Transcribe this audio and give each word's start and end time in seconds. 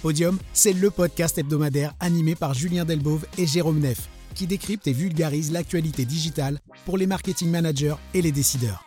Podium, 0.00 0.38
c'est 0.54 0.72
le 0.72 0.90
podcast 0.90 1.36
hebdomadaire 1.36 1.92
animé 2.00 2.34
par 2.34 2.54
Julien 2.54 2.86
Delbove 2.86 3.26
et 3.36 3.46
Jérôme 3.46 3.80
Neff, 3.80 4.08
qui 4.34 4.46
décrypte 4.46 4.86
et 4.86 4.94
vulgarise 4.94 5.52
l'actualité 5.52 6.06
digitale 6.06 6.58
pour 6.86 6.96
les 6.96 7.06
marketing 7.06 7.50
managers 7.50 7.96
et 8.14 8.22
les 8.22 8.32
décideurs. 8.32 8.86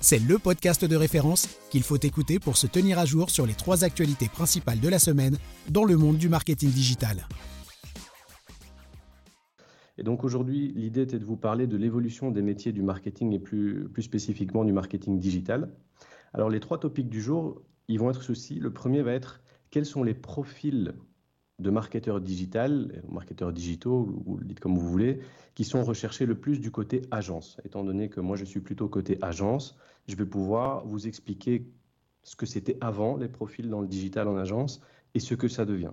C'est 0.00 0.18
le 0.18 0.38
podcast 0.38 0.84
de 0.84 0.96
référence 0.96 1.48
qu'il 1.70 1.82
faut 1.82 1.96
écouter 1.96 2.38
pour 2.38 2.58
se 2.58 2.66
tenir 2.66 2.98
à 2.98 3.06
jour 3.06 3.30
sur 3.30 3.46
les 3.46 3.54
trois 3.54 3.84
actualités 3.84 4.28
principales 4.28 4.80
de 4.80 4.88
la 4.90 4.98
semaine 4.98 5.38
dans 5.70 5.84
le 5.84 5.96
monde 5.96 6.18
du 6.18 6.28
marketing 6.28 6.70
digital. 6.70 7.26
Et 9.96 10.02
donc 10.02 10.24
aujourd'hui, 10.24 10.74
l'idée 10.76 11.02
était 11.02 11.18
de 11.18 11.24
vous 11.24 11.38
parler 11.38 11.66
de 11.66 11.78
l'évolution 11.78 12.30
des 12.30 12.42
métiers 12.42 12.72
du 12.72 12.82
marketing 12.82 13.32
et 13.32 13.38
plus, 13.38 13.88
plus 13.90 14.02
spécifiquement 14.02 14.66
du 14.66 14.74
marketing 14.74 15.18
digital. 15.18 15.72
Alors 16.34 16.50
les 16.50 16.60
trois 16.60 16.78
topics 16.78 17.08
du 17.08 17.22
jour, 17.22 17.62
ils 17.88 17.98
vont 17.98 18.10
être 18.10 18.22
ceux-ci. 18.22 18.56
Le 18.56 18.70
premier 18.70 19.00
va 19.00 19.12
être 19.14 19.40
quels 19.70 19.86
sont 19.86 20.02
les 20.02 20.14
profils 20.14 20.94
de 21.58 21.70
marketeurs 21.70 22.20
digital, 22.20 23.02
marketeurs 23.08 23.52
digitaux, 23.52 24.22
ou 24.26 24.36
le 24.36 24.44
dites 24.44 24.60
comme 24.60 24.78
vous 24.78 24.88
voulez, 24.88 25.20
qui 25.54 25.64
sont 25.64 25.82
recherchés 25.82 26.24
le 26.24 26.38
plus 26.38 26.60
du 26.60 26.70
côté 26.70 27.02
agence? 27.10 27.60
Étant 27.64 27.82
donné 27.82 28.08
que 28.08 28.20
moi 28.20 28.36
je 28.36 28.44
suis 28.44 28.60
plutôt 28.60 28.88
côté 28.88 29.18
agence, 29.22 29.76
je 30.06 30.14
vais 30.14 30.26
pouvoir 30.26 30.86
vous 30.86 31.08
expliquer 31.08 31.66
ce 32.22 32.36
que 32.36 32.46
c'était 32.46 32.76
avant 32.80 33.16
les 33.16 33.28
profils 33.28 33.68
dans 33.68 33.80
le 33.80 33.88
digital 33.88 34.28
en 34.28 34.36
agence 34.36 34.80
et 35.14 35.20
ce 35.20 35.34
que 35.34 35.48
ça 35.48 35.64
devient. 35.64 35.92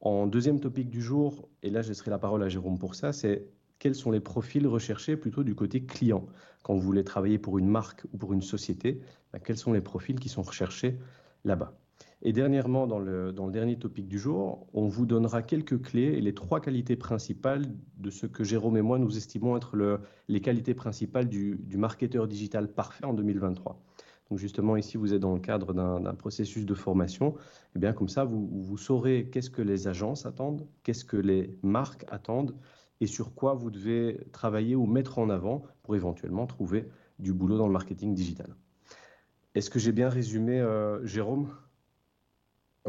En 0.00 0.26
deuxième 0.26 0.60
topic 0.60 0.90
du 0.90 1.00
jour, 1.00 1.48
et 1.62 1.70
là 1.70 1.82
je 1.82 1.88
laisserai 1.88 2.10
la 2.10 2.18
parole 2.18 2.42
à 2.42 2.48
Jérôme 2.48 2.78
pour 2.78 2.94
ça, 2.94 3.12
c'est 3.12 3.48
quels 3.78 3.94
sont 3.94 4.10
les 4.10 4.20
profils 4.20 4.66
recherchés 4.66 5.16
plutôt 5.16 5.44
du 5.44 5.54
côté 5.54 5.84
client? 5.84 6.26
Quand 6.62 6.74
vous 6.74 6.80
voulez 6.80 7.04
travailler 7.04 7.38
pour 7.38 7.58
une 7.58 7.68
marque 7.68 8.04
ou 8.12 8.18
pour 8.18 8.32
une 8.32 8.42
société, 8.42 9.00
ben, 9.32 9.38
quels 9.38 9.56
sont 9.56 9.72
les 9.72 9.80
profils 9.80 10.18
qui 10.18 10.28
sont 10.28 10.42
recherchés 10.42 10.98
là-bas? 11.44 11.78
Et 12.22 12.32
dernièrement, 12.32 12.88
dans 12.88 12.98
le, 12.98 13.32
dernier 13.50 13.78
topic 13.78 14.08
du 14.08 14.18
jour, 14.18 14.66
on 14.72 14.88
vous 14.88 15.06
donnera 15.06 15.42
quelques 15.42 15.80
clés 15.80 16.14
et 16.16 16.20
les 16.20 16.34
trois 16.34 16.60
qualités 16.60 16.96
principales 16.96 17.64
de 17.96 18.10
ce 18.10 18.26
que 18.26 18.42
Jérôme 18.42 18.76
et 18.76 18.82
moi 18.82 18.98
nous 18.98 19.16
estimons 19.16 19.56
être 19.56 19.76
le, 19.76 20.00
les 20.26 20.40
qualités 20.40 20.74
principales 20.74 21.28
du, 21.28 21.60
marketeur 21.76 22.26
digital 22.26 22.72
parfait 22.72 23.04
en 23.04 23.14
2023. 23.14 23.80
Donc 24.30 24.38
justement, 24.38 24.76
ici, 24.76 24.96
vous 24.96 25.14
êtes 25.14 25.20
dans 25.20 25.32
le 25.32 25.40
cadre 25.40 25.72
d'un 25.72 26.14
processus 26.14 26.66
de 26.66 26.74
formation. 26.74 27.30
Et 27.30 27.32
eh 27.76 27.78
bien 27.78 27.92
comme 27.92 28.08
ça, 28.08 28.24
vous, 28.24 28.48
vous 28.52 28.76
saurez 28.76 29.30
qu'est-ce 29.30 29.48
que 29.48 29.62
les 29.62 29.86
agences 29.86 30.26
attendent, 30.26 30.66
qu'est-ce 30.82 31.04
que 31.04 31.16
les 31.16 31.56
marques 31.62 32.04
attendent 32.10 32.54
et 33.00 33.06
sur 33.06 33.34
quoi 33.34 33.54
vous 33.54 33.70
devez 33.70 34.26
travailler 34.32 34.74
ou 34.74 34.86
mettre 34.86 35.18
en 35.18 35.30
avant 35.30 35.62
pour 35.82 35.94
éventuellement 35.94 36.46
trouver 36.46 36.88
du 37.18 37.32
boulot 37.32 37.56
dans 37.56 37.66
le 37.66 37.72
marketing 37.72 38.14
digital. 38.14 38.54
Est-ce 39.54 39.70
que 39.70 39.78
j'ai 39.78 39.92
bien 39.92 40.08
résumé, 40.08 40.60
euh, 40.60 41.04
Jérôme? 41.06 41.48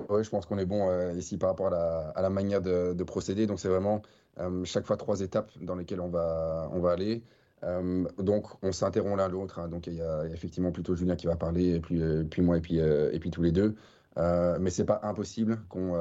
Oui, 0.10 0.24
je 0.24 0.30
pense 0.30 0.46
qu'on 0.46 0.58
est 0.58 0.66
bon 0.66 0.90
euh, 0.90 1.14
ici 1.14 1.38
par 1.38 1.50
rapport 1.50 1.74
à 1.74 2.22
la, 2.22 2.30
manière 2.30 2.62
de, 2.62 3.04
procéder. 3.04 3.48
Donc, 3.48 3.60
c'est 3.60 3.70
vraiment 3.70 4.02
euh, 4.40 4.64
chaque 4.64 4.86
fois 4.86 4.98
trois 4.98 5.22
étapes 5.22 5.52
dans 5.62 5.76
lesquelles 5.76 6.02
on 6.02 6.10
va, 6.10 6.70
on 6.74 6.80
va 6.80 6.92
aller. 6.92 7.24
Euh, 7.64 8.06
donc, 8.18 8.46
on 8.64 8.72
s'interrompt 8.72 9.18
l'un 9.18 9.28
l'autre. 9.28 9.60
Hein. 9.60 9.68
Donc, 9.68 9.88
il 9.88 9.96
y, 9.96 10.02
a, 10.02 10.26
effectivement 10.26 10.72
plutôt 10.72 10.96
Julien 10.96 11.16
qui 11.16 11.28
va 11.28 11.36
parler, 11.36 11.80
puis, 11.80 12.02
puis 12.30 12.42
moi, 12.42 12.58
et 12.58 12.62
puis, 12.62 12.78
et 12.78 13.20
puis 13.20 13.32
tous 13.32 13.42
les 13.42 13.52
deux. 13.52 13.76
mais 14.18 14.70
c'est 14.70 14.86
pas 14.86 15.00
impossible 15.04 15.60
qu'on 15.70 15.94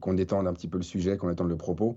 qu'on 0.00 0.16
étende 0.16 0.46
un 0.46 0.52
petit 0.52 0.68
peu 0.68 0.78
le 0.78 0.84
sujet, 0.84 1.16
qu'on 1.16 1.30
étende 1.30 1.48
le 1.48 1.56
propos. 1.56 1.96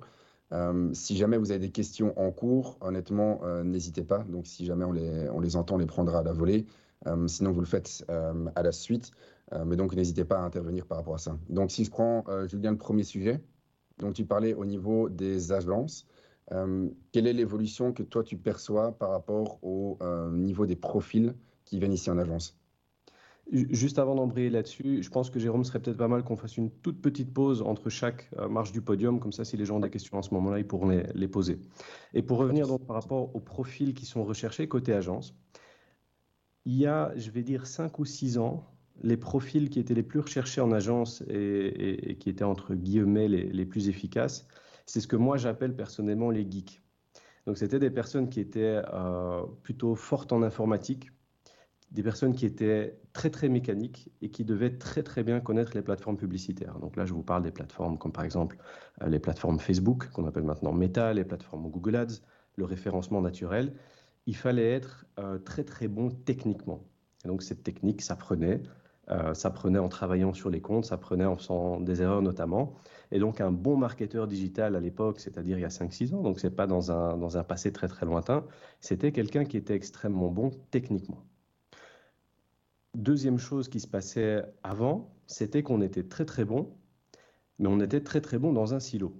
si 0.93 1.17
jamais 1.17 1.37
vous 1.37 1.51
avez 1.51 1.59
des 1.59 1.71
questions 1.71 2.13
en 2.19 2.31
cours, 2.31 2.77
honnêtement, 2.81 3.41
n'hésitez 3.63 4.03
pas. 4.03 4.19
Donc, 4.29 4.47
si 4.47 4.65
jamais 4.65 4.85
on 4.85 4.91
les, 4.91 5.29
on 5.29 5.39
les 5.39 5.55
entend, 5.55 5.75
on 5.75 5.79
les 5.79 5.85
prendra 5.85 6.19
à 6.19 6.23
la 6.23 6.33
volée. 6.33 6.65
Sinon, 7.27 7.51
vous 7.51 7.59
le 7.59 7.65
faites 7.65 8.05
à 8.09 8.63
la 8.63 8.71
suite. 8.71 9.11
Euh, 9.51 9.65
mais 9.65 9.75
donc, 9.75 9.95
n'hésitez 9.95 10.25
pas 10.25 10.39
à 10.39 10.41
intervenir 10.41 10.85
par 10.85 10.97
rapport 10.97 11.15
à 11.15 11.19
ça. 11.19 11.37
Donc, 11.49 11.71
si 11.71 11.83
je 11.83 11.91
prends, 11.91 12.23
euh, 12.27 12.47
Julien, 12.47 12.71
le 12.71 12.77
premier 12.77 13.03
sujet, 13.03 13.41
donc 13.99 14.13
tu 14.13 14.25
parlais 14.25 14.53
au 14.53 14.65
niveau 14.65 15.09
des 15.09 15.51
agences. 15.51 16.07
Euh, 16.51 16.89
quelle 17.11 17.27
est 17.27 17.33
l'évolution 17.33 17.93
que 17.93 18.03
toi, 18.03 18.23
tu 18.23 18.37
perçois 18.37 18.97
par 18.97 19.11
rapport 19.11 19.59
au 19.63 19.97
niveau 20.31 20.65
des 20.65 20.75
profils 20.75 21.35
qui 21.65 21.79
viennent 21.79 21.93
ici 21.93 22.09
en 22.09 22.17
agence? 22.17 22.57
Juste 23.51 23.99
avant 23.99 24.15
d'embrayer 24.15 24.49
là-dessus, 24.49 25.03
je 25.03 25.09
pense 25.09 25.29
que 25.29 25.37
Jérôme 25.37 25.65
serait 25.65 25.81
peut-être 25.81 25.97
pas 25.97 26.07
mal 26.07 26.23
qu'on 26.23 26.37
fasse 26.37 26.55
une 26.55 26.71
toute 26.71 27.01
petite 27.01 27.33
pause 27.33 27.61
entre 27.61 27.89
chaque 27.89 28.31
marche 28.49 28.71
du 28.71 28.81
podium, 28.81 29.19
comme 29.19 29.33
ça 29.33 29.43
si 29.43 29.57
les 29.57 29.65
gens 29.65 29.75
ont 29.75 29.81
des 29.81 29.89
questions 29.89 30.17
en 30.17 30.21
ce 30.21 30.33
moment-là, 30.33 30.59
ils 30.59 30.67
pourront 30.67 30.87
les, 30.87 31.03
les, 31.13 31.27
poser. 31.27 31.59
Et 32.13 32.21
pour 32.21 32.37
revenir 32.37 32.67
donc 32.67 32.85
par 32.85 32.95
rapport 32.95 33.35
aux 33.35 33.41
profils 33.41 33.93
qui 33.93 34.05
sont 34.05 34.23
recherchés 34.23 34.69
côté 34.69 34.93
agence, 34.93 35.35
il 36.65 36.75
y 36.75 36.87
a, 36.87 37.13
je 37.15 37.29
vais 37.31 37.43
dire, 37.43 37.67
5 37.67 37.99
ou 37.99 38.05
6 38.05 38.37
ans, 38.37 38.63
les 39.01 39.17
profils 39.17 39.69
qui 39.69 39.79
étaient 39.79 39.93
les 39.93 40.03
plus 40.03 40.19
recherchés 40.19 40.61
en 40.61 40.71
agence 40.71 41.23
et, 41.27 42.17
qui 42.19 42.29
étaient 42.29 42.43
entre 42.43 42.75
guillemets 42.75 43.27
les, 43.27 43.65
plus 43.65 43.89
efficaces, 43.89 44.47
c'est 44.85 45.01
ce 45.01 45.07
que 45.07 45.15
moi 45.15 45.37
j'appelle 45.37 45.75
personnellement 45.75 46.29
les 46.29 46.49
geeks. 46.49 46.81
Donc 47.45 47.57
c'était 47.57 47.79
des 47.79 47.89
personnes 47.89 48.29
qui 48.29 48.39
étaient 48.39 48.81
euh, 48.93 49.43
plutôt 49.63 49.95
fortes 49.95 50.31
en 50.31 50.43
informatique, 50.43 51.11
des 51.91 52.01
personnes 52.01 52.33
qui 52.33 52.45
étaient 52.45 52.99
très 53.11 53.29
très 53.29 53.49
mécaniques 53.49 54.11
et 54.21 54.29
qui 54.29 54.45
devaient 54.45 54.77
très 54.77 55.03
très 55.03 55.23
bien 55.23 55.39
connaître 55.41 55.73
les 55.75 55.81
plateformes 55.81 56.17
publicitaires. 56.17 56.79
Donc 56.79 56.95
là 56.95 57.05
je 57.05 57.13
vous 57.13 57.23
parle 57.23 57.43
des 57.43 57.51
plateformes 57.51 57.97
comme 57.97 58.11
par 58.13 58.23
exemple 58.23 58.57
euh, 59.01 59.07
les 59.07 59.19
plateformes 59.19 59.59
Facebook 59.59 60.09
qu'on 60.11 60.25
appelle 60.25 60.43
maintenant 60.43 60.71
Meta, 60.71 61.13
les 61.13 61.25
plateformes 61.25 61.69
Google 61.69 61.97
Ads, 61.97 62.21
le 62.55 62.65
référencement 62.65 63.21
naturel. 63.21 63.73
Il 64.25 64.35
fallait 64.35 64.71
être 64.71 65.05
euh, 65.19 65.37
très 65.37 65.63
très 65.63 65.87
bon 65.87 66.09
techniquement. 66.09 66.83
Et 67.25 67.27
donc 67.27 67.43
cette 67.43 67.63
technique 67.63 68.01
s'apprenait 68.01 68.61
euh, 69.09 69.33
ça 69.33 69.49
prenait 69.49 69.79
en 69.79 69.89
travaillant 69.89 70.33
sur 70.33 70.49
les 70.49 70.61
comptes, 70.61 70.85
ça 70.85 70.97
prenait 70.97 71.25
en 71.25 71.35
faisant 71.35 71.79
des 71.79 72.01
erreurs 72.01 72.21
notamment. 72.21 72.73
Et 73.11 73.19
donc 73.19 73.41
un 73.41 73.51
bon 73.51 73.75
marketeur 73.75 74.27
digital 74.27 74.75
à 74.75 74.79
l'époque, 74.79 75.19
c'est-à-dire 75.19 75.57
il 75.57 75.61
y 75.61 75.65
a 75.65 75.69
5-6 75.69 76.15
ans, 76.15 76.21
donc 76.21 76.39
ce 76.39 76.47
n'est 76.47 76.53
pas 76.53 76.67
dans 76.67 76.91
un, 76.91 77.17
dans 77.17 77.37
un 77.37 77.43
passé 77.43 77.71
très 77.73 77.87
très 77.87 78.05
lointain, 78.05 78.45
c'était 78.79 79.11
quelqu'un 79.11 79.43
qui 79.43 79.57
était 79.57 79.75
extrêmement 79.75 80.29
bon 80.29 80.51
techniquement. 80.71 81.25
Deuxième 82.95 83.39
chose 83.39 83.67
qui 83.67 83.79
se 83.79 83.87
passait 83.87 84.43
avant, 84.63 85.13
c'était 85.27 85.63
qu'on 85.63 85.81
était 85.81 86.03
très 86.03 86.25
très 86.25 86.45
bon, 86.45 86.73
mais 87.59 87.67
on 87.67 87.79
était 87.81 88.01
très 88.01 88.21
très 88.21 88.37
bon 88.37 88.53
dans 88.53 88.73
un 88.73 88.79
silo. 88.79 89.13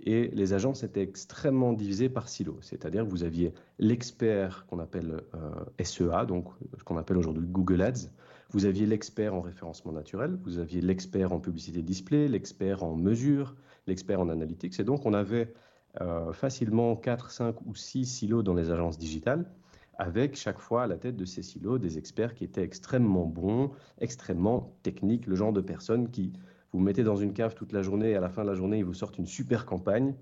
Et 0.00 0.28
les 0.28 0.52
agences 0.52 0.82
étaient 0.82 1.02
extrêmement 1.02 1.72
divisées 1.72 2.10
par 2.10 2.28
silo, 2.28 2.58
c'est-à-dire 2.60 3.04
que 3.04 3.08
vous 3.08 3.24
aviez 3.24 3.54
l'expert 3.78 4.66
qu'on 4.66 4.78
appelle 4.78 5.22
euh, 5.34 5.84
SEA, 5.84 6.26
donc 6.26 6.48
ce 6.76 6.84
qu'on 6.84 6.98
appelle 6.98 7.16
aujourd'hui 7.16 7.46
Google 7.46 7.80
Ads, 7.80 8.10
vous 8.50 8.66
aviez 8.66 8.86
l'expert 8.86 9.34
en 9.34 9.40
référencement 9.40 9.92
naturel, 9.92 10.38
vous 10.44 10.58
aviez 10.58 10.80
l'expert 10.80 11.32
en 11.32 11.40
publicité 11.40 11.82
display, 11.82 12.28
l'expert 12.28 12.84
en 12.84 12.94
mesure, 12.94 13.56
l'expert 13.86 14.20
en 14.20 14.28
analytics. 14.28 14.78
Et 14.78 14.84
donc, 14.84 15.06
on 15.06 15.14
avait 15.14 15.52
euh, 16.00 16.32
facilement 16.32 16.94
4, 16.94 17.30
5 17.30 17.56
ou 17.66 17.74
6 17.74 18.04
silos 18.04 18.42
dans 18.42 18.54
les 18.54 18.70
agences 18.70 18.98
digitales, 18.98 19.50
avec 19.98 20.36
chaque 20.36 20.58
fois 20.58 20.84
à 20.84 20.86
la 20.86 20.96
tête 20.96 21.16
de 21.16 21.24
ces 21.24 21.42
silos 21.42 21.78
des 21.78 21.96
experts 21.98 22.34
qui 22.34 22.44
étaient 22.44 22.62
extrêmement 22.62 23.24
bons, 23.24 23.70
extrêmement 23.98 24.76
techniques, 24.82 25.26
le 25.26 25.36
genre 25.36 25.52
de 25.52 25.62
personnes 25.62 26.10
qui 26.10 26.34
vous 26.72 26.80
mettez 26.80 27.04
dans 27.04 27.16
une 27.16 27.32
cave 27.32 27.54
toute 27.54 27.72
la 27.72 27.82
journée 27.82 28.10
et 28.10 28.16
à 28.16 28.20
la 28.20 28.28
fin 28.28 28.42
de 28.42 28.48
la 28.48 28.54
journée, 28.54 28.78
ils 28.78 28.84
vous 28.84 28.94
sortent 28.94 29.18
une 29.18 29.26
super 29.26 29.66
campagne 29.66 30.14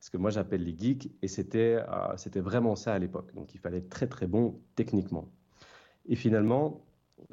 ce 0.00 0.10
que 0.10 0.16
moi 0.16 0.30
j'appelle 0.30 0.62
les 0.62 0.76
geeks, 0.76 1.10
et 1.22 1.28
c'était 1.28 1.82
euh, 1.88 2.16
c'était 2.16 2.40
vraiment 2.40 2.76
ça 2.76 2.94
à 2.94 2.98
l'époque. 2.98 3.34
Donc 3.34 3.54
il 3.54 3.58
fallait 3.58 3.78
être 3.78 3.88
très 3.88 4.06
très 4.06 4.26
bon 4.26 4.60
techniquement. 4.76 5.28
Et 6.06 6.16
finalement, 6.16 6.84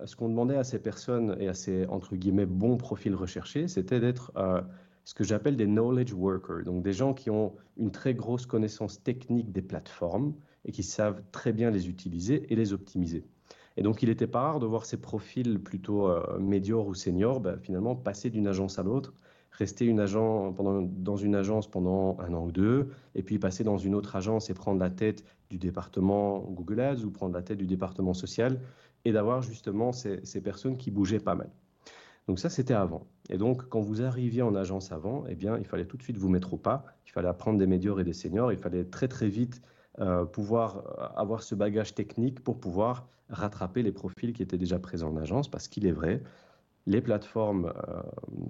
ce 0.06 0.16
qu'on 0.16 0.30
demandait 0.30 0.58
à 0.58 0.64
ces 0.64 0.80
personnes 0.80 1.38
et 1.40 1.48
à 1.48 1.54
ces, 1.54 1.86
entre 1.88 2.16
guillemets, 2.16 2.46
bons 2.46 2.78
profils 2.78 3.16
recherchés, 3.16 3.68
c'était 3.68 4.00
d'être 4.00 4.32
euh, 4.36 4.62
ce 5.06 5.14
que 5.14 5.24
j'appelle 5.24 5.56
des 5.56 5.68
knowledge 5.68 6.14
workers, 6.14 6.64
donc 6.64 6.84
des 6.84 6.94
gens 6.94 7.14
qui 7.14 7.30
ont 7.30 7.56
une 7.78 7.92
très 7.92 8.14
grosse 8.14 8.46
connaissance 8.46 9.04
technique 9.04 9.52
des 9.52 9.62
plateformes 9.62 10.34
et 10.66 10.72
qui 10.72 10.84
savent 10.84 11.22
très 11.32 11.54
bien 11.54 11.70
les 11.70 11.88
utiliser 11.88 12.52
et 12.52 12.56
les 12.56 12.74
optimiser. 12.74 13.24
Et 13.78 13.84
donc, 13.84 14.02
il 14.02 14.10
n'était 14.10 14.28
pas 14.28 14.42
rare 14.42 14.60
de 14.60 14.66
voir 14.66 14.86
ces 14.86 14.98
profils 14.98 15.60
plutôt 15.60 16.08
euh, 16.10 16.40
médiors 16.40 16.88
ou 16.88 16.94
seniors 16.94 17.40
ben, 17.40 17.60
finalement 17.60 17.96
passer 17.96 18.30
d'une 18.30 18.48
agence 18.48 18.80
à 18.80 18.84
l'autre, 18.84 19.14
rester 19.52 19.86
une 19.86 19.98
dans 19.98 21.18
une 21.18 21.36
agence 21.36 21.70
pendant 21.70 22.18
un 22.20 22.34
an 22.34 22.46
ou 22.46 22.52
deux, 22.52 22.90
et 23.16 23.24
puis 23.24 23.40
passer 23.40 23.64
dans 23.64 23.78
une 23.78 23.96
autre 23.96 24.16
agence 24.16 24.50
et 24.50 24.54
prendre 24.54 24.80
la 24.80 24.90
tête 24.90 25.24
du 25.50 25.58
département 25.58 26.40
Google 26.40 26.80
Ads 26.80 27.04
ou 27.04 27.12
prendre 27.12 27.34
la 27.34 27.42
tête 27.42 27.58
du 27.58 27.68
département 27.68 28.14
social 28.14 28.60
et 29.04 29.12
d'avoir 29.12 29.42
justement 29.42 29.92
ces, 29.92 30.42
personnes 30.42 30.78
qui 30.78 30.92
bougeaient 30.92 31.20
pas 31.20 31.36
mal. 31.36 31.50
Donc 32.28 32.40
ça, 32.40 32.50
c'était 32.50 32.74
avant. 32.74 33.06
Et 33.30 33.38
donc, 33.38 33.70
quand 33.70 33.82
vous 33.82 34.02
arriviez 34.02 34.42
en 34.42 34.56
agence 34.56 34.92
avant, 34.92 35.26
eh 35.30 35.36
bien, 35.36 35.58
il 35.60 35.66
fallait 35.66 35.86
tout 35.86 35.96
de 35.96 36.02
suite 36.02 36.18
vous 36.18 36.30
mettre 36.30 36.56
au 36.56 36.58
pas. 36.58 36.86
Il 37.06 37.12
fallait 37.12 37.28
apprendre 37.28 37.60
des 37.60 37.68
médiors 37.68 38.00
et 38.00 38.04
des 38.04 38.14
seniors. 38.14 38.52
Il 38.52 38.58
fallait 38.58 38.84
très, 38.84 39.08
très 39.08 39.30
vite 39.30 39.62
euh, 40.02 40.26
pouvoir 40.26 40.78
euh, 40.78 41.08
avoir 41.16 41.42
ce 41.42 41.56
bagage 41.56 41.96
technique 41.96 42.44
pour 42.44 42.60
pouvoir 42.60 43.08
rattraper 43.30 43.82
les 43.82 43.94
profils 43.94 44.34
qui 44.34 44.44
étaient 44.44 44.58
déjà 44.58 44.78
présents 44.78 45.10
en 45.10 45.16
agence. 45.16 45.50
Parce 45.50 45.70
qu'il 45.70 45.86
est 45.86 45.94
vrai, 45.94 46.22
les 46.86 47.00
plateformes, 47.00 47.72
euh, 47.88 48.02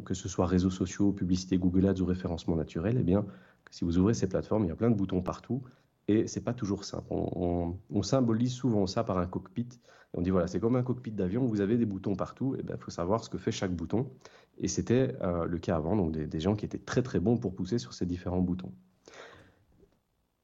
que 0.05 0.15
ce 0.15 0.27
soit 0.27 0.47
réseaux 0.47 0.71
sociaux, 0.71 1.11
publicité 1.11 1.59
Google 1.59 1.87
Ads 1.87 2.01
ou 2.01 2.05
référencement 2.05 2.55
naturel, 2.55 2.97
eh 2.99 3.03
bien, 3.03 3.25
si 3.69 3.85
vous 3.85 3.99
ouvrez 3.99 4.15
ces 4.15 4.27
plateformes, 4.27 4.63
il 4.65 4.69
y 4.69 4.71
a 4.71 4.75
plein 4.75 4.89
de 4.89 4.95
boutons 4.95 5.21
partout 5.21 5.61
Et 6.07 6.25
c'est 6.25 6.41
pas 6.41 6.53
toujours 6.53 6.83
simple. 6.83 7.05
On, 7.11 7.75
symbolise 8.01 8.53
souvent 8.53 8.87
ça 8.87 9.03
par 9.03 9.19
un 9.19 9.27
cockpit. 9.27 9.69
on 10.15 10.21
dit 10.21 10.31
voilà, 10.31 10.47
c'est 10.47 10.59
comme 10.59 10.75
un 10.75 10.83
cockpit 10.83 11.11
d'avion, 11.11 11.45
vous 11.45 11.61
avez 11.61 11.77
des 11.77 11.85
boutons 11.85 12.15
partout, 12.15 12.55
et 12.55 12.59
il 12.59 12.65
ben, 12.65 12.77
faut 12.77 12.91
savoir 12.91 13.23
ce 13.23 13.29
que 13.29 13.37
fait 13.37 13.51
chaque 13.51 13.75
bouton. 13.75 14.09
Et 14.57 14.67
c'était 14.67 15.15
le 15.21 15.57
cas 15.59 15.75
avant, 15.75 15.95
donc 15.95 16.11
des, 16.11 16.39
gens 16.39 16.55
qui 16.55 16.65
étaient 16.65 16.79
très 16.79 17.03
très 17.03 17.19
bons 17.19 17.37
pour 17.37 17.53
pousser 17.53 17.77
sur 17.77 17.93
ces 17.93 18.05
différents 18.05 18.41
boutons. 18.41 18.71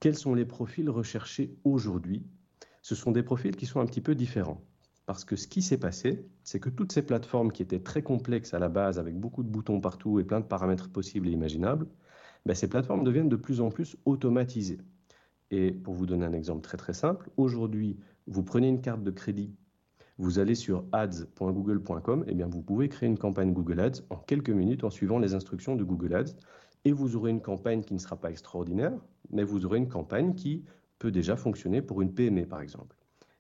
Quels 0.02 0.18
sont 0.18 0.34
les 0.34 0.46
profils 0.46 0.90
recherchés 0.90 1.56
aujourd'hui? 1.64 2.24
Ce 2.82 2.96
sont 2.96 3.12
des 3.12 3.22
profils 3.22 3.56
qui 3.56 3.68
sont 3.68 3.82
un 3.82 3.86
petit 3.86 4.02
peu 4.02 4.16
différents. 4.16 4.60
Parce 5.06 5.24
que 5.24 5.36
ce 5.36 5.48
qui 5.48 5.62
s'est 5.62 5.78
passé, 5.78 6.26
c'est 6.44 6.60
que 6.60 6.72
toutes 6.72 6.92
ces 6.92 7.04
plateformes 7.04 7.52
qui 7.52 7.62
étaient 7.62 7.84
très 7.84 8.02
complexes 8.02 8.56
à 8.56 8.60
la 8.60 8.68
base, 8.68 8.98
avec 8.98 9.16
beaucoup 9.16 9.44
de 9.44 9.50
boutons 9.50 9.80
partout 9.80 10.20
et 10.20 10.24
plein 10.24 10.40
de 10.40 10.46
paramètres 10.46 10.90
possibles 10.90 11.28
et 11.28 11.32
imaginables, 11.32 11.86
ben, 12.48 12.56
ces 12.56 12.68
plateformes 12.68 13.04
deviennent 13.04 13.30
de 13.30 13.36
plus 13.36 13.62
en 13.62 13.70
plus 13.70 13.96
automatisées. 14.06 14.80
Et 15.52 15.72
pour 15.72 15.94
vous 15.94 16.08
donner 16.08 16.26
un 16.26 16.34
exemple 16.34 16.62
très 16.62 16.78
très 16.78 16.94
simple, 16.94 17.30
aujourd'hui, 17.38 18.00
vous 18.26 18.42
prenez 18.42 18.70
une 18.70 18.82
carte 18.82 19.04
de 19.04 19.12
crédit, 19.12 19.54
vous 20.18 20.40
allez 20.40 20.56
sur 20.56 20.84
ads.google.com, 20.94 22.24
et 22.26 22.32
eh 22.32 22.34
bien 22.34 22.48
vous 22.48 22.64
pouvez 22.64 22.90
créer 22.90 23.08
une 23.08 23.20
campagne 23.20 23.54
Google 23.54 23.80
Ads 23.80 24.02
en 24.10 24.16
quelques 24.16 24.50
minutes 24.50 24.84
en 24.84 24.90
suivant 24.90 25.20
les 25.20 25.36
instructions 25.36 25.76
de 25.76 25.84
Google 25.84 26.16
Ads, 26.16 26.34
et 26.86 26.92
vous 26.92 27.16
aurez 27.16 27.32
une 27.32 27.42
campagne 27.42 27.82
qui 27.82 27.94
ne 27.94 28.00
sera 28.00 28.16
pas 28.16 28.32
extraordinaire, 28.32 28.94
mais 29.30 29.44
vous 29.44 29.66
aurez 29.66 29.78
une 29.78 29.88
campagne 29.88 30.36
qui 30.36 30.66
peut 31.00 31.12
déjà 31.12 31.36
fonctionner 31.36 31.82
pour 31.82 32.02
une 32.02 32.14
PME 32.14 32.46
par 32.46 32.62
exemple. 32.62 32.96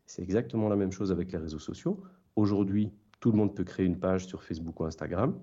C'est 0.05 0.21
exactement 0.21 0.69
la 0.69 0.75
même 0.75 0.91
chose 0.91 1.11
avec 1.11 1.31
les 1.31 1.37
réseaux 1.37 1.59
sociaux. 1.59 2.01
Aujourd'hui, 2.35 2.91
tout 3.19 3.31
le 3.31 3.37
monde 3.37 3.55
peut 3.55 3.63
créer 3.63 3.85
une 3.85 3.99
page 3.99 4.25
sur 4.25 4.43
Facebook 4.43 4.79
ou 4.79 4.85
Instagram. 4.85 5.39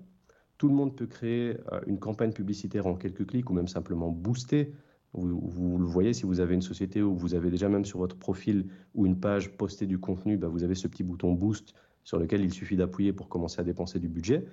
Tout 0.57 0.67
le 0.67 0.75
monde 0.75 0.95
peut 0.95 1.07
créer 1.07 1.57
euh, 1.71 1.79
une 1.87 1.99
campagne 1.99 2.33
publicitaire 2.33 2.85
en 2.85 2.95
quelques 2.95 3.25
clics 3.25 3.49
ou 3.49 3.53
même 3.53 3.69
simplement 3.69 4.09
booster 4.09 4.73
vous, 5.13 5.77
le 5.79 5.85
voyez, 5.85 6.13
si 6.13 6.23
vous 6.23 6.39
avez 6.39 6.53
une 6.53 6.61
société 6.61 7.01
où 7.01 7.15
vous 7.15 7.33
avez 7.33 7.49
déjà 7.49 7.67
même 7.67 7.85
sur 7.85 7.99
votre 7.99 8.15
profil 8.15 8.67
ou 8.93 9.05
une 9.05 9.19
page 9.19 9.55
posté 9.57 9.87
du 9.87 9.97
contenu, 9.97 10.37
bah, 10.37 10.47
vous 10.47 10.63
avez 10.63 10.75
ce 10.75 10.87
petit 10.87 11.03
bouton 11.03 11.33
Boost 11.33 11.73
sur 12.03 12.19
lequel 12.19 12.41
il 12.41 12.53
suffit 12.53 12.75
d'appuyer 12.75 13.11
pour 13.11 13.27
commencer 13.27 13.59
à 13.59 13.63
dépenser 13.63 13.99
du 13.99 14.07
budget. 14.07 14.45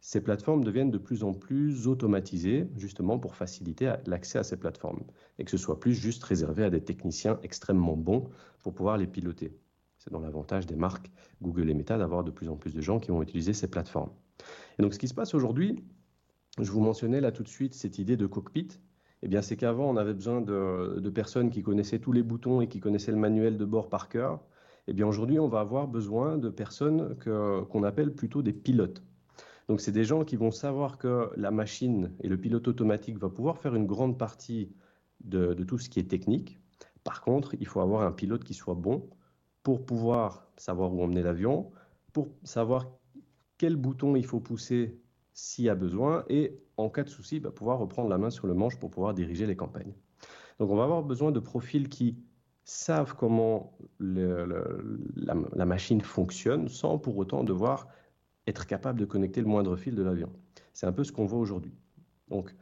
Ces 0.00 0.22
plateformes 0.22 0.64
deviennent 0.64 0.90
de 0.90 0.98
plus 0.98 1.24
en 1.24 1.34
plus 1.34 1.88
automatisées, 1.88 2.68
justement 2.76 3.18
pour 3.18 3.34
faciliter 3.34 3.92
l'accès 4.06 4.38
à 4.38 4.44
ces 4.44 4.56
plateformes, 4.56 5.02
et 5.38 5.44
que 5.44 5.50
ce 5.50 5.56
soit 5.56 5.80
plus 5.80 5.94
juste 5.94 6.22
réservé 6.24 6.64
à 6.64 6.70
des 6.70 6.82
techniciens 6.82 7.38
extrêmement 7.42 7.96
bons 7.96 8.30
pour 8.62 8.74
pouvoir 8.74 8.96
les 8.96 9.06
piloter. 9.06 9.52
C'est 9.98 10.12
dans 10.12 10.20
l'avantage 10.20 10.66
des 10.66 10.76
marques 10.76 11.10
Google 11.42 11.68
et 11.70 11.74
Meta 11.74 11.98
d'avoir 11.98 12.22
de 12.22 12.30
plus 12.30 12.48
en 12.48 12.56
plus 12.56 12.74
de 12.74 12.80
gens 12.80 13.00
qui 13.00 13.10
vont 13.10 13.22
utiliser 13.22 13.52
ces 13.52 13.68
plateformes. 13.68 14.10
Et 14.78 14.82
donc 14.82 14.94
ce 14.94 14.98
qui 14.98 15.08
se 15.08 15.14
passe 15.14 15.34
aujourd'hui, 15.34 15.82
je 16.60 16.70
vous 16.70 16.80
mentionnais 16.80 17.20
là 17.20 17.32
tout 17.32 17.42
de 17.42 17.48
suite 17.48 17.74
cette 17.74 17.98
idée 17.98 18.16
de 18.16 18.26
cockpit. 18.26 18.68
Eh 19.22 19.28
bien, 19.28 19.42
c'est 19.42 19.56
qu'avant, 19.56 19.90
on 19.90 19.96
avait 19.96 20.14
besoin 20.14 20.40
de, 20.40 21.10
personnes 21.10 21.50
qui 21.50 21.62
connaissaient 21.62 21.98
tous 21.98 22.12
les 22.12 22.22
boutons 22.22 22.60
et 22.60 22.68
qui 22.68 22.78
connaissaient 22.78 23.10
le 23.10 23.18
manuel 23.18 23.56
de 23.56 23.64
bord 23.64 23.88
par 23.88 24.08
cœur. 24.08 24.40
Eh 24.86 24.92
bien, 24.92 25.06
aujourd'hui, 25.06 25.38
on 25.38 25.48
va 25.48 25.60
avoir 25.60 25.88
besoin 25.88 26.38
de 26.38 26.48
personnes 26.48 27.16
qu'on 27.24 27.82
appelle 27.82 28.14
plutôt 28.14 28.42
des 28.42 28.52
pilotes. 28.52 29.02
Donc, 29.68 29.80
c'est 29.80 29.92
des 29.92 30.04
gens 30.04 30.24
qui 30.24 30.36
vont 30.36 30.50
savoir 30.50 30.98
que 30.98 31.30
la 31.36 31.50
machine 31.50 32.12
et 32.20 32.28
le 32.28 32.38
pilote 32.38 32.68
automatique 32.68 33.18
va 33.18 33.28
pouvoir 33.28 33.58
faire 33.58 33.74
une 33.74 33.86
grande 33.86 34.18
partie 34.18 34.72
de, 35.20 35.54
tout 35.64 35.78
ce 35.78 35.88
qui 35.88 36.00
est 36.00 36.08
technique. 36.08 36.58
Par 37.04 37.20
contre, 37.20 37.54
il 37.60 37.66
faut 37.66 37.80
avoir 37.80 38.02
un 38.02 38.12
pilote 38.12 38.44
qui 38.44 38.54
soit 38.54 38.74
bon 38.74 39.08
pour 39.62 39.84
pouvoir 39.84 40.48
savoir 40.56 40.92
où 40.92 41.02
emmener 41.02 41.22
l'avion, 41.22 41.70
pour 42.12 42.28
savoir 42.44 42.86
quel 43.58 43.76
bouton 43.76 44.16
il 44.16 44.24
faut 44.24 44.40
pousser 44.40 45.00
s'il 45.32 45.66
y 45.66 45.68
a 45.68 45.74
besoin 45.74 46.24
et 46.28 46.58
en 46.76 46.88
cas 46.88 47.04
de 47.04 47.08
souci, 47.08 47.40
bah, 47.40 47.50
pouvoir 47.50 47.78
reprendre 47.78 48.08
la 48.08 48.18
main 48.18 48.30
sur 48.30 48.46
le 48.46 48.54
manche 48.54 48.78
pour 48.78 48.90
pouvoir 48.90 49.14
diriger 49.14 49.46
les 49.46 49.56
campagnes. 49.56 49.92
Donc 50.58 50.70
on 50.70 50.76
va 50.76 50.84
avoir 50.84 51.02
besoin 51.02 51.30
de 51.30 51.40
profils 51.40 51.88
qui 51.88 52.18
savent 52.64 53.14
comment 53.16 53.76
la, 54.00 55.64
machine 55.64 56.00
fonctionne 56.00 56.68
sans 56.68 56.98
pour 56.98 57.16
autant 57.16 57.44
devoir 57.44 57.88
être 58.48 58.66
capable 58.66 58.98
de 58.98 59.04
connecter 59.04 59.40
le 59.40 59.46
moindre 59.46 59.76
fil 59.76 59.94
de 59.94 60.02
l'avion. 60.02 60.30
C'est 60.72 60.86
un 60.86 60.92
peu 60.92 61.04
ce 61.04 61.12
qu'on 61.12 61.26
voit 61.26 61.38
aujourd'hui. 61.38 61.74
Donc 62.28 62.54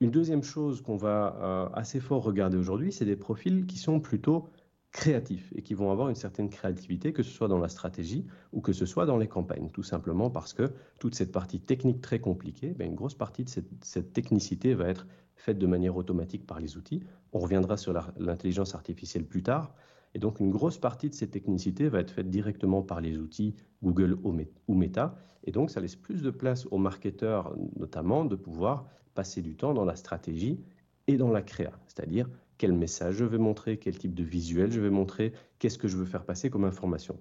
une 0.00 0.10
deuxième 0.10 0.42
chose 0.42 0.82
qu'on 0.82 0.96
va 0.96 1.36
euh, 1.40 1.68
assez 1.74 2.00
fort 2.00 2.22
regarder 2.22 2.56
aujourd'hui, 2.56 2.92
c'est 2.92 3.04
des 3.04 3.16
profils 3.16 3.66
qui 3.66 3.78
sont 3.78 4.00
plutôt 4.00 4.48
créatifs 4.94 5.52
et 5.56 5.62
qui 5.62 5.74
vont 5.74 5.90
avoir 5.90 6.08
une 6.08 6.14
certaine 6.14 6.48
créativité, 6.48 7.12
que 7.12 7.22
ce 7.22 7.30
soit 7.30 7.48
dans 7.48 7.58
la 7.58 7.68
stratégie 7.68 8.24
ou 8.52 8.60
que 8.60 8.72
ce 8.72 8.86
soit 8.86 9.06
dans 9.06 9.18
les 9.18 9.26
campagnes, 9.26 9.68
tout 9.70 9.82
simplement 9.82 10.30
parce 10.30 10.52
que 10.52 10.72
toute 11.00 11.16
cette 11.16 11.32
partie 11.32 11.58
technique 11.58 12.00
très 12.00 12.20
compliquée, 12.20 12.74
ben 12.78 12.86
une 12.86 12.94
grosse 12.94 13.14
partie 13.14 13.44
de 13.44 13.50
cette, 13.50 14.12
technicité 14.12 14.74
va 14.74 14.88
être 14.88 15.06
faite 15.34 15.58
de 15.58 15.66
manière 15.66 15.96
automatique 15.96 16.46
par 16.46 16.60
les 16.60 16.76
outils. 16.76 17.02
On 17.32 17.40
reviendra 17.40 17.76
sur 17.76 17.92
l'intelligence 18.18 18.76
artificielle 18.76 19.24
plus 19.24 19.42
tard. 19.42 19.74
Et 20.14 20.18
donc 20.18 20.40
une 20.40 20.50
grosse 20.50 20.78
partie 20.78 21.10
de 21.10 21.14
cette 21.14 21.32
technicité 21.32 21.88
va 21.88 22.00
être 22.00 22.10
faite 22.10 22.30
directement 22.30 22.82
par 22.82 23.00
les 23.00 23.18
outils 23.18 23.54
Google 23.82 24.18
ou 24.22 24.74
Meta. 24.74 25.16
Et 25.44 25.50
donc 25.50 25.70
ça 25.70 25.80
laisse 25.80 25.96
plus 25.96 26.22
de 26.22 26.30
place 26.30 26.66
aux 26.70 26.78
marketeurs 26.78 27.54
notamment 27.76 28.24
de 28.24 28.36
pouvoir 28.36 28.86
passer 29.14 29.42
du 29.42 29.56
temps 29.56 29.74
dans 29.74 29.84
la 29.84 29.96
stratégie 29.96 30.60
et 31.06 31.16
dans 31.16 31.30
la 31.30 31.42
créa, 31.42 31.72
c'est-à-dire 31.86 32.28
quel 32.56 32.72
message 32.72 33.16
je 33.16 33.24
vais 33.24 33.38
montrer, 33.38 33.78
quel 33.78 33.98
type 33.98 34.14
de 34.14 34.24
visuel 34.24 34.70
je 34.70 34.80
vais 34.80 34.90
montrer, 34.90 35.32
qu'est-ce 35.58 35.78
que 35.78 35.88
je 35.88 35.96
veux 35.96 36.04
faire 36.04 36.24
passer 36.24 36.50
comme 36.50 36.64
information. 36.64 37.18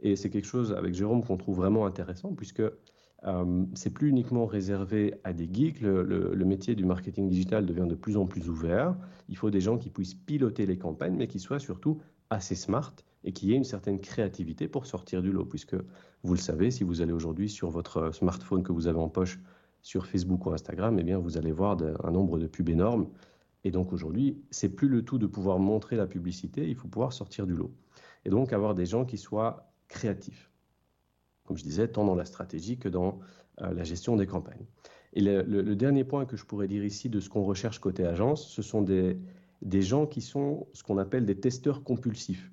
Et 0.00 0.16
c'est 0.16 0.30
quelque 0.30 0.46
chose 0.46 0.72
avec 0.72 0.94
Jérôme 0.94 1.22
qu'on 1.24 1.36
trouve 1.36 1.56
vraiment 1.56 1.84
intéressant 1.84 2.32
puisque 2.34 2.62
euh, 3.24 3.64
c'est 3.74 3.90
plus 3.90 4.08
uniquement 4.08 4.46
réservé 4.46 5.14
à 5.24 5.32
des 5.32 5.48
geeks. 5.52 5.80
Le, 5.80 6.44
métier 6.44 6.74
du 6.74 6.84
marketing 6.84 7.28
digital 7.28 7.66
devient 7.66 7.86
de 7.86 7.94
plus 7.94 8.16
en 8.16 8.26
plus 8.26 8.48
ouvert. 8.48 8.96
Il 9.28 9.36
faut 9.36 9.50
des 9.50 9.60
gens 9.60 9.76
qui 9.76 9.90
puissent 9.90 10.14
piloter 10.14 10.66
les 10.66 10.78
campagnes, 10.78 11.16
mais 11.16 11.26
qui 11.26 11.38
soient 11.38 11.58
surtout 11.58 12.00
assez 12.30 12.54
smart 12.54 12.94
et 13.24 13.32
qui 13.32 13.52
aient 13.52 13.56
une 13.56 13.64
certaine 13.64 14.00
créativité 14.00 14.68
pour 14.68 14.86
sortir 14.86 15.22
du 15.22 15.30
lot. 15.32 15.44
Puisque 15.44 15.76
vous 16.22 16.34
le 16.34 16.40
savez, 16.40 16.70
si 16.70 16.84
vous 16.84 17.02
allez 17.02 17.12
aujourd'hui 17.12 17.48
sur 17.48 17.70
votre 17.70 18.12
smartphone 18.12 18.62
que 18.62 18.72
vous 18.72 18.86
avez 18.86 18.98
en 18.98 19.08
poche 19.08 19.38
sur 19.82 20.06
Facebook 20.06 20.46
ou 20.46 20.52
Instagram, 20.52 20.98
eh 20.98 21.02
bien 21.02 21.18
vous 21.18 21.36
allez 21.36 21.52
voir 21.52 21.76
un 22.04 22.10
nombre 22.10 22.38
de 22.38 22.46
pubs 22.46 22.68
énormes 22.68 23.08
et 23.64 23.70
donc 23.70 23.92
aujourd'hui, 23.92 24.42
c'est 24.50 24.68
plus 24.68 24.88
le 24.88 25.04
tout 25.04 25.18
de 25.18 25.26
pouvoir 25.26 25.58
montrer 25.58 25.96
la 25.96 26.06
publicité, 26.06 26.68
il 26.68 26.74
faut 26.74 26.88
pouvoir 26.88 27.12
sortir 27.12 27.46
du 27.46 27.54
lot. 27.54 27.72
Et 28.24 28.30
donc 28.30 28.52
avoir 28.52 28.74
des 28.74 28.86
gens 28.86 29.04
qui 29.04 29.18
soient 29.18 29.72
créatifs, 29.88 30.50
comme 31.44 31.56
je 31.56 31.62
disais, 31.62 31.88
tant 31.88 32.04
dans 32.04 32.14
la 32.14 32.24
stratégie 32.24 32.78
que 32.78 32.88
dans 32.88 33.18
euh, 33.60 33.72
la 33.74 33.84
gestion 33.84 34.16
des 34.16 34.26
campagnes. 34.26 34.66
Et 35.12 35.20
le, 35.20 35.74
dernier 35.74 36.04
point 36.04 36.24
que 36.24 36.36
je 36.36 36.44
pourrais 36.44 36.68
dire 36.68 36.84
ici 36.84 37.08
de 37.08 37.18
ce 37.18 37.28
qu'on 37.28 37.42
recherche 37.42 37.80
côté 37.80 38.04
agence, 38.04 38.48
ce 38.48 38.62
sont 38.62 38.80
des, 38.80 39.18
des 39.62 39.82
gens 39.82 40.06
qui 40.06 40.20
sont 40.20 40.66
ce 40.72 40.82
qu'on 40.82 40.98
appelle 40.98 41.26
des 41.26 41.38
testeurs 41.38 41.84
compulsifs. 41.84 42.50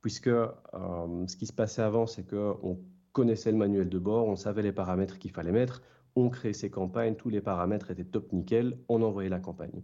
Puisque 0.00 0.28
euh, 0.28 1.26
ce 1.26 1.36
qui 1.36 1.46
se 1.46 1.52
passait 1.52 1.82
avant, 1.82 2.06
c'est 2.06 2.28
qu'on 2.28 2.78
connaissait 3.12 3.50
le 3.50 3.58
manuel 3.58 3.88
de 3.88 3.98
bord, 3.98 4.26
on 4.26 4.36
savait 4.36 4.62
les 4.62 4.72
paramètres 4.72 5.18
qu'il 5.18 5.30
fallait 5.30 5.52
mettre, 5.52 5.82
on 6.14 6.30
créait 6.30 6.52
ses 6.52 6.70
campagnes, 6.70 7.14
tous 7.14 7.28
les 7.28 7.40
paramètres 7.40 7.90
étaient 7.90 8.04
top 8.04 8.32
nickel, 8.32 8.78
on 8.88 9.02
envoyait 9.02 9.28
la 9.28 9.40
campagne. 9.40 9.82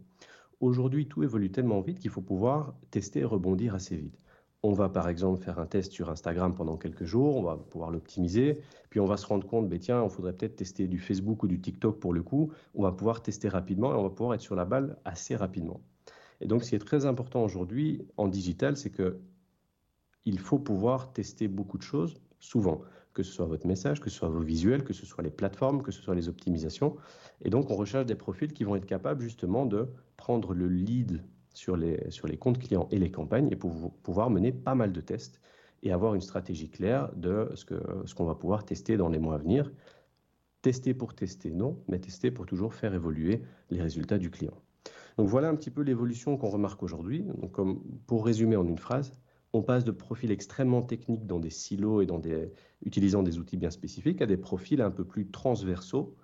Aujourd'hui, 0.60 1.08
tout 1.08 1.22
évolue 1.22 1.50
tellement 1.50 1.80
vite 1.80 1.98
qu'il 1.98 2.10
faut 2.10 2.22
pouvoir 2.22 2.74
tester 2.90 3.20
et 3.20 3.24
rebondir 3.24 3.74
assez 3.74 3.96
vite. 3.96 4.18
On 4.62 4.72
va 4.72 4.88
par 4.88 5.08
exemple 5.08 5.42
faire 5.42 5.58
un 5.58 5.66
test 5.66 5.90
sur 5.90 6.08
Instagram 6.08 6.54
pendant 6.54 6.76
quelques 6.76 7.04
jours, 7.04 7.36
on 7.36 7.42
va 7.42 7.56
pouvoir 7.56 7.90
l'optimiser, 7.90 8.60
puis 8.90 9.00
on 9.00 9.06
va 9.06 9.16
se 9.16 9.26
rendre 9.26 9.44
compte, 9.44 9.68
ben 9.68 9.80
tiens, 9.80 10.00
on 10.00 10.08
faudrait 10.08 10.34
peut-être 10.34 10.54
tester 10.54 10.86
du 10.86 11.00
Facebook 11.00 11.42
ou 11.42 11.48
du 11.48 11.60
TikTok 11.60 11.98
pour 11.98 12.14
le 12.14 12.22
coup, 12.22 12.52
on 12.74 12.84
va 12.84 12.92
pouvoir 12.92 13.22
tester 13.22 13.48
rapidement 13.48 13.90
et 13.92 13.96
on 13.96 14.04
va 14.04 14.10
pouvoir 14.10 14.34
être 14.34 14.40
sur 14.40 14.54
la 14.54 14.64
balle 14.64 14.98
assez 15.04 15.34
rapidement. 15.34 15.80
Et 16.42 16.46
donc 16.46 16.64
ce 16.64 16.70
qui 16.70 16.74
est 16.74 16.80
très 16.80 17.06
important 17.06 17.42
aujourd'hui 17.42 18.06
en 18.16 18.28
digital, 18.28 18.76
c'est 18.76 18.90
que 18.90 19.18
il 20.24 20.38
faut 20.38 20.58
pouvoir 20.58 21.12
tester 21.12 21.48
beaucoup 21.48 21.78
de 21.78 21.82
choses 21.82 22.14
souvent 22.38 22.82
que 23.12 23.22
ce 23.22 23.32
soit 23.32 23.46
votre 23.46 23.66
message, 23.66 24.00
que 24.00 24.10
ce 24.10 24.16
soit 24.16 24.28
vos 24.28 24.40
visuels, 24.40 24.84
que 24.84 24.92
ce 24.92 25.06
soit 25.06 25.22
les 25.22 25.30
plateformes, 25.30 25.82
que 25.82 25.92
ce 25.92 26.00
soit 26.00 26.14
les 26.14 26.28
optimisations. 26.28 26.96
Et 27.42 27.50
donc, 27.50 27.70
on 27.70 27.76
recherche 27.76 28.06
des 28.06 28.14
profils 28.14 28.52
qui 28.52 28.64
vont 28.64 28.76
être 28.76 28.86
capables 28.86 29.22
justement 29.22 29.66
de 29.66 29.88
prendre 30.16 30.54
le 30.54 30.68
lead 30.68 31.22
sur 31.54 31.76
les, 31.76 31.98
comptes 32.38 32.58
clients 32.58 32.88
et 32.90 32.98
les 32.98 33.10
campagnes 33.10 33.48
et 33.50 33.56
pouvoir 33.56 34.30
mener 34.30 34.52
pas 34.52 34.74
mal 34.74 34.92
de 34.92 35.00
tests 35.00 35.40
et 35.82 35.92
avoir 35.92 36.14
une 36.14 36.20
stratégie 36.20 36.70
claire 36.70 37.12
de 37.14 37.50
ce 37.54 38.14
qu'on 38.14 38.24
va 38.24 38.34
pouvoir 38.34 38.64
tester 38.64 38.96
dans 38.96 39.08
les 39.08 39.18
mois 39.18 39.34
à 39.34 39.38
venir. 39.38 39.70
Tester 40.62 40.94
pour 40.94 41.14
tester, 41.14 41.50
non, 41.50 41.82
mais 41.88 41.98
tester 41.98 42.30
pour 42.30 42.46
toujours 42.46 42.72
faire 42.72 42.94
évoluer 42.94 43.42
les 43.70 43.82
résultats 43.82 44.18
du 44.18 44.30
client. 44.30 44.54
Donc 45.18 45.28
voilà 45.28 45.48
un 45.48 45.54
petit 45.54 45.70
peu 45.70 45.82
l'évolution 45.82 46.36
qu'on 46.36 46.48
remarque 46.48 46.82
aujourd'hui. 46.82 47.22
Donc 47.22 47.52
comme 47.52 47.82
pour 48.06 48.24
résumer 48.24 48.56
en 48.56 48.66
une 48.66 48.78
phrase, 48.78 49.12
on 49.52 49.62
passe 49.62 49.84
de 49.84 49.90
profils 49.90 50.30
extrêmement 50.30 50.82
techniques 50.82 51.26
dans 51.26 51.38
des 51.38 51.50
silos 51.50 52.00
et 52.00 52.06
dans 52.06 52.18
des, 52.18 52.50
utilisant 52.84 53.22
des 53.22 53.38
outils 53.38 53.56
bien 53.56 53.70
spécifiques 53.70 54.22
à 54.22 54.26
des 54.26 54.36
profils 54.36 54.80
un 54.80 54.90
peu 54.90 55.04
plus 55.04 55.30
transversaux 55.30 56.16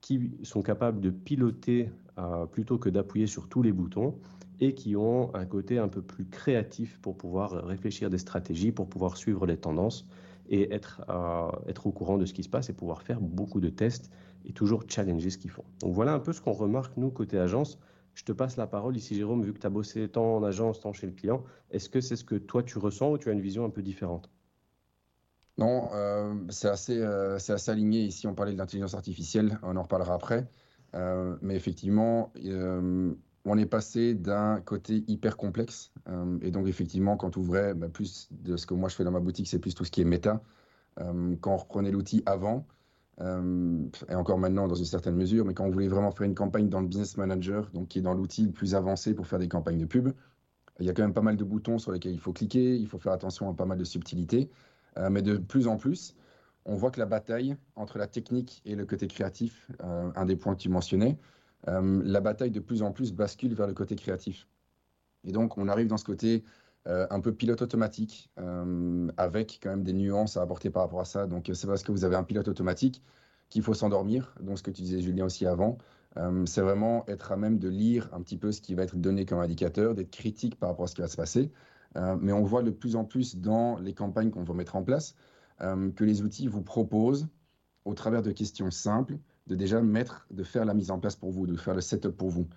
qui 0.00 0.32
sont 0.42 0.62
capables 0.62 1.00
de 1.00 1.10
piloter 1.10 1.90
euh, 2.18 2.46
plutôt 2.46 2.78
que 2.78 2.88
d'appuyer 2.88 3.26
sur 3.26 3.48
tous 3.48 3.62
les 3.62 3.72
boutons 3.72 4.18
et 4.60 4.74
qui 4.74 4.96
ont 4.96 5.34
un 5.34 5.44
côté 5.44 5.78
un 5.78 5.88
peu 5.88 6.02
plus 6.02 6.26
créatif 6.26 6.98
pour 7.00 7.16
pouvoir 7.16 7.50
réfléchir 7.64 8.10
des 8.10 8.18
stratégies, 8.18 8.72
pour 8.72 8.88
pouvoir 8.88 9.16
suivre 9.16 9.46
les 9.46 9.56
tendances 9.56 10.06
et 10.48 10.72
être, 10.72 11.02
euh, 11.08 11.50
être 11.68 11.86
au 11.86 11.92
courant 11.92 12.18
de 12.18 12.24
ce 12.24 12.34
qui 12.34 12.42
se 12.42 12.48
passe 12.48 12.70
et 12.70 12.72
pouvoir 12.72 13.02
faire 13.02 13.20
beaucoup 13.20 13.60
de 13.60 13.68
tests 13.68 14.10
et 14.44 14.52
toujours 14.52 14.84
challenger 14.88 15.30
ce 15.30 15.38
qu'ils 15.38 15.50
font. 15.50 15.64
Donc 15.80 15.92
voilà 15.92 16.14
un 16.14 16.18
peu 16.18 16.32
ce 16.32 16.40
qu'on 16.40 16.52
remarque 16.52 16.96
nous 16.96 17.10
côté 17.10 17.38
agence 17.38 17.78
Je 18.14 18.24
te 18.24 18.32
passe 18.32 18.56
la 18.56 18.66
parole 18.66 18.96
ici, 18.96 19.14
Jérôme, 19.14 19.42
vu 19.42 19.52
que 19.52 19.58
tu 19.58 19.66
as 19.66 19.70
bossé 19.70 20.08
tant 20.08 20.36
en 20.36 20.44
agence, 20.44 20.80
tant 20.80 20.92
chez 20.92 21.06
le 21.06 21.12
client. 21.12 21.44
Est-ce 21.70 21.88
que 21.88 22.00
c'est 22.00 22.16
ce 22.16 22.24
que 22.24 22.34
toi 22.34 22.62
tu 22.62 22.78
ressens 22.78 23.12
ou 23.12 23.18
tu 23.18 23.28
as 23.28 23.32
une 23.32 23.40
vision 23.40 23.64
un 23.64 23.70
peu 23.70 23.82
différente? 23.82 24.30
Non, 25.58 25.90
euh, 25.92 26.34
c'est 26.48 26.68
assez, 26.68 27.02
assez 27.02 27.70
aligné. 27.70 28.00
Ici, 28.00 28.26
on 28.26 28.34
parlait 28.34 28.52
de 28.52 28.58
l'intelligence 28.58 28.94
artificielle, 28.94 29.58
on 29.62 29.76
en 29.76 29.82
reparlera 29.82 30.14
après. 30.14 30.48
mais 31.42 31.54
effectivement, 31.54 32.32
on 33.44 33.58
est 33.58 33.66
passé 33.66 34.14
d'un 34.14 34.60
côté 34.60 35.04
hyper 35.06 35.36
complexe. 35.36 35.92
et 36.42 36.50
donc, 36.50 36.66
effectivement, 36.66 37.16
quand 37.16 37.36
on 37.36 37.40
ouvrait, 37.40 37.74
bah, 37.74 37.88
plus 37.88 38.28
de 38.30 38.56
ce 38.56 38.66
que 38.66 38.74
moi 38.74 38.88
je 38.88 38.96
fais 38.96 39.04
dans 39.04 39.10
ma 39.10 39.20
boutique, 39.20 39.48
c'est 39.48 39.58
plus 39.58 39.74
tout 39.74 39.84
ce 39.84 39.90
qui 39.90 40.00
est 40.00 40.04
méta. 40.04 40.42
quand 40.96 41.52
on 41.52 41.56
reprenait 41.56 41.90
l'outil 41.90 42.22
avant, 42.26 42.66
euh, 43.20 43.84
et 44.08 44.14
encore 44.14 44.38
maintenant 44.38 44.66
dans 44.66 44.74
une 44.74 44.84
certaine 44.84 45.16
mesure, 45.16 45.44
mais 45.44 45.52
quand 45.52 45.64
on 45.64 45.70
voulait 45.70 45.88
vraiment 45.88 46.10
faire 46.10 46.26
une 46.26 46.34
campagne 46.34 46.68
dans 46.68 46.80
le 46.80 46.86
Business 46.86 47.16
Manager, 47.16 47.70
donc 47.72 47.88
qui 47.88 47.98
est 47.98 48.02
dans 48.02 48.14
l'outil 48.14 48.46
le 48.46 48.52
plus 48.52 48.74
avancé 48.74 49.14
pour 49.14 49.26
faire 49.26 49.38
des 49.38 49.48
campagnes 49.48 49.78
de 49.78 49.84
pub, 49.84 50.10
il 50.78 50.86
y 50.86 50.90
a 50.90 50.94
quand 50.94 51.02
même 51.02 51.12
pas 51.12 51.20
mal 51.20 51.36
de 51.36 51.44
boutons 51.44 51.78
sur 51.78 51.92
lesquels 51.92 52.12
il 52.12 52.20
faut 52.20 52.32
cliquer, 52.32 52.76
il 52.76 52.86
faut 52.86 52.98
faire 52.98 53.12
attention 53.12 53.50
à 53.50 53.54
pas 53.54 53.66
mal 53.66 53.76
de 53.76 53.84
subtilités, 53.84 54.48
euh, 54.96 55.10
mais 55.10 55.20
de 55.20 55.36
plus 55.36 55.66
en 55.66 55.76
plus, 55.76 56.16
on 56.64 56.76
voit 56.76 56.90
que 56.90 56.98
la 56.98 57.06
bataille 57.06 57.56
entre 57.76 57.98
la 57.98 58.06
technique 58.06 58.62
et 58.64 58.74
le 58.74 58.86
côté 58.86 59.06
créatif, 59.06 59.70
euh, 59.82 60.10
un 60.14 60.24
des 60.24 60.36
points 60.36 60.54
que 60.54 60.60
tu 60.60 60.68
mentionnais, 60.68 61.18
la 61.66 62.20
bataille 62.22 62.50
de 62.50 62.60
plus 62.60 62.80
en 62.80 62.90
plus 62.90 63.12
bascule 63.12 63.52
vers 63.52 63.66
le 63.66 63.74
côté 63.74 63.94
créatif. 63.94 64.48
Et 65.24 65.32
donc, 65.32 65.58
on 65.58 65.68
arrive 65.68 65.88
dans 65.88 65.98
ce 65.98 66.06
côté 66.06 66.42
euh, 66.86 67.06
un 67.10 67.20
peu 67.20 67.34
pilote 67.34 67.60
automatique, 67.60 68.30
euh, 68.38 69.08
avec 69.18 69.60
quand 69.62 69.68
même 69.68 69.82
des 69.82 69.92
nuances 69.92 70.38
à 70.38 70.42
apporter 70.42 70.70
par 70.70 70.82
rapport 70.82 71.00
à 71.00 71.04
ça. 71.04 71.26
Donc, 71.26 71.50
c'est 71.52 71.66
parce 71.66 71.82
que 71.82 71.92
vous 71.92 72.04
avez 72.04 72.16
un 72.16 72.24
pilote 72.24 72.48
automatique 72.48 73.02
qu'il 73.50 73.62
faut 73.62 73.74
s'endormir. 73.74 74.34
Donc, 74.40 74.56
ce 74.56 74.62
que 74.62 74.70
tu 74.70 74.80
disais, 74.80 75.02
Julien, 75.02 75.26
aussi 75.26 75.44
avant, 75.44 75.76
euh, 76.16 76.46
c'est 76.46 76.62
vraiment 76.62 77.04
être 77.06 77.32
à 77.32 77.36
même 77.36 77.58
de 77.58 77.68
lire 77.68 78.08
un 78.14 78.22
petit 78.22 78.38
peu 78.38 78.50
ce 78.50 78.62
qui 78.62 78.74
va 78.74 78.84
être 78.84 78.96
donné 78.96 79.26
comme 79.26 79.40
indicateur, 79.40 79.94
d'être 79.94 80.10
critique 80.10 80.58
par 80.58 80.70
rapport 80.70 80.84
à 80.84 80.88
ce 80.88 80.94
qui 80.94 81.02
va 81.02 81.08
se 81.08 81.16
passer. 81.16 81.52
mais 82.20 82.32
on 82.32 82.44
voit 82.44 82.62
de 82.62 82.70
plus 82.70 82.96
en 82.96 83.04
plus 83.04 83.36
dans 83.36 83.78
les 83.78 83.94
campagnes 83.94 84.30
qu'on 84.30 84.44
va 84.44 84.54
mettre 84.54 84.76
en 84.76 84.82
place 84.82 85.16
que 85.58 86.04
les 86.04 86.22
outils 86.22 86.46
vous 86.46 86.62
proposent, 86.62 87.28
au 87.84 87.94
travers 87.94 88.22
de 88.22 88.30
questions 88.32 88.70
simples, 88.70 89.18
de 89.48 89.54
déjà 89.56 89.82
mettre, 89.82 90.26
de 90.30 90.44
faire 90.44 90.64
la 90.64 90.72
mise 90.72 90.90
en 90.90 90.98
place 91.00 91.16
pour 91.16 91.32
vous, 91.32 91.46
de 91.46 91.56
faire 91.56 91.74
le 91.74 91.80
setup 91.80 92.16
pour 92.16 92.30
vous. 92.30 92.48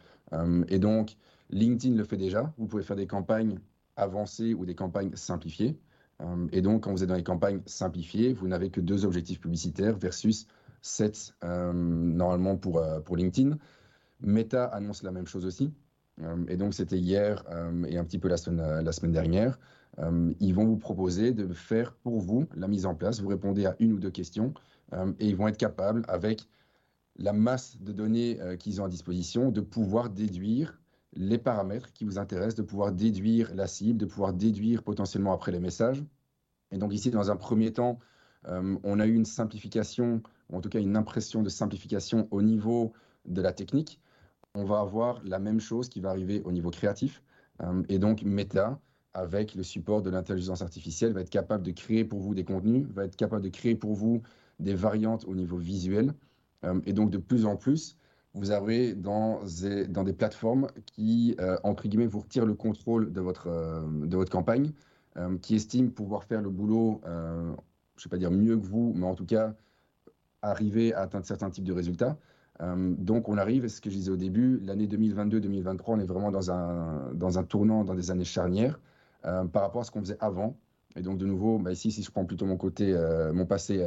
et 0.68 0.80
donc, 0.80 1.18
LinkedIn 1.50 1.96
le 1.96 2.04
fait 2.04 2.18
déjà. 2.18 2.54
Vous 2.58 2.68
pouvez 2.68 2.84
faire 2.84 2.96
des 2.96 3.08
campagnes 3.08 3.60
avancées 3.96 4.54
ou 4.54 4.66
des 4.66 4.76
campagnes 4.76 5.16
simplifiées. 5.16 5.78
Euh, 6.22 6.48
et 6.52 6.62
donc, 6.62 6.84
quand 6.84 6.92
vous 6.92 7.04
êtes 7.04 7.10
dans 7.10 7.16
les 7.16 7.24
campagnes 7.24 7.62
simplifiées, 7.66 8.34
vous 8.34 8.48
n'avez 8.48 8.70
que 8.70 8.82
deux 8.82 9.06
objectifs 9.06 9.40
publicitaires 9.40 9.98
versus 9.98 10.48
sept 10.82 11.34
euh, 11.44 11.72
normalement 11.74 12.58
pour, 12.58 12.80
euh, 12.80 13.00
pour 13.00 13.16
LinkedIn. 13.16 13.58
Meta 14.22 14.66
annonce 14.66 15.04
la 15.04 15.12
même 15.12 15.28
chose 15.28 15.46
aussi. 15.46 15.74
et 16.48 16.56
donc, 16.56 16.74
c'était 16.74 16.98
hier 16.98 17.44
et 17.88 17.98
un 17.98 18.06
petit 18.06 18.20
peu 18.20 18.30
la 18.30 18.38
semaine 18.38 19.12
dernière. 19.12 19.60
ils 20.40 20.54
vont 20.54 20.66
vous 20.66 20.78
proposer 20.78 21.34
de 21.34 21.52
faire 21.54 21.94
pour 21.94 22.22
vous 22.22 22.46
la 22.56 22.70
mise 22.70 22.86
en 22.86 22.96
place. 22.96 23.20
Vous 23.20 23.28
répondez 23.28 23.66
à 23.66 23.76
une 23.80 23.92
ou 23.92 24.00
deux 24.00 24.12
questions 24.12 24.54
et 24.94 25.28
ils 25.28 25.36
vont 25.36 25.50
être 25.50 25.58
capables, 25.58 26.04
avec 26.08 26.48
la 27.18 27.34
masse 27.34 27.76
de 27.82 27.92
données 27.92 28.40
qu'ils 28.60 28.82
ont 28.82 28.86
à 28.86 28.90
disposition, 28.90 29.52
de 29.52 29.60
pouvoir 29.60 30.10
déduire 30.10 30.80
les 31.16 31.38
paramètres 31.38 31.92
qui 31.94 32.06
vous 32.06 32.18
intéressent, 32.18 32.56
de 32.56 32.64
pouvoir 32.64 32.92
déduire 32.92 33.54
la 33.54 33.68
cible, 33.68 34.00
de 34.00 34.06
pouvoir 34.06 34.34
déduire 34.34 34.84
potentiellement 34.84 35.34
après 35.34 35.52
les 35.52 35.60
messages. 35.60 36.04
Et 36.72 36.78
donc 36.78 36.94
ici, 36.94 37.12
dans 37.12 37.30
un 37.32 37.36
premier 37.36 37.72
temps, 37.72 38.00
euh, 38.48 38.78
on 38.84 39.00
a 39.00 39.06
eu 39.06 39.14
une 39.14 39.26
simplification, 39.26 40.22
ou 40.50 40.58
en 40.58 40.62
tout 40.62 40.70
cas 40.70 40.80
une 40.80 40.98
impression 40.98 41.42
de 41.42 41.50
simplification 41.50 42.28
au 42.32 42.42
niveau 42.42 42.94
de 43.26 43.42
la 43.42 43.54
technique. 43.54 44.00
On 44.56 44.66
va 44.66 44.80
avoir 44.80 45.22
la 45.24 45.40
même 45.40 45.60
chose 45.60 45.90
qui 45.90 46.00
va 46.00 46.10
arriver 46.10 46.42
au 46.44 46.52
niveau 46.52 46.72
créatif. 46.72 47.24
Euh, 47.62 47.84
et 47.90 48.00
donc 48.00 48.24
Meta, 48.24 48.80
avec 49.14 49.56
le 49.56 49.64
support 49.64 50.02
de 50.02 50.10
l'intelligence 50.10 50.62
artificielle, 50.62 51.14
va 51.14 51.22
être 51.22 51.30
capable 51.30 51.64
de 51.64 51.72
créer 51.72 52.04
pour 52.04 52.20
vous 52.20 52.34
des 52.34 52.44
contenus, 52.44 52.88
va 52.88 53.06
être 53.06 53.16
capable 53.16 53.44
de 53.44 53.50
créer 53.50 53.76
pour 53.76 53.94
vous 53.94 54.22
des 54.60 54.74
variantes 54.76 55.26
au 55.26 55.36
niveau 55.36 55.58
visuel. 55.58 56.14
Euh, 56.66 56.82
et 56.86 56.94
donc 56.94 57.12
de 57.12 57.18
plus 57.18 57.46
en 57.46 57.56
plus, 57.56 57.98
vous 58.34 58.52
avez 58.52 58.96
dans 58.96 59.42
des, 59.44 60.14
plateformes 60.14 60.68
qui, 60.86 61.36
euh, 61.40 61.58
entre 61.64 61.88
guillemets, 61.88 62.08
vous 62.08 62.20
retirent 62.20 62.46
le 62.46 62.56
contrôle 62.56 63.14
de 63.14 63.22
votre, 63.22 63.48
euh, 63.48 64.26
campagne, 64.26 64.72
euh, 65.18 65.38
qui 65.38 65.56
estiment 65.56 65.90
pouvoir 65.90 66.24
faire 66.24 66.42
le 66.42 66.50
boulot, 66.50 67.02
je 67.06 67.10
ne 67.10 68.04
vais 68.04 68.10
pas 68.10 68.18
dire 68.18 68.32
mieux 68.32 68.58
que 68.58 68.66
vous, 68.66 68.94
mais 68.96 69.06
en 69.06 69.14
tout 69.14 69.26
cas, 69.26 69.54
arriver 70.42 70.94
à 70.94 71.02
atteindre 71.02 71.26
certains 71.26 71.50
types 71.52 71.64
de 71.64 71.74
résultats. 71.74 72.18
donc, 72.60 73.30
on 73.30 73.38
arrive, 73.38 73.68
ce 73.68 73.82
que 73.82 73.90
je 73.90 73.96
disais 73.96 74.12
au 74.12 74.18
début, 74.18 74.60
l'année 74.62 74.88
2022-2023, 74.88 75.84
on 75.88 76.00
est 76.00 76.06
vraiment 76.06 76.32
dans 76.32 76.50
un, 76.50 77.14
dans 77.14 77.38
un 77.38 77.44
tournant, 77.44 77.84
dans 77.84 77.96
des 77.96 78.10
années 78.10 78.26
charnières 78.26 78.80
par 79.22 79.62
rapport 79.62 79.82
à 79.82 79.84
ce 79.84 79.92
qu'on 79.92 80.02
faisait 80.02 80.18
avant. 80.20 80.58
Et 80.96 81.02
donc, 81.02 81.18
de 81.18 81.26
nouveau, 81.26 81.60
bah, 81.60 81.72
ici, 81.72 81.92
si 81.92 82.04
je 82.04 82.12
prends 82.12 82.26
plutôt 82.26 82.46
mon 82.46 82.58
côté, 82.58 82.96
mon 83.34 83.46
passé 83.46 83.86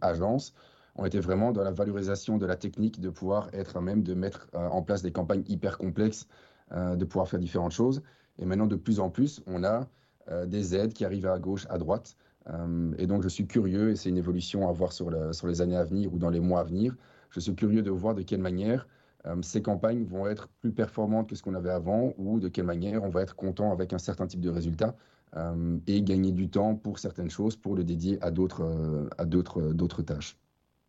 agence, 0.00 0.54
on 0.98 1.04
était 1.04 1.20
vraiment 1.20 1.52
dans 1.52 1.62
la 1.62 1.70
valorisation 1.70 2.38
de 2.38 2.46
la 2.46 2.56
technique, 2.56 3.00
de 3.00 3.10
pouvoir 3.10 3.48
être 3.52 3.76
à 3.76 3.80
même 3.80 4.02
de 4.02 4.14
mettre 4.14 4.48
euh, 4.54 4.66
en 4.68 4.82
place 4.82 5.02
des 5.02 5.12
campagnes 5.12 5.44
hyper 5.46 5.78
complexes, 5.78 6.26
euh, 6.72 6.96
de 6.96 7.04
pouvoir 7.04 7.28
faire 7.28 7.38
différentes 7.38 7.72
choses. 7.72 8.02
Et 8.38 8.44
maintenant, 8.44 8.66
de 8.66 8.76
plus 8.76 9.00
en 9.00 9.10
plus, 9.10 9.42
on 9.46 9.62
a 9.64 9.86
euh, 10.30 10.46
des 10.46 10.74
aides 10.74 10.92
qui 10.92 11.04
arrivent 11.04 11.26
à 11.26 11.38
gauche, 11.38 11.66
à 11.70 11.78
droite. 11.78 12.16
et 12.98 13.06
donc, 13.08 13.22
je 13.22 13.28
suis 13.28 13.46
curieux, 13.46 13.90
et 13.90 13.96
c'est 13.96 14.08
une 14.08 14.18
évolution 14.18 14.68
à 14.68 14.72
voir 14.72 14.92
sur, 14.92 15.10
les 15.10 15.60
années 15.60 15.76
à 15.76 15.84
venir 15.84 16.14
ou 16.14 16.18
dans 16.18 16.30
les 16.30 16.38
mois 16.40 16.60
à 16.60 16.64
venir. 16.64 16.94
Je 17.30 17.40
suis 17.40 17.54
curieux 17.56 17.82
de 17.82 17.90
voir 17.90 18.14
de 18.14 18.22
quelle 18.22 18.40
manière 18.40 18.86
ces 19.42 19.62
campagnes 19.62 20.04
vont 20.04 20.28
être 20.28 20.46
plus 20.60 20.70
performantes 20.70 21.28
que 21.28 21.34
ce 21.34 21.42
qu'on 21.42 21.56
avait 21.56 21.70
avant 21.70 22.14
ou 22.18 22.38
de 22.38 22.46
quelle 22.46 22.66
manière 22.66 23.02
on 23.02 23.08
va 23.08 23.22
être 23.22 23.34
content 23.34 23.72
avec 23.72 23.92
un 23.92 23.98
certain 23.98 24.28
type 24.28 24.40
de 24.40 24.50
résultat 24.50 24.94
et 25.88 26.02
gagner 26.02 26.30
du 26.30 26.48
temps 26.48 26.76
pour 26.76 27.00
certaines 27.00 27.30
choses 27.30 27.56
pour 27.56 27.74
le 27.74 27.82
dédier 27.82 28.16
à 28.22 28.30
d'autres 28.30 30.02
tâches. 30.02 30.38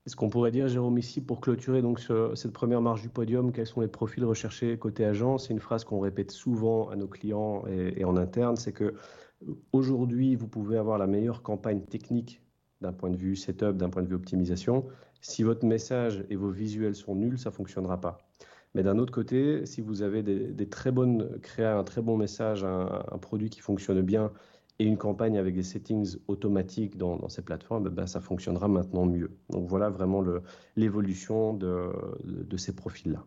Est-ce 0.08 0.16
qu'on 0.16 0.30
pourrait 0.30 0.52
dire, 0.52 0.70
Jérôme, 0.70 0.98
ici, 0.98 1.20
pour 1.20 1.42
clôturer 1.42 1.82
donc 1.82 2.00
cette 2.34 2.54
première 2.54 2.82
marche 2.82 3.02
du 3.02 3.10
podium, 3.10 3.52
quels 3.52 3.68
sont 3.68 3.82
les 3.82 3.90
profils 3.90 4.24
recherchés 4.24 4.78
côté 4.78 5.04
agence 5.04 5.48
C'est 5.48 5.54
une 5.54 5.60
phrase 5.60 5.84
qu'on 5.84 6.00
répète 6.00 6.32
souvent 6.32 6.88
à 6.88 6.96
nos 6.96 7.10
clients 7.10 7.66
et, 7.68 8.06
en 8.06 8.16
interne, 8.16 8.56
c'est 8.56 8.72
que 8.72 8.94
aujourd'hui, 9.74 10.38
vous 10.38 10.48
pouvez 10.48 10.78
avoir 10.78 10.98
la 10.98 11.08
meilleure 11.08 11.44
campagne 11.44 11.82
technique 11.82 12.42
d'un 12.80 12.94
point 12.94 13.10
de 13.10 13.18
vue 13.18 13.36
setup, 13.36 13.76
d'un 13.76 13.90
point 13.90 14.02
de 14.02 14.08
vue 14.08 14.16
optimisation. 14.16 14.86
Si 15.20 15.44
votre 15.44 15.66
message 15.66 16.24
et 16.30 16.38
vos 16.38 16.52
visuels 16.52 16.96
sont 16.96 17.14
nuls, 17.14 17.38
ça 17.38 17.50
ne 17.50 17.56
fonctionnera 17.56 18.00
pas. 18.00 18.18
Mais 18.76 18.84
d'un 18.84 19.00
autre 19.00 19.12
côté, 19.12 19.66
si 19.66 19.82
vous 19.82 20.04
avez 20.04 20.24
des, 20.24 20.70
très 20.70 20.94
bonnes 20.94 21.38
un 21.60 21.84
très 21.84 22.02
bon 22.02 22.16
message, 22.16 22.64
un 22.64 23.18
produit 23.20 23.50
qui 23.50 23.60
fonctionne 23.60 24.02
bien 24.02 24.32
et 24.80 24.86
une 24.86 24.98
campagne 24.98 25.38
avec 25.38 25.56
des 25.56 25.64
settings 25.64 26.18
automatiques 26.28 26.98
dans, 26.98 27.28
ces 27.30 27.42
plateformes, 27.42 27.90
ben, 27.90 28.06
ça 28.06 28.22
fonctionnera 28.22 28.68
maintenant 28.68 29.06
mieux. 29.06 29.32
Donc 29.50 29.68
voilà 29.68 29.90
vraiment 29.90 30.24
l'évolution 30.76 31.54
de, 31.54 32.58
ces 32.58 32.76
profils-là. 32.76 33.26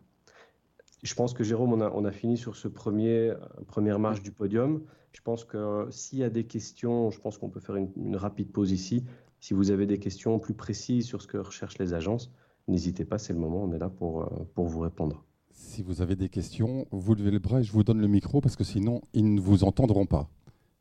Je 1.03 1.13
pense 1.15 1.33
que 1.33 1.43
Jérôme, 1.43 1.73
on 1.73 2.05
a, 2.05 2.11
fini 2.11 2.37
sur 2.37 2.55
ce 2.55 2.67
premier 2.67 3.33
première 3.67 3.99
marche 3.99 4.21
du 4.21 4.31
podium. 4.31 4.83
Je 5.13 5.21
pense 5.21 5.43
que 5.43 5.87
s'il 5.89 6.19
y 6.19 6.23
a 6.23 6.29
des 6.29 6.45
questions, 6.45 7.09
je 7.09 7.19
pense 7.19 7.37
qu'on 7.37 7.49
peut 7.49 7.59
faire 7.59 7.75
une, 7.75 8.15
rapide 8.15 8.51
pause 8.51 8.71
ici. 8.71 9.03
Si 9.39 9.53
vous 9.53 9.71
avez 9.71 9.87
des 9.87 9.97
questions 9.97 10.39
plus 10.39 10.53
précises 10.53 11.07
sur 11.07 11.21
ce 11.21 11.27
que 11.27 11.37
recherchent 11.37 11.79
les 11.79 11.93
agences, 11.93 12.31
n'hésitez 12.67 13.03
pas, 13.03 13.17
c'est 13.17 13.33
le 13.33 13.39
moment, 13.39 13.63
on 13.63 13.73
est 13.73 13.79
là 13.79 13.89
pour, 13.89 14.29
pour 14.53 14.67
vous 14.67 14.79
répondre. 14.79 15.25
Si 15.49 15.81
vous 15.81 16.01
avez 16.01 16.15
des 16.15 16.29
questions, 16.29 16.85
vous 16.91 17.13
levez 17.15 17.31
le 17.31 17.39
bras 17.39 17.59
et 17.59 17.63
je 17.63 17.71
vous 17.73 17.83
donne 17.83 17.99
le 17.99 18.07
micro 18.07 18.39
parce 18.39 18.55
que 18.55 18.63
sinon, 18.63 19.01
ils 19.13 19.33
ne 19.33 19.41
vous 19.41 19.63
entendront 19.63 20.05
pas. 20.05 20.29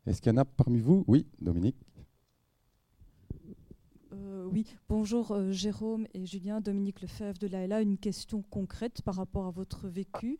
Est-ce 0.06 0.22
qu'il 0.22 0.32
y 0.32 0.34
en 0.34 0.38
a 0.38 0.44
parmi 0.44 0.80
vous? 0.80 1.04
Oui, 1.06 1.26
Dominique. 1.40 1.76
Euh, 4.12 4.46
oui, 4.50 4.66
bonjour 4.88 5.32
euh, 5.32 5.52
Jérôme 5.52 6.06
et 6.14 6.24
Julien, 6.24 6.60
Dominique 6.60 7.02
Lefebvre 7.02 7.38
de 7.38 7.46
l'ALA. 7.46 7.82
Une 7.82 7.98
question 7.98 8.42
concrète 8.42 9.02
par 9.02 9.16
rapport 9.16 9.46
à 9.46 9.50
votre 9.50 9.88
vécu. 9.88 10.38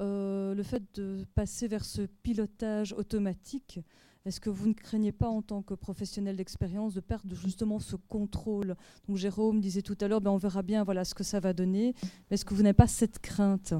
Euh, 0.00 0.54
le 0.54 0.62
fait 0.62 0.82
de 0.94 1.24
passer 1.34 1.68
vers 1.68 1.84
ce 1.84 2.02
pilotage 2.22 2.94
automatique, 2.94 3.78
est-ce 4.24 4.40
que 4.40 4.50
vous 4.50 4.68
ne 4.68 4.72
craignez 4.72 5.12
pas 5.12 5.28
en 5.28 5.42
tant 5.42 5.62
que 5.62 5.74
professionnel 5.74 6.36
d'expérience 6.36 6.94
de 6.94 7.00
perdre 7.00 7.34
justement 7.36 7.78
ce 7.78 7.96
contrôle? 7.96 8.74
Donc 9.06 9.18
Jérôme 9.18 9.60
disait 9.60 9.82
tout 9.82 9.98
à 10.00 10.08
l'heure, 10.08 10.22
ben 10.22 10.30
on 10.30 10.38
verra 10.38 10.62
bien 10.62 10.82
voilà 10.82 11.04
ce 11.04 11.14
que 11.14 11.24
ça 11.24 11.40
va 11.40 11.52
donner. 11.52 11.94
Est-ce 12.30 12.44
que 12.44 12.54
vous 12.54 12.62
n'avez 12.62 12.72
pas 12.72 12.88
cette 12.88 13.18
crainte? 13.18 13.74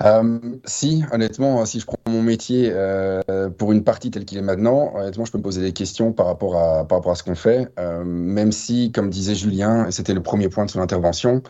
Euh, 0.00 0.38
si, 0.64 1.04
honnêtement, 1.12 1.64
si 1.64 1.78
je 1.78 1.86
prends 1.86 1.96
mon 2.08 2.22
métier 2.22 2.70
euh, 2.72 3.50
pour 3.50 3.72
une 3.72 3.84
partie 3.84 4.10
telle 4.10 4.24
qu'il 4.24 4.38
est 4.38 4.42
maintenant, 4.42 4.92
honnêtement, 4.96 5.24
je 5.24 5.32
peux 5.32 5.38
me 5.38 5.42
poser 5.42 5.60
des 5.60 5.72
questions 5.72 6.12
par 6.12 6.26
rapport 6.26 6.56
à, 6.56 6.86
par 6.86 6.98
rapport 6.98 7.12
à 7.12 7.14
ce 7.14 7.22
qu'on 7.22 7.34
fait. 7.34 7.68
Euh, 7.78 8.02
même 8.04 8.52
si, 8.52 8.90
comme 8.90 9.10
disait 9.10 9.34
Julien, 9.34 9.86
et 9.86 9.92
c'était 9.92 10.14
le 10.14 10.22
premier 10.22 10.48
point 10.48 10.64
de 10.64 10.70
son 10.70 10.80
intervention, 10.80 11.42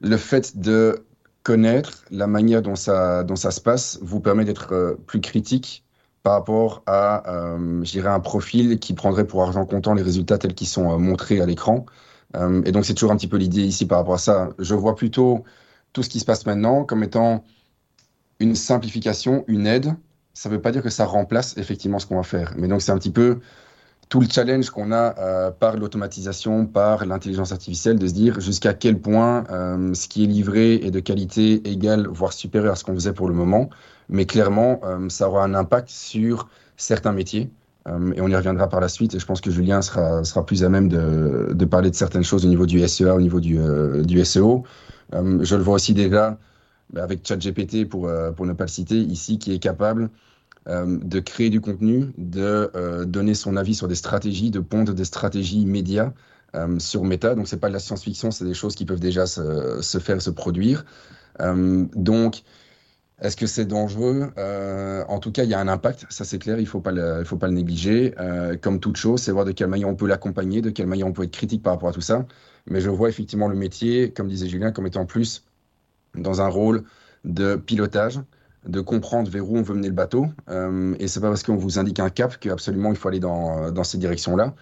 le 0.00 0.16
fait 0.16 0.58
de 0.58 1.04
connaître 1.42 2.04
la 2.10 2.26
manière 2.26 2.62
dont 2.62 2.76
ça, 2.76 3.24
dont 3.24 3.36
ça 3.36 3.50
se 3.50 3.60
passe 3.60 3.98
vous 4.02 4.20
permet 4.20 4.44
d'être 4.44 4.96
plus 5.06 5.20
critique 5.20 5.84
par 6.22 6.34
rapport 6.34 6.82
à, 6.86 7.24
je 7.82 7.90
dirais, 7.90 8.10
un 8.10 8.20
profil 8.20 8.78
qui 8.78 8.94
prendrait 8.94 9.26
pour 9.26 9.42
argent 9.42 9.64
comptant 9.66 9.94
les 9.94 10.02
résultats 10.02 10.38
tels 10.38 10.54
qu'ils 10.54 10.68
sont 10.68 10.98
montrés 10.98 11.40
à 11.40 11.46
l'écran. 11.46 11.86
et 12.64 12.70
donc, 12.70 12.84
c'est 12.84 12.94
toujours 12.94 13.10
un 13.10 13.16
petit 13.16 13.26
peu 13.26 13.38
l'idée 13.38 13.62
ici 13.62 13.86
par 13.86 13.98
rapport 13.98 14.14
à 14.14 14.18
ça. 14.18 14.50
Je 14.60 14.74
vois 14.74 14.94
plutôt 14.94 15.44
tout 15.98 16.04
ce 16.04 16.08
qui 16.08 16.20
se 16.20 16.24
passe 16.24 16.46
maintenant 16.46 16.84
comme 16.84 17.02
étant 17.02 17.42
une 18.38 18.54
simplification, 18.54 19.42
une 19.48 19.66
aide. 19.66 19.96
Ça 20.32 20.48
ne 20.48 20.54
veut 20.54 20.60
pas 20.60 20.70
dire 20.70 20.80
que 20.80 20.90
ça 20.90 21.04
remplace 21.04 21.56
effectivement 21.56 21.98
ce 21.98 22.06
qu'on 22.06 22.14
va 22.14 22.22
faire. 22.22 22.54
Mais 22.56 22.68
donc, 22.68 22.82
c'est 22.82 22.92
un 22.92 22.98
petit 22.98 23.10
peu 23.10 23.40
tout 24.08 24.20
le 24.20 24.28
challenge 24.30 24.70
qu'on 24.70 24.92
a 24.92 25.18
euh, 25.18 25.50
par 25.50 25.76
l'automatisation, 25.76 26.66
par 26.66 27.04
l'intelligence 27.04 27.50
artificielle, 27.50 27.98
de 27.98 28.06
se 28.06 28.12
dire 28.12 28.38
jusqu'à 28.38 28.74
quel 28.74 29.00
point 29.00 29.42
euh, 29.50 29.92
ce 29.92 30.06
qui 30.06 30.22
est 30.22 30.28
livré 30.28 30.74
est 30.74 30.92
de 30.92 31.00
qualité 31.00 31.68
égale, 31.68 32.06
voire 32.06 32.32
supérieure 32.32 32.74
à 32.74 32.76
ce 32.76 32.84
qu'on 32.84 32.94
faisait 32.94 33.12
pour 33.12 33.26
le 33.26 33.34
moment. 33.34 33.68
Mais 34.08 34.24
clairement, 34.24 34.80
euh, 34.84 35.08
ça 35.08 35.28
aura 35.28 35.42
un 35.42 35.54
impact 35.54 35.88
sur 35.88 36.48
certains 36.76 37.12
métiers. 37.12 37.50
et 38.14 38.20
on 38.20 38.28
y 38.28 38.36
reviendra 38.36 38.68
par 38.68 38.78
la 38.78 38.88
suite. 38.88 39.16
Et 39.16 39.18
je 39.18 39.26
pense 39.26 39.40
que 39.40 39.50
Julien 39.50 39.82
sera, 39.82 40.46
plus 40.46 40.62
à 40.62 40.68
même 40.68 40.88
de, 40.88 41.64
parler 41.64 41.90
de 41.90 41.96
certaines 41.96 42.22
choses 42.22 42.46
au 42.46 42.48
niveau 42.48 42.66
du 42.66 42.86
SEA, 42.86 43.16
au 43.16 43.20
niveau 43.20 43.40
du 43.40 44.24
SEO. 44.24 44.64
Je 45.12 45.56
le 45.56 45.62
vois 45.62 45.74
aussi 45.74 45.94
déjà 45.94 46.38
bah, 46.92 47.02
avec 47.02 47.26
ChatGPT, 47.26 47.88
pour, 47.88 48.10
pour 48.36 48.46
ne 48.46 48.52
pas 48.52 48.64
le 48.64 48.68
citer, 48.68 48.96
ici, 48.96 49.38
qui 49.38 49.52
est 49.52 49.58
capable 49.58 50.10
euh, 50.68 50.98
de 51.02 51.20
créer 51.20 51.48
du 51.48 51.62
contenu, 51.62 52.12
de 52.18 52.70
euh, 52.74 53.06
donner 53.06 53.32
son 53.32 53.56
avis 53.56 53.74
sur 53.74 53.88
des 53.88 53.94
stratégies, 53.94 54.50
de 54.50 54.60
pondre 54.60 54.92
des 54.92 55.06
stratégies 55.06 55.64
médias 55.64 56.12
euh, 56.54 56.78
sur 56.78 57.04
Meta. 57.04 57.34
Donc, 57.34 57.48
ce 57.48 57.54
n'est 57.54 57.60
pas 57.60 57.68
de 57.68 57.72
la 57.72 57.78
science-fiction, 57.78 58.30
c'est 58.30 58.44
des 58.44 58.52
choses 58.52 58.74
qui 58.74 58.84
peuvent 58.84 59.00
déjà 59.00 59.26
se, 59.26 59.80
se 59.80 59.98
faire, 59.98 60.20
se 60.20 60.30
produire. 60.30 60.84
donc, 61.40 62.42
est-ce 63.20 63.36
que 63.36 63.46
c'est 63.46 63.64
dangereux? 63.64 64.30
En 65.08 65.18
tout 65.18 65.32
cas, 65.32 65.44
il 65.44 65.50
y 65.50 65.54
a 65.54 65.60
un 65.60 65.68
impact, 65.68 66.06
ça 66.08 66.24
c'est 66.24 66.38
clair, 66.38 66.58
il 66.58 66.62
ne 66.62 66.66
faut, 66.66 66.80
pas 66.80 66.92
le, 66.92 67.24
négliger. 67.48 68.14
comme 68.62 68.80
toute 68.80 68.96
chose, 68.96 69.20
c'est 69.22 69.32
voir 69.32 69.44
de 69.44 69.52
quelle 69.52 69.68
manière 69.68 69.88
on 69.88 69.96
peut 69.96 70.06
l'accompagner, 70.06 70.60
de 70.60 70.70
quelle 70.70 70.86
manière 70.86 71.06
on 71.06 71.12
peut 71.12 71.24
être 71.24 71.32
critique 71.32 71.62
par 71.62 71.72
rapport 71.74 71.88
à 71.88 71.92
tout 71.92 72.00
ça. 72.00 72.26
Mais 72.70 72.80
je 72.80 72.90
vois 72.90 73.08
effectivement 73.08 73.48
le 73.48 73.56
métier, 73.56 74.12
comme 74.12 74.28
disait 74.28 74.48
Julien, 74.48 74.72
comme 74.72 74.86
étant 74.86 75.06
plus 75.06 75.44
dans 76.14 76.40
un 76.40 76.48
rôle 76.48 76.84
de 77.24 77.56
pilotage, 77.56 78.20
de 78.66 78.80
comprendre 78.80 79.30
vers 79.30 79.48
où 79.48 79.56
on 79.56 79.62
veut 79.62 79.74
mener 79.74 79.88
le 79.88 79.94
bateau. 79.94 80.26
Euh, 80.48 80.94
et 80.98 81.08
c'est 81.08 81.20
pas 81.20 81.28
parce 81.28 81.42
qu'on 81.42 81.56
vous 81.56 81.78
indique 81.78 82.00
un 82.00 82.10
cap 82.10 82.38
qu'absolument 82.38 82.90
il 82.90 82.96
faut 82.96 83.08
aller 83.08 83.20
dans, 83.20 83.70
dans 83.70 83.84
cette 83.84 84.00
direction-là. 84.00 84.54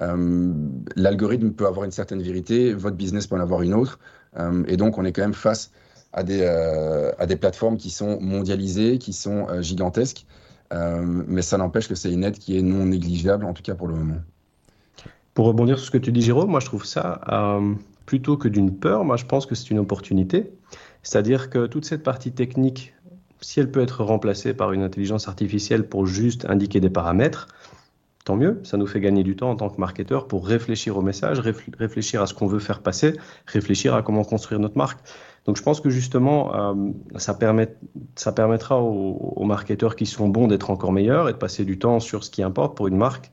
Euh, 0.00 0.52
L'algorithme 0.96 1.52
peut 1.52 1.66
avoir 1.66 1.84
une 1.84 1.92
certaine 1.92 2.20
vérité, 2.20 2.74
votre 2.74 2.96
business 2.96 3.26
peut 3.26 3.36
en 3.36 3.40
avoir 3.40 3.62
une 3.62 3.74
autre. 3.74 3.98
Euh, 4.38 4.64
et 4.66 4.76
donc 4.76 4.98
on 4.98 5.04
est 5.04 5.12
quand 5.12 5.22
même 5.22 5.34
face 5.34 5.70
à 6.14 6.22
des, 6.22 6.40
euh, 6.40 7.12
à 7.18 7.26
des 7.26 7.36
plateformes 7.36 7.76
qui 7.76 7.90
sont 7.90 8.18
mondialisées, 8.20 8.98
qui 8.98 9.12
sont 9.12 9.46
gigantesques. 9.60 10.26
mais 10.72 11.42
ça 11.42 11.58
n'empêche 11.58 11.86
que 11.86 11.94
c'est 11.94 12.10
une 12.10 12.24
aide 12.24 12.38
qui 12.38 12.58
est 12.58 12.62
non 12.62 12.86
négligeable, 12.86 13.44
en 13.44 13.52
tout 13.52 13.62
cas 13.62 13.74
pour 13.74 13.86
le 13.86 13.94
moment. 13.94 14.20
Pour 15.34 15.46
rebondir 15.46 15.78
sur 15.78 15.86
ce 15.86 15.90
que 15.90 15.98
tu 15.98 16.10
dis, 16.10 16.22
Jérôme, 16.22 16.50
moi 16.50 16.60
je 16.60 16.66
trouve 16.66 16.84
ça 16.84 17.20
plutôt 18.06 18.36
que 18.36 18.48
d'une 18.48 18.74
peur, 18.74 19.04
moi 19.04 19.16
je 19.16 19.24
pense 19.24 19.46
que 19.46 19.54
c'est 19.54 19.70
une 19.70 19.78
opportunité. 19.78 20.50
C'est-à-dire 21.02 21.50
que 21.50 21.66
toute 21.66 21.84
cette 21.84 22.02
partie 22.02 22.32
technique 22.32 22.94
si 23.44 23.60
elle 23.60 23.70
peut 23.70 23.82
être 23.82 24.02
remplacée 24.02 24.54
par 24.54 24.72
une 24.72 24.82
intelligence 24.82 25.28
artificielle 25.28 25.86
pour 25.86 26.06
juste 26.06 26.46
indiquer 26.48 26.80
des 26.80 26.88
paramètres, 26.88 27.48
tant 28.24 28.36
mieux, 28.36 28.60
ça 28.64 28.78
nous 28.78 28.86
fait 28.86 29.00
gagner 29.00 29.22
du 29.22 29.36
temps 29.36 29.50
en 29.50 29.56
tant 29.56 29.68
que 29.68 29.78
marketeur 29.78 30.26
pour 30.26 30.46
réfléchir 30.46 30.96
au 30.96 31.02
message, 31.02 31.40
réfléchir 31.40 32.22
à 32.22 32.26
ce 32.26 32.32
qu'on 32.32 32.46
veut 32.46 32.58
faire 32.58 32.80
passer, 32.80 33.14
réfléchir 33.46 33.94
à 33.94 34.02
comment 34.02 34.24
construire 34.24 34.60
notre 34.60 34.78
marque. 34.78 34.98
Donc 35.44 35.56
je 35.56 35.62
pense 35.62 35.80
que 35.80 35.90
justement, 35.90 36.54
euh, 36.54 36.90
ça, 37.16 37.34
permet, 37.34 37.74
ça 38.16 38.32
permettra 38.32 38.80
aux, 38.80 39.44
marketeurs 39.44 39.94
qui 39.94 40.06
sont 40.06 40.28
bons 40.28 40.48
d'être 40.48 40.70
encore 40.70 40.92
meilleurs 40.92 41.28
et 41.28 41.32
de 41.32 41.38
passer 41.38 41.64
du 41.64 41.78
temps 41.78 42.00
sur 42.00 42.24
ce 42.24 42.30
qui 42.30 42.42
importe 42.42 42.76
pour 42.76 42.88
une 42.88 42.96
marque 42.96 43.30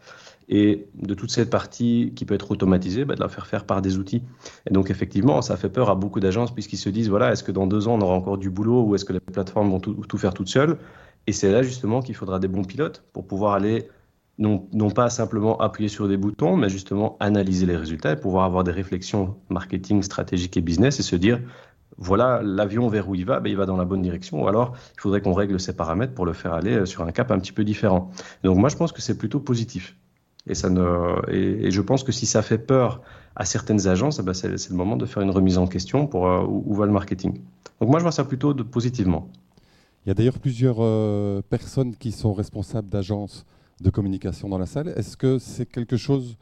et 0.50 0.88
de 0.96 1.14
toute 1.14 1.32
cette 1.32 1.50
partie 1.50 2.12
qui 2.14 2.26
peut 2.26 2.34
être 2.34 2.52
automatisée, 2.52 3.06
bah, 3.06 3.16
de 3.16 3.22
la 3.22 3.30
faire 3.30 3.48
faire 3.48 3.66
par 3.66 3.82
des 3.82 3.98
outils. 3.98 4.22
Et 4.70 4.74
donc 4.74 4.92
effectivement, 4.92 5.42
ça 5.42 5.56
fait 5.56 5.70
peur 5.70 5.90
à 5.90 5.96
beaucoup 5.96 6.20
d'agences 6.20 6.54
puisqu'ils 6.54 6.78
se 6.78 6.90
disent, 6.90 7.10
voilà, 7.10 7.32
est-ce 7.32 7.44
que 7.44 7.54
dans 7.54 7.68
deux 7.68 7.88
ans, 7.88 7.94
on 7.94 8.02
aura 8.02 8.16
encore 8.16 8.38
du 8.38 8.50
boulot 8.50 8.84
ou 8.84 8.96
est-ce 8.96 9.06
que 9.06 9.14
les 9.14 9.22
plateformes 9.22 9.72
vont 9.72 9.80
tout, 9.80 10.18
faire 10.18 10.34
toutes 10.34 10.50
seules? 10.50 10.78
Et 11.28 11.32
c'est 11.32 11.52
là 11.52 11.64
justement 11.64 12.02
qu'il 12.02 12.16
faudra 12.16 12.40
des 12.40 12.50
bons 12.50 12.66
pilotes 12.66 13.04
pour 13.14 13.26
pouvoir 13.26 13.54
aller, 13.54 13.88
non, 14.40 14.68
non 14.74 14.90
pas 14.90 15.10
simplement 15.10 15.58
appuyer 15.60 15.88
sur 15.88 16.10
des 16.10 16.18
boutons, 16.18 16.58
mais 16.58 16.68
justement 16.68 17.16
analyser 17.22 17.66
les 17.66 17.78
résultats 17.78 18.12
et 18.12 18.18
pouvoir 18.18 18.44
avoir 18.44 18.66
des 18.66 18.72
réflexions 18.72 19.38
marketing, 19.50 20.04
stratégiques 20.04 20.58
et 20.58 20.62
business 20.62 21.00
et 21.00 21.04
se 21.04 21.16
dire, 21.16 21.40
voilà, 21.98 22.42
l'avion 22.44 22.88
vers 22.88 23.10
où 23.10 23.16
il 23.16 23.26
va, 23.26 23.40
ben, 23.40 23.50
il 23.50 23.58
va 23.58 23.66
dans 23.66 23.78
la 23.78 23.86
bonne 23.86 24.02
direction. 24.02 24.44
Ou 24.44 24.48
alors, 24.48 24.74
il 24.96 25.02
faudrait 25.02 25.22
qu'on 25.22 25.34
règle 25.34 25.60
ses 25.60 25.76
paramètres 25.76 26.14
pour 26.14 26.26
le 26.26 26.34
faire 26.34 26.54
aller 26.54 26.74
euh, 26.74 26.86
sur 26.86 27.04
un 27.04 27.12
cap 27.12 27.32
un 27.32 27.40
petit 27.40 27.52
peu 27.52 27.64
différent. 27.64 28.12
Donc 28.44 28.58
moi, 28.58 28.70
je 28.70 28.76
pense 28.76 28.92
que 28.92 29.02
c'est 29.02 29.18
plutôt 29.18 29.40
positif. 29.40 29.96
Et, 30.48 30.56
ça 30.56 30.70
ne, 30.70 31.30
et, 31.32 31.70
je 31.70 31.82
pense 31.82 32.04
que 32.04 32.12
si 32.12 32.26
ça 32.26 32.42
fait 32.42 32.58
peur 32.58 33.02
à 33.36 33.46
certaines 33.46 33.88
agences, 33.88 34.20
eh 34.20 34.24
ben 34.24 34.34
c'est, 34.34 34.48
le 34.50 34.76
moment 34.76 34.98
de 34.98 35.06
faire 35.06 35.22
une 35.22 35.30
remise 35.30 35.58
en 35.58 35.68
question 35.68 36.08
pour 36.08 36.28
euh, 36.28 36.44
où, 36.48 36.74
va 36.74 36.86
le 36.86 36.92
marketing. 36.92 37.40
Donc 37.80 37.90
moi, 37.90 38.00
je 38.00 38.04
vois 38.04 38.12
ça 38.12 38.24
plutôt 38.24 38.54
de, 38.54 38.64
positivement. 38.64 39.30
Il 40.06 40.10
y 40.10 40.12
a 40.12 40.16
d'ailleurs 40.16 40.40
plusieurs 40.40 40.78
euh, 40.80 41.42
personnes 41.48 41.96
qui 41.96 42.12
sont 42.12 42.34
responsables 42.34 42.90
d'agences 42.90 43.46
de 43.82 43.90
communication 43.92 44.50
dans 44.50 44.58
la 44.58 44.66
salle. 44.66 44.94
Est-ce 44.96 45.16
que 45.16 45.38
c'est 45.38 45.68
quelque 45.68 45.98
chose 45.98 46.38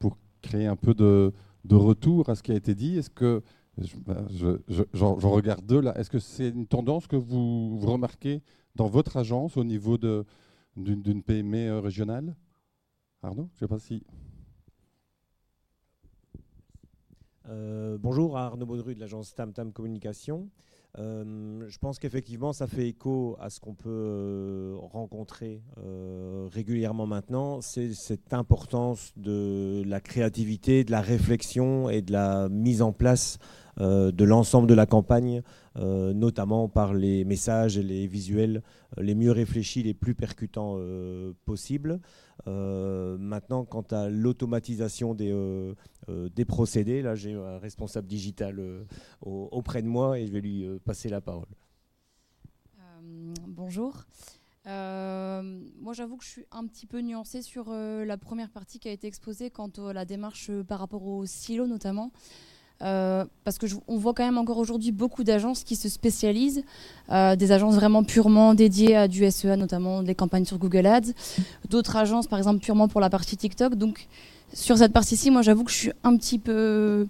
pour 0.00 0.16
créer 0.42 0.66
un 0.66 0.76
peu 0.76 0.94
de, 0.94 1.32
de 1.64 1.76
retour 1.76 2.28
à 2.28 2.34
ce 2.34 2.42
qui 2.42 2.50
a 2.50 2.56
été 2.56 2.74
dit? 2.74 2.98
Est-ce 2.98 3.10
que 3.10 3.42
je, 3.78 4.82
j'en, 4.92 5.14
regarde 5.14 5.64
deux 5.66 5.80
là. 5.80 5.98
Est-ce 5.98 6.10
que 6.10 6.18
c'est 6.18 6.48
une 6.48 6.66
tendance 6.66 7.06
que 7.06 7.16
vous, 7.16 7.78
remarquez 7.78 8.42
dans 8.74 8.86
votre 8.86 9.16
agence 9.16 9.56
au 9.56 9.64
niveau 9.64 9.98
d'une, 9.98 11.22
PME 11.22 11.68
euh, 11.68 11.80
régionale? 11.80 12.36
Arnaud, 13.22 13.48
je 13.52 13.56
ne 13.56 13.58
sais 13.60 13.68
pas 13.68 13.78
si. 13.78 14.04
Euh, 17.48 17.98
bonjour, 17.98 18.38
Arnaud 18.38 18.66
Baudru 18.66 18.94
de 18.94 19.00
l'agence 19.00 19.34
Tam 19.34 19.52
Tam 19.52 19.72
Communication. 19.72 20.48
Euh, 20.96 21.68
je 21.68 21.78
pense 21.78 21.98
qu'effectivement, 21.98 22.52
ça 22.52 22.68
fait 22.68 22.88
écho 22.88 23.36
à 23.40 23.50
ce 23.50 23.58
qu'on 23.58 23.74
peut 23.74 24.76
rencontrer 24.78 25.62
régulièrement 26.52 27.06
maintenant. 27.06 27.60
C'est 27.60 27.92
cette 27.94 28.32
importance 28.32 29.12
de 29.16 29.82
la 29.84 30.00
créativité, 30.00 30.84
de 30.84 30.92
la 30.92 31.00
réflexion 31.00 31.90
et 31.90 32.02
de 32.02 32.12
la 32.12 32.48
mise 32.48 32.80
en 32.80 32.92
place 32.92 33.38
de 33.78 34.24
l'ensemble 34.24 34.68
de 34.68 34.74
la 34.74 34.86
campagne, 34.86 35.42
notamment 35.76 36.68
par 36.68 36.94
les 36.94 37.24
messages 37.24 37.76
et 37.78 37.82
les 37.82 38.06
visuels 38.06 38.62
les 38.98 39.14
mieux 39.14 39.32
réfléchis, 39.32 39.82
les 39.82 39.94
plus 39.94 40.14
percutants 40.14 40.78
possibles. 41.44 42.00
Euh, 42.46 43.16
maintenant, 43.18 43.64
quant 43.64 43.84
à 43.90 44.08
l'automatisation 44.08 45.14
des, 45.14 45.30
euh, 45.32 45.74
euh, 46.08 46.28
des 46.28 46.44
procédés, 46.44 47.02
là 47.02 47.14
j'ai 47.14 47.34
un 47.34 47.58
responsable 47.58 48.06
digital 48.06 48.60
auprès 49.22 49.82
de 49.82 49.88
moi 49.88 50.18
et 50.18 50.26
je 50.26 50.32
vais 50.32 50.40
lui 50.40 50.66
passer 50.84 51.08
la 51.08 51.20
parole. 51.20 51.48
bonjour. 53.46 54.04
moi, 54.66 55.92
j'avoue 55.92 56.16
que 56.16 56.24
je 56.24 56.30
suis 56.30 56.46
un 56.50 56.66
petit 56.66 56.86
peu 56.86 57.00
nuancée 57.00 57.42
sur 57.42 57.70
la 57.70 58.16
première 58.16 58.50
partie 58.50 58.78
qui 58.78 58.88
a 58.88 58.92
été 58.92 59.06
exposée 59.06 59.50
quant 59.50 59.68
à 59.68 59.92
la 59.92 60.04
démarche 60.04 60.50
par 60.62 60.80
rapport 60.80 61.06
au 61.06 61.24
silo 61.26 61.66
notamment. 61.66 62.12
Euh, 62.84 63.24
parce 63.44 63.56
que 63.56 63.66
on 63.88 63.96
voit 63.96 64.12
quand 64.12 64.24
même 64.24 64.36
encore 64.36 64.58
aujourd'hui 64.58 64.92
beaucoup 64.92 65.24
d'agences 65.24 65.64
qui 65.64 65.74
se 65.74 65.88
spécialisent, 65.88 66.64
euh, 67.10 67.34
des 67.34 67.50
agences 67.50 67.76
vraiment 67.76 68.04
purement 68.04 68.52
dédiées 68.52 68.94
à 68.94 69.08
du 69.08 69.28
SEA, 69.30 69.56
notamment 69.56 70.02
des 70.02 70.14
campagnes 70.14 70.44
sur 70.44 70.58
Google 70.58 70.86
Ads, 70.86 71.12
d'autres 71.70 71.96
agences 71.96 72.26
par 72.26 72.38
exemple 72.38 72.60
purement 72.60 72.88
pour 72.88 73.00
la 73.00 73.08
partie 73.08 73.38
TikTok. 73.38 73.76
Donc 73.76 74.06
sur 74.52 74.76
cette 74.76 74.92
partie-ci, 74.92 75.30
moi 75.30 75.40
j'avoue 75.40 75.64
que 75.64 75.70
je 75.70 75.76
suis 75.76 75.92
un 76.02 76.14
petit 76.16 76.38
peu 76.38 77.06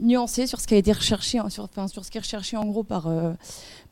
nuancée 0.00 0.46
sur 0.48 0.60
ce 0.60 0.66
qui 0.66 0.74
a 0.74 0.76
été 0.76 0.92
recherché, 0.92 1.40
sur, 1.50 1.64
enfin, 1.64 1.86
sur 1.86 2.04
ce 2.04 2.10
qui 2.10 2.18
est 2.18 2.20
recherché 2.20 2.56
en 2.56 2.64
gros 2.64 2.82
par, 2.82 3.06
euh, 3.06 3.32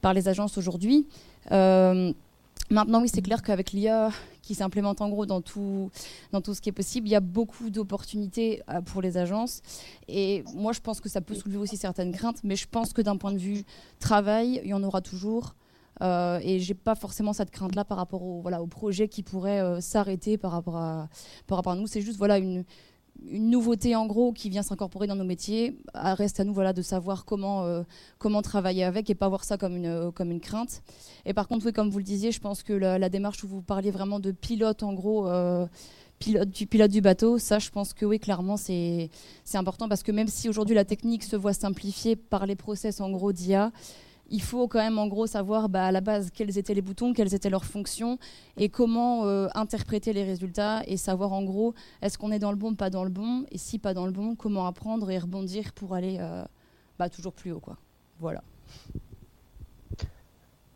par 0.00 0.14
les 0.14 0.28
agences 0.28 0.58
aujourd'hui. 0.58 1.06
maintenant 1.50 3.00
oui, 3.00 3.08
c'est 3.12 3.22
clair 3.22 3.42
qu'avec 3.42 3.70
l'IA 3.70 4.10
qui 4.44 4.54
s'implémente 4.54 5.00
en 5.00 5.08
gros 5.08 5.26
dans 5.26 5.40
tout, 5.40 5.90
dans 6.32 6.40
tout 6.40 6.54
ce 6.54 6.60
qui 6.60 6.68
est 6.68 6.72
possible. 6.72 7.08
Il 7.08 7.12
y 7.12 7.16
a 7.16 7.20
beaucoup 7.20 7.70
d'opportunités 7.70 8.62
euh, 8.68 8.80
pour 8.82 9.02
les 9.02 9.16
agences. 9.16 9.62
Et 10.06 10.44
moi, 10.54 10.72
je 10.72 10.80
pense 10.80 11.00
que 11.00 11.08
ça 11.08 11.20
peut 11.20 11.34
soulever 11.34 11.58
aussi 11.58 11.76
certaines 11.76 12.12
craintes, 12.12 12.40
mais 12.44 12.56
je 12.56 12.68
pense 12.68 12.92
que 12.92 13.02
d'un 13.02 13.16
point 13.16 13.32
de 13.32 13.38
vue 13.38 13.64
travail, 13.98 14.60
il 14.62 14.70
y 14.70 14.74
en 14.74 14.82
aura 14.82 15.00
toujours. 15.00 15.54
Euh, 16.02 16.40
et 16.42 16.58
j'ai 16.58 16.74
pas 16.74 16.96
forcément 16.96 17.32
cette 17.32 17.50
crainte-là 17.50 17.84
par 17.84 17.96
rapport 17.96 18.22
au, 18.22 18.40
voilà, 18.42 18.60
au 18.60 18.66
projet 18.66 19.08
qui 19.08 19.22
pourrait 19.22 19.60
euh, 19.60 19.80
s'arrêter 19.80 20.36
par 20.36 20.50
rapport 20.50 20.74
par 21.46 21.56
rapport 21.56 21.72
à 21.72 21.76
nous. 21.76 21.86
C'est 21.86 22.00
juste 22.00 22.18
voilà, 22.18 22.38
une, 22.38 22.64
une 23.26 23.50
nouveauté 23.50 23.96
en 23.96 24.06
gros 24.06 24.32
qui 24.32 24.50
vient 24.50 24.62
s'incorporer 24.62 25.06
dans 25.06 25.16
nos 25.16 25.24
métiers. 25.24 25.76
Ah, 25.94 26.14
reste 26.14 26.40
à 26.40 26.44
nous 26.44 26.52
voilà, 26.52 26.72
de 26.72 26.82
savoir 26.82 27.24
comment, 27.24 27.64
euh, 27.64 27.82
comment 28.18 28.42
travailler 28.42 28.84
avec 28.84 29.08
et 29.10 29.14
pas 29.14 29.28
voir 29.28 29.44
ça 29.44 29.56
comme 29.56 29.76
une, 29.76 29.86
euh, 29.86 30.10
comme 30.10 30.30
une 30.30 30.40
crainte. 30.40 30.82
Et 31.24 31.32
par 31.32 31.48
contre, 31.48 31.66
oui, 31.66 31.72
comme 31.72 31.90
vous 31.90 31.98
le 31.98 32.04
disiez, 32.04 32.32
je 32.32 32.40
pense 32.40 32.62
que 32.62 32.72
la, 32.72 33.08
démarche 33.08 33.44
où 33.44 33.48
vous 33.48 33.62
parliez 33.62 33.90
vraiment 33.90 34.20
de 34.20 34.32
pilote 34.32 34.82
en 34.82 34.92
gros, 34.92 35.28
euh, 35.28 35.66
pilote, 36.18 36.50
du 36.50 36.66
pilote 36.66 36.90
du 36.90 37.00
bateau, 37.00 37.38
ça 37.38 37.58
je 37.58 37.70
pense 37.70 37.92
que 37.94 38.04
oui, 38.04 38.18
clairement 38.18 38.56
c'est 38.56 39.10
important 39.54 39.88
parce 39.88 40.02
que 40.02 40.12
même 40.12 40.28
si 40.28 40.48
aujourd'hui 40.48 40.74
la 40.74 40.84
technique 40.84 41.22
se 41.22 41.36
voit 41.36 41.52
simplifiée 41.52 42.16
par 42.16 42.46
les 42.46 42.56
process 42.56 43.00
en 43.00 43.10
gros 43.10 43.32
d'IA, 43.32 43.72
il 44.30 44.42
faut 44.42 44.68
quand 44.68 44.78
même 44.78 44.98
en 44.98 45.06
gros 45.06 45.26
savoir 45.26 45.68
bah, 45.68 45.86
à 45.86 45.92
la 45.92 46.00
base 46.00 46.30
quels 46.32 46.56
étaient 46.58 46.74
les 46.74 46.82
boutons, 46.82 47.12
quelles 47.12 47.34
étaient 47.34 47.50
leurs 47.50 47.64
fonctions 47.64 48.18
et 48.56 48.68
comment 48.68 49.26
euh, 49.26 49.48
interpréter 49.54 50.12
les 50.12 50.24
résultats 50.24 50.82
et 50.86 50.96
savoir 50.96 51.32
en 51.32 51.42
gros 51.42 51.74
est-ce 52.02 52.18
qu'on 52.18 52.30
est 52.32 52.38
dans 52.38 52.50
le 52.50 52.56
bon, 52.56 52.74
pas 52.74 52.90
dans 52.90 53.04
le 53.04 53.10
bon 53.10 53.44
et 53.50 53.58
si 53.58 53.78
pas 53.78 53.94
dans 53.94 54.06
le 54.06 54.12
bon, 54.12 54.34
comment 54.34 54.66
apprendre 54.66 55.10
et 55.10 55.18
rebondir 55.18 55.72
pour 55.72 55.94
aller 55.94 56.18
euh, 56.20 56.44
bah, 56.98 57.08
toujours 57.08 57.32
plus 57.32 57.52
haut. 57.52 57.60
Quoi. 57.60 57.76
Voilà. 58.20 58.42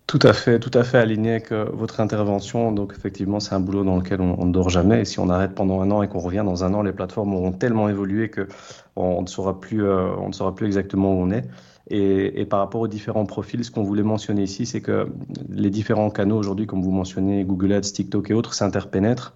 Tout 0.07 0.21
à 0.23 0.33
fait, 0.33 0.59
tout 0.59 0.71
à 0.73 0.85
fait 0.85 0.97
aligné 0.97 1.33
avec 1.33 1.53
euh, 1.53 1.67
votre 1.71 2.01
intervention. 2.01 2.73
Donc 2.73 2.95
effectivement, 2.97 3.41
c'est 3.41 3.55
un 3.55 3.61
boulot 3.61 3.85
dans 3.85 3.97
lequel 3.97 4.23
on, 4.23 4.47
ne 4.47 4.53
dort 4.53 4.71
jamais. 4.71 5.03
Et 5.03 5.05
si 5.05 5.21
on 5.21 5.29
arrête 5.29 5.55
pendant 5.55 5.83
un 5.83 5.91
an 5.91 6.03
et 6.03 6.09
qu'on 6.09 6.21
revient 6.21 6.45
dans 6.47 6.65
un 6.65 6.73
an, 6.73 6.83
les 6.83 6.93
plateformes 6.93 7.35
auront 7.35 7.53
tellement 7.53 7.91
évolué 7.91 8.31
que 8.31 8.49
on 8.97 9.21
ne 9.21 9.27
saura 9.27 9.61
plus, 9.61 9.87
on 9.87 10.29
ne 10.29 10.33
saura 10.33 10.55
plus 10.55 10.67
exactement 10.67 11.13
où 11.13 11.23
on 11.23 11.31
est. 11.31 11.45
Et, 11.91 12.45
par 12.45 12.59
rapport 12.59 12.83
aux 12.83 12.89
différents 12.89 13.25
profils, 13.25 13.65
ce 13.65 13.71
qu'on 13.71 13.83
voulait 13.83 14.03
mentionner 14.03 14.43
ici, 14.43 14.67
c'est 14.67 14.83
que 14.83 15.09
les 15.49 15.71
différents 15.71 16.11
canaux 16.11 16.37
aujourd'hui, 16.37 16.67
comme 16.67 16.83
vous 16.83 16.91
mentionnez, 16.91 17.45
Google 17.45 17.73
Ads, 17.73 17.81
TikTok 17.81 18.31
et 18.31 18.35
autres, 18.35 18.53
s'interpénètrent. 18.53 19.35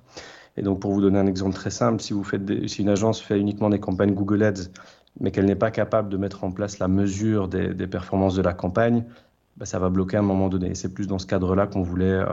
Et 0.59 0.63
donc, 0.63 0.81
pour 0.81 0.93
vous 0.93 1.01
donner 1.01 1.19
un 1.19 1.27
exemple 1.27 1.55
très 1.55 1.71
simple, 1.71 2.03
si, 2.03 2.13
une 2.79 2.89
agence 2.91 3.23
fait 3.23 3.41
uniquement 3.41 3.71
des 3.71 3.81
campagnes 3.81 4.13
Google 4.13 4.43
Ads, 4.43 4.69
mais 5.19 5.31
qu'elle 5.31 5.47
n'est 5.47 5.57
pas 5.57 5.71
capable 5.71 6.11
de 6.11 6.19
mettre 6.19 6.45
en 6.45 6.51
place 6.51 6.79
la 6.79 6.89
mesure 6.89 7.49
des, 7.49 7.87
performances 7.87 8.35
de 8.35 8.43
la 8.43 8.53
campagne, 8.53 9.05
bah, 9.57 9.65
ça 9.65 9.79
va 9.79 9.89
bloquer 9.89 10.19
à 10.19 10.21
un 10.21 10.25
moment 10.25 10.51
donné. 10.51 10.75
C'est 10.75 10.93
plus 10.93 11.07
dans 11.07 11.19
ce 11.19 11.27
cadre-là 11.27 11.67
qu'on 11.67 11.83
voulait, 11.83 12.05
euh, 12.05 12.27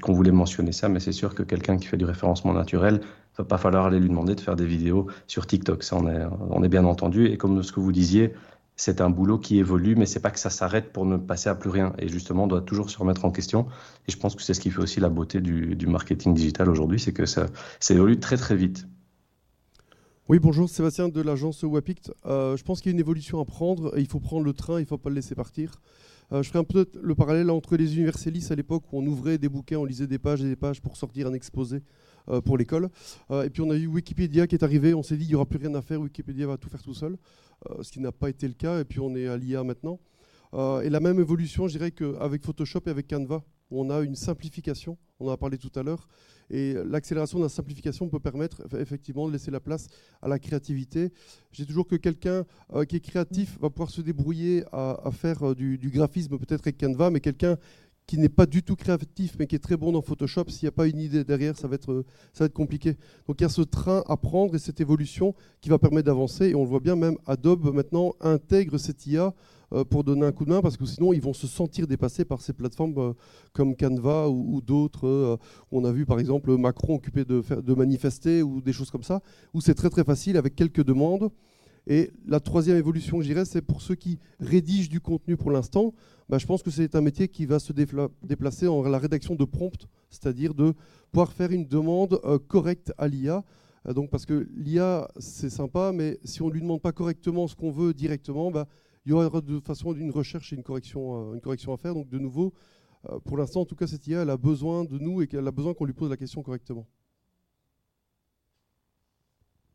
qu'on 0.00 0.12
voulait 0.12 0.30
mentionner 0.30 0.70
ça, 0.70 0.88
mais 0.88 1.00
c'est 1.00 1.12
sûr 1.12 1.34
que 1.34 1.42
quelqu'un 1.42 1.76
qui 1.76 1.88
fait 1.88 1.96
du 1.96 2.04
référencement 2.04 2.52
naturel, 2.52 3.00
il 3.02 3.38
va 3.38 3.44
pas 3.44 3.58
falloir 3.58 3.86
aller 3.86 3.98
lui 3.98 4.08
demander 4.08 4.36
de 4.36 4.40
faire 4.40 4.54
des 4.54 4.64
vidéos 4.64 5.08
sur 5.26 5.46
TikTok. 5.46 5.82
Ça, 5.82 5.96
on 5.96 6.62
est 6.62 6.68
bien 6.68 6.84
entendu. 6.84 7.26
Et 7.26 7.36
comme 7.36 7.62
ce 7.64 7.72
que 7.72 7.80
vous 7.80 7.92
disiez, 7.92 8.32
c'est 8.76 9.00
un 9.00 9.08
boulot 9.08 9.38
qui 9.38 9.58
évolue, 9.58 9.96
mais 9.96 10.04
c'est 10.04 10.20
pas 10.20 10.30
que 10.30 10.38
ça 10.38 10.50
s'arrête 10.50 10.92
pour 10.92 11.06
ne 11.06 11.16
passer 11.16 11.48
à 11.48 11.54
plus 11.54 11.70
rien. 11.70 11.94
Et 11.98 12.08
justement, 12.08 12.44
on 12.44 12.46
doit 12.46 12.60
toujours 12.60 12.90
se 12.90 12.98
remettre 12.98 13.24
en 13.24 13.30
question. 13.30 13.66
Et 14.06 14.12
je 14.12 14.18
pense 14.18 14.34
que 14.34 14.42
c'est 14.42 14.52
ce 14.52 14.60
qui 14.60 14.70
fait 14.70 14.80
aussi 14.80 15.00
la 15.00 15.08
beauté 15.08 15.40
du, 15.40 15.86
marketing 15.86 16.34
digital 16.34 16.68
aujourd'hui, 16.68 17.00
c'est 17.00 17.12
que 17.12 17.24
ça, 17.24 17.46
ça 17.80 17.94
évolue 17.94 18.20
très 18.20 18.36
très 18.36 18.54
vite. 18.54 18.86
Oui, 20.28 20.38
bonjour, 20.40 20.68
Sébastien 20.68 21.08
de 21.08 21.20
l'agence 21.22 21.62
Wapict. 21.62 22.12
Euh, 22.26 22.56
je 22.56 22.64
pense 22.64 22.80
qu'il 22.80 22.90
y 22.90 22.92
a 22.92 22.96
une 22.96 23.00
évolution 23.00 23.40
à 23.40 23.44
prendre. 23.44 23.96
Il 23.96 24.08
faut 24.08 24.20
prendre 24.20 24.44
le 24.44 24.52
train, 24.52 24.78
il 24.78 24.82
ne 24.82 24.86
faut 24.86 24.98
pas 24.98 25.08
le 25.08 25.14
laisser 25.14 25.34
partir. 25.34 25.80
Euh, 26.32 26.42
je 26.42 26.48
ferai 26.48 26.58
un 26.58 26.64
peu 26.64 26.86
le 27.00 27.14
parallèle 27.14 27.50
entre 27.50 27.76
les 27.76 27.94
universalis 27.94 28.48
à 28.50 28.56
l'époque 28.56 28.82
où 28.92 28.98
on 28.98 29.06
ouvrait 29.06 29.38
des 29.38 29.48
bouquins, 29.48 29.78
on 29.78 29.84
lisait 29.84 30.08
des 30.08 30.18
pages 30.18 30.42
et 30.42 30.48
des 30.48 30.56
pages 30.56 30.82
pour 30.82 30.96
sortir 30.96 31.28
un 31.28 31.32
exposé 31.32 31.82
euh, 32.28 32.40
pour 32.40 32.58
l'école. 32.58 32.88
Euh, 33.30 33.44
et 33.44 33.50
puis 33.50 33.62
on 33.62 33.70
a 33.70 33.76
eu 33.76 33.86
Wikipédia 33.86 34.46
qui 34.46 34.54
est 34.54 34.64
arrivé, 34.64 34.94
on 34.94 35.02
s'est 35.02 35.16
dit 35.16 35.24
il 35.24 35.28
n'y 35.28 35.34
aura 35.34 35.46
plus 35.46 35.58
rien 35.58 35.74
à 35.74 35.82
faire, 35.82 36.00
Wikipédia 36.00 36.46
va 36.46 36.56
tout 36.56 36.68
faire 36.68 36.82
tout 36.82 36.94
seul, 36.94 37.16
ce 37.80 37.90
qui 37.90 38.00
n'a 38.00 38.12
pas 38.12 38.28
été 38.28 38.46
le 38.46 38.54
cas. 38.54 38.80
Et 38.80 38.84
puis 38.84 39.00
on 39.00 39.14
est 39.16 39.26
à 39.26 39.36
l'IA 39.36 39.64
maintenant. 39.64 39.98
et 40.82 40.90
la 40.90 41.00
même 41.00 41.18
évolution, 41.20 41.68
je 41.68 41.78
dirais 41.78 41.90
qu'avec 41.90 42.44
Photoshop 42.44 42.82
et 42.86 42.90
avec 42.90 43.08
Canva, 43.08 43.42
on 43.70 43.90
a 43.90 44.00
une 44.00 44.14
simplification, 44.14 44.96
on 45.18 45.28
en 45.28 45.32
a 45.32 45.36
parlé 45.36 45.58
tout 45.58 45.72
à 45.74 45.82
l'heure, 45.82 46.06
et 46.50 46.74
l'accélération 46.84 47.38
de 47.38 47.44
la 47.44 47.48
simplification 47.48 48.08
peut 48.08 48.20
permettre 48.20 48.62
effectivement 48.78 49.26
de 49.26 49.32
laisser 49.32 49.50
la 49.50 49.60
place 49.60 49.88
à 50.22 50.28
la 50.28 50.38
créativité. 50.38 51.12
J'ai 51.52 51.66
toujours 51.66 51.86
que 51.86 51.96
quelqu'un 51.96 52.44
euh, 52.72 52.84
qui 52.84 52.96
est 52.96 53.00
créatif 53.00 53.58
va 53.60 53.70
pouvoir 53.70 53.90
se 53.90 54.00
débrouiller 54.00 54.64
à, 54.72 55.10
faire 55.12 55.50
euh, 55.50 55.54
du, 55.54 55.90
graphisme 55.90 56.38
peut-être 56.38 56.62
avec 56.62 56.78
Canva, 56.78 57.10
mais 57.10 57.20
quelqu'un 57.20 57.56
qui 58.06 58.18
n'est 58.18 58.28
pas 58.28 58.46
du 58.46 58.62
tout 58.62 58.76
créatif, 58.76 59.34
mais 59.38 59.46
qui 59.46 59.56
est 59.56 59.60
très 59.60 59.76
bon 59.76 59.90
dans 59.92 60.00
Photoshop, 60.00 60.44
s'il 60.48 60.66
n'y 60.66 60.68
a 60.68 60.72
pas 60.72 60.86
une 60.86 60.98
idée 60.98 61.24
derrière, 61.24 61.56
ça 61.56 61.66
va, 61.66 61.74
être, 61.74 62.04
ça 62.32 62.44
va 62.44 62.46
être 62.46 62.54
compliqué. 62.54 62.96
Donc 63.26 63.40
il 63.40 63.42
y 63.42 63.46
a 63.46 63.48
ce 63.48 63.62
train 63.62 64.04
à 64.06 64.16
prendre 64.16 64.54
et 64.54 64.58
cette 64.58 64.80
évolution 64.80 65.34
qui 65.60 65.68
va 65.68 65.78
permettre 65.78 66.06
d'avancer. 66.06 66.46
Et 66.50 66.54
on 66.54 66.62
le 66.62 66.68
voit 66.68 66.80
bien, 66.80 66.94
même 66.94 67.16
Adobe 67.26 67.74
maintenant 67.74 68.14
intègre 68.20 68.78
cette 68.78 69.06
IA 69.06 69.34
euh, 69.72 69.84
pour 69.84 70.04
donner 70.04 70.24
un 70.24 70.30
coup 70.30 70.44
de 70.44 70.50
main, 70.50 70.60
parce 70.60 70.76
que 70.76 70.86
sinon 70.86 71.12
ils 71.12 71.20
vont 71.20 71.32
se 71.32 71.48
sentir 71.48 71.88
dépassés 71.88 72.24
par 72.24 72.40
ces 72.40 72.52
plateformes 72.52 72.94
euh, 72.98 73.12
comme 73.52 73.74
Canva 73.74 74.28
ou, 74.28 74.60
d'autres. 74.60 75.08
Euh, 75.08 75.36
on 75.72 75.84
a 75.84 75.90
vu 75.90 76.06
par 76.06 76.20
exemple 76.20 76.56
Macron 76.56 76.94
occupé 76.94 77.24
de 77.24 77.74
manifester 77.74 78.42
ou 78.42 78.60
des 78.60 78.72
choses 78.72 78.90
comme 78.90 79.02
ça, 79.02 79.20
où 79.52 79.60
c'est 79.60 79.74
très 79.74 79.90
très 79.90 80.04
facile 80.04 80.36
avec 80.36 80.54
quelques 80.54 80.84
demandes. 80.84 81.30
Et 81.86 82.10
la 82.26 82.40
troisième 82.40 82.76
évolution, 82.76 83.20
je 83.20 83.26
dirais, 83.26 83.44
c'est 83.44 83.62
pour 83.62 83.80
ceux 83.80 83.94
qui 83.94 84.18
rédigent 84.40 84.88
du 84.88 85.00
contenu 85.00 85.36
pour 85.36 85.50
l'instant. 85.50 85.94
Bah, 86.28 86.38
je 86.38 86.46
pense 86.46 86.62
que 86.62 86.70
c'est 86.70 86.96
un 86.96 87.00
métier 87.00 87.28
qui 87.28 87.46
va 87.46 87.58
se 87.58 87.72
déplacer 87.72 88.66
en 88.66 88.82
la 88.82 88.98
rédaction 88.98 89.36
de 89.36 89.44
prompts, 89.44 89.86
c'est-à-dire 90.10 90.54
de 90.54 90.74
pouvoir 91.12 91.32
faire 91.32 91.52
une 91.52 91.66
demande 91.66 92.20
correcte 92.48 92.92
à 92.98 93.06
l'IA. 93.06 93.44
donc 93.94 94.10
parce 94.10 94.26
que 94.26 94.48
l'IA, 94.56 95.08
c'est 95.20 95.50
sympa, 95.50 95.92
mais 95.94 96.18
si 96.24 96.42
on 96.42 96.48
ne 96.48 96.52
lui 96.52 96.60
demande 96.60 96.82
pas 96.82 96.90
correctement 96.90 97.46
ce 97.46 97.54
qu'on 97.54 97.70
veut 97.70 97.94
directement, 97.94 98.50
bah, 98.50 98.66
il 99.06 99.10
y 99.10 99.12
aura 99.12 99.40
de 99.40 99.60
façon 99.60 99.94
une 99.94 100.10
recherche 100.10 100.52
et 100.52 100.56
une 100.56 100.64
correction, 100.64 101.30
euh, 101.30 101.34
une 101.34 101.40
correction 101.40 101.72
à 101.72 101.76
faire. 101.76 101.94
Donc 101.94 102.08
de 102.08 102.18
nouveau, 102.18 102.52
euh, 103.08 103.20
pour 103.20 103.36
l'instant, 103.36 103.60
en 103.60 103.64
tout 103.64 103.76
cas, 103.76 103.86
cette 103.86 104.06
IA, 104.08 104.22
elle 104.22 104.30
a 104.30 104.36
besoin 104.36 104.84
de 104.84 104.98
nous 104.98 105.22
et 105.22 105.28
qu'elle 105.28 105.46
a 105.46 105.52
besoin 105.52 105.74
qu'on 105.74 105.84
lui 105.84 105.92
pose 105.92 106.10
la 106.10 106.16
question 106.16 106.42
correctement. 106.42 106.86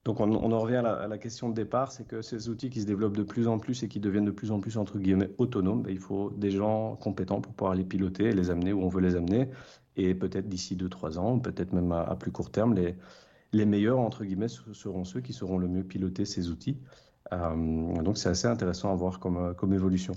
Donc 0.03 0.19
on, 0.19 0.31
en 0.33 0.59
revient 0.59 0.77
à 0.77 1.07
la, 1.07 1.17
question 1.19 1.49
de 1.49 1.53
départ, 1.53 1.91
c'est 1.91 2.07
que 2.07 2.23
ces 2.23 2.49
outils 2.49 2.71
qui 2.71 2.81
se 2.81 2.87
développent 2.87 3.15
de 3.15 3.23
plus 3.23 3.47
en 3.47 3.59
plus 3.59 3.83
et 3.83 3.87
qui 3.87 3.99
deviennent 3.99 4.25
de 4.25 4.31
plus 4.31 4.51
en 4.51 4.59
plus 4.59 4.77
entre 4.77 4.97
guillemets 4.97 5.29
autonomes, 5.37 5.83
ben, 5.83 5.91
il 5.91 5.99
faut 5.99 6.31
des 6.31 6.49
gens 6.49 6.95
compétents 6.95 7.39
pour 7.39 7.53
pouvoir 7.53 7.75
les 7.75 7.83
piloter 7.83 8.25
et 8.25 8.33
les 8.33 8.49
amener 8.49 8.73
où 8.73 8.81
on 8.81 8.87
veut 8.87 9.01
les 9.01 9.15
amener. 9.15 9.49
Et 9.97 10.15
peut-être 10.15 10.49
d'ici 10.49 10.75
2-3 10.75 11.19
ans, 11.19 11.37
peut-être 11.37 11.73
même 11.73 11.91
à, 11.91 12.15
plus 12.15 12.31
court 12.31 12.49
terme, 12.49 12.73
les, 12.73 13.65
meilleurs 13.65 13.99
entre 13.99 14.25
guillemets 14.25 14.47
seront 14.47 15.03
ceux 15.03 15.21
qui 15.21 15.33
sauront 15.33 15.59
le 15.59 15.67
mieux 15.67 15.83
piloter 15.83 16.25
ces 16.25 16.49
outils. 16.49 16.79
Euh, 17.31 18.01
donc 18.01 18.17
c'est 18.17 18.29
assez 18.29 18.47
intéressant 18.47 18.91
à 18.91 18.95
voir 18.95 19.19
comme, 19.19 19.37
euh, 19.37 19.53
comme 19.53 19.73
évolution. 19.73 20.13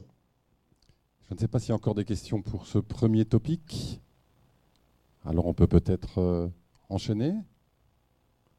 Je 1.29 1.35
ne 1.35 1.38
sais 1.38 1.49
pas 1.49 1.59
s'il 1.59 1.70
y 1.70 1.73
a 1.73 1.75
encore 1.75 1.94
des 1.94 2.07
questions 2.07 2.40
pour 2.40 2.66
ce 2.66 2.79
premier 2.79 3.27
topic. 3.27 4.01
Alors 5.27 5.47
on 5.47 5.53
peut 5.53 5.66
peut-être 5.66 6.18
euh, 6.18 6.49
enchaîner. 6.88 7.35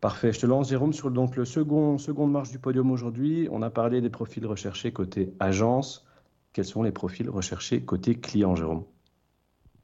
Parfait, 0.06 0.32
je 0.32 0.40
te 0.40 0.46
lance 0.46 0.70
Jérôme 0.70 0.94
sur 0.94 1.10
donc, 1.10 1.36
le 1.36 1.46
second, 1.46 1.98
seconde 1.98 2.32
marche 2.32 2.52
du 2.52 2.60
podium 2.60 2.92
aujourd'hui. 2.92 3.48
On 3.52 3.64
a 3.64 3.72
parlé 3.72 4.02
des 4.02 4.12
profils 4.12 4.46
recherchés 4.46 4.94
côté 4.94 5.34
agence. 5.40 6.06
Quels 6.54 6.66
sont 6.66 6.84
les 6.84 6.92
profils 6.92 7.28
recherchés 7.28 7.82
côté 7.82 8.14
client, 8.14 8.54
Jérôme? 8.54 8.84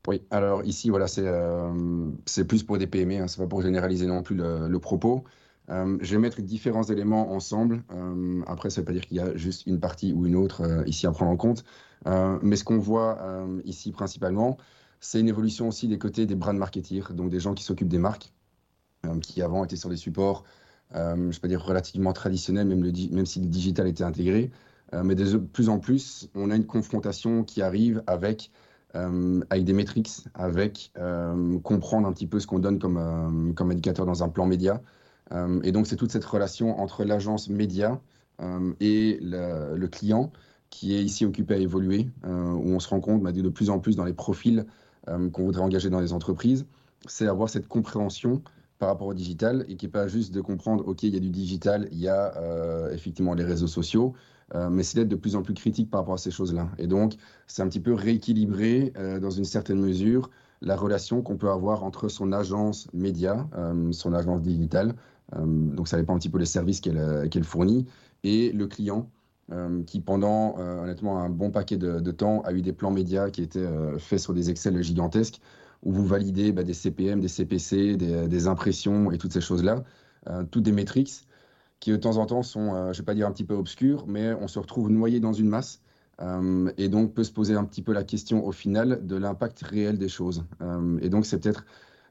Oui, 0.07 0.21
alors 0.29 0.63
ici, 0.63 0.91
voilà, 0.91 1.07
c'est 1.07 2.47
plus 2.47 2.62
pour 2.62 2.77
des 2.77 2.86
PME, 2.86 3.15
hein, 3.15 3.27
ce 3.27 3.39
n'est 3.39 3.47
pas 3.47 3.49
pour 3.49 3.63
généraliser 3.63 4.05
non 4.05 4.21
plus 4.21 4.36
le, 4.36 4.77
propos. 4.77 5.23
Euh, 5.69 5.97
je 6.01 6.12
vais 6.12 6.21
mettre 6.21 6.39
différents 6.43 6.84
éléments 6.84 7.31
ensemble. 7.31 7.84
Euh, 7.91 8.43
après, 8.45 8.69
ça 8.69 8.81
ne 8.81 8.86
veut 8.86 8.93
pas 8.93 8.93
dire 8.93 9.07
qu'il 9.07 9.17
y 9.17 9.21
a 9.21 9.36
juste 9.36 9.65
une 9.65 9.79
partie 9.79 10.13
ou 10.13 10.27
une 10.27 10.36
autre 10.36 10.62
euh, 10.62 10.84
ici 10.86 11.07
à 11.07 11.12
prendre 11.12 11.31
en 11.31 11.36
compte. 11.36 11.63
mais 12.05 12.57
ce 12.57 12.63
qu'on 12.63 12.77
voit 12.77 13.17
ici 13.65 13.91
principalement, 13.91 14.57
c'est 14.99 15.19
une 15.19 15.29
évolution 15.29 15.67
aussi 15.67 15.88
des 15.88 15.97
côtés 15.97 16.27
des 16.27 16.36
brand 16.36 16.55
marketers, 16.55 17.12
donc 17.15 17.31
des 17.31 17.39
gens 17.39 17.55
qui 17.55 17.63
s'occupent 17.63 17.89
des 17.89 17.97
marques, 17.97 18.31
qui 19.21 19.41
avant 19.41 19.63
étaient 19.63 19.75
sur 19.75 19.89
des 19.89 19.97
supports, 19.97 20.43
je 20.93 20.99
ne 20.99 21.31
vais 21.31 21.39
pas 21.39 21.47
dire 21.47 21.63
relativement 21.63 22.13
traditionnels, 22.13 22.67
même, 22.67 22.83
le, 22.83 22.91
même 23.11 23.25
si 23.25 23.39
le 23.39 23.47
digital 23.47 23.87
était 23.87 24.03
intégré. 24.03 24.51
mais 25.03 25.15
de 25.15 25.37
plus 25.37 25.69
en 25.69 25.79
plus, 25.79 26.29
on 26.35 26.51
a 26.51 26.55
une 26.55 26.65
confrontation 26.65 27.43
qui 27.43 27.61
arrive 27.61 28.03
avec 28.07 28.51
avec 28.93 29.63
des 29.63 29.73
métriques, 29.73 30.11
avec 30.33 30.91
comprendre 31.63 32.07
un 32.07 32.13
petit 32.13 32.27
peu 32.27 32.39
ce 32.39 32.47
qu'on 32.47 32.59
donne 32.59 32.77
comme, 32.77 33.53
comme 33.55 33.71
indicateur 33.71 34.05
dans 34.05 34.23
un 34.23 34.29
plan 34.29 34.45
média, 34.45 34.81
euh, 35.31 35.59
et 35.63 35.71
donc, 35.71 35.87
c'est 35.87 35.95
toute 35.95 36.11
cette 36.11 36.25
relation 36.25 36.79
entre 36.79 37.03
l'agence 37.03 37.49
média 37.49 37.99
euh, 38.41 38.73
et 38.79 39.19
le, 39.21 39.87
client 39.87 40.31
qui 40.69 40.95
est 40.95 41.03
ici 41.03 41.25
occupé 41.25 41.55
à 41.55 41.57
évoluer, 41.57 42.09
euh, 42.25 42.51
où 42.51 42.69
on 42.69 42.79
se 42.79 42.87
rend 42.89 43.01
compte 43.01 43.21
bah, 43.21 43.31
de 43.31 43.49
plus 43.49 43.69
en 43.69 43.79
plus 43.79 43.95
dans 43.95 44.05
les 44.05 44.13
profils 44.13 44.65
qu'on 45.07 45.45
voudrait 45.45 45.63
engager 45.63 45.89
dans 45.89 45.99
les 45.99 46.13
entreprises, 46.13 46.67
c'est 47.07 47.25
avoir 47.25 47.49
cette 47.49 47.67
compréhension 47.67 48.43
par 48.81 48.89
rapport 48.89 49.07
au 49.07 49.13
digital 49.13 49.63
et 49.69 49.77
qui 49.77 49.85
n'est 49.85 49.91
pas 49.91 50.07
juste 50.07 50.33
de 50.33 50.41
comprendre, 50.41 50.85
OK, 50.87 51.03
il 51.03 51.13
y 51.13 51.17
a 51.17 51.19
du 51.19 51.29
digital, 51.29 51.87
il 51.91 51.99
y 51.99 52.09
a 52.09 52.33
effectivement 52.91 53.35
les 53.35 53.43
réseaux 53.43 53.67
sociaux, 53.67 54.13
mais 54.71 54.81
c'est 54.81 54.97
d'être 54.97 55.07
de 55.07 55.15
plus 55.15 55.35
en 55.35 55.43
plus 55.43 55.53
critique 55.53 55.89
par 55.91 56.01
rapport 56.01 56.15
à 56.15 56.17
ces 56.17 56.31
choses-là. 56.31 56.67
Et 56.79 56.87
donc, 56.87 57.13
c'est 57.45 57.61
un 57.61 57.67
petit 57.67 57.79
peu 57.79 57.93
rééquilibrer 57.93 58.91
dans 59.21 59.29
une 59.29 59.45
certaine 59.45 59.79
mesure 59.79 60.31
la 60.61 60.75
relation 60.75 61.21
qu'on 61.21 61.37
peut 61.37 61.51
avoir 61.51 61.83
entre 61.83 62.09
son 62.09 62.31
agence 62.31 62.87
média, 62.91 63.47
son 63.91 64.13
agence 64.13 64.41
digitale, 64.41 64.95
euh, 65.35 65.45
donc 65.45 65.87
ça 65.87 65.97
dépend 65.97 66.15
un 66.15 66.19
petit 66.19 66.29
peu 66.29 66.39
des 66.39 66.45
services 66.45 66.81
qu'elle 66.81 67.43
fournit, 67.43 67.85
et 68.23 68.51
le 68.51 68.67
client 68.67 69.09
euh, 69.51 69.83
qui 69.83 69.99
pendant 69.99 70.55
euh, 70.59 70.83
honnêtement 70.83 71.19
un 71.19 71.29
bon 71.29 71.51
paquet 71.51 71.77
de, 71.77 72.11
temps 72.11 72.41
a 72.41 72.53
eu 72.53 72.61
des 72.61 72.73
plans 72.73 72.91
médias 72.91 73.29
qui 73.29 73.41
étaient 73.41 73.67
faits 73.97 74.19
sur 74.19 74.33
des 74.33 74.49
Excel 74.49 74.81
gigantesques 74.81 75.41
où 75.83 75.91
vous 75.91 76.05
validez 76.05 76.51
bah, 76.51 76.63
des 76.63 76.73
CPM, 76.73 77.19
des 77.19 77.27
CPC, 77.27 77.97
des, 77.97 78.47
impressions 78.47 79.11
et 79.11 79.17
toutes 79.17 79.33
ces 79.33 79.41
choses-là, 79.41 79.83
toutes 80.51 80.63
des 80.63 80.71
métriques 80.71 81.27
qui 81.79 81.91
de 81.91 81.97
temps 81.97 82.17
en 82.17 82.27
temps 82.27 82.43
sont, 82.43 82.73
je 82.73 82.87
ne 82.89 82.93
vais 82.93 83.03
pas 83.03 83.15
dire 83.15 83.27
un 83.27 83.31
petit 83.31 83.43
peu 83.43 83.55
obscures, 83.55 84.05
mais 84.07 84.33
on 84.33 84.47
se 84.47 84.59
retrouve 84.59 84.91
noyé 84.91 85.19
dans 85.19 85.33
une 85.33 85.49
masse 85.49 85.81
et 86.77 86.89
donc 86.89 87.13
peut 87.15 87.23
se 87.23 87.31
poser 87.31 87.55
un 87.55 87.63
petit 87.63 87.81
peu 87.81 87.93
la 87.93 88.03
question 88.03 88.45
au 88.45 88.51
final 88.51 89.05
de 89.07 89.15
l'impact 89.15 89.63
réel 89.63 89.97
des 89.97 90.09
choses. 90.09 90.45
et 91.01 91.09
donc 91.09 91.25
c'est 91.25 91.39
peut-être 91.39 91.65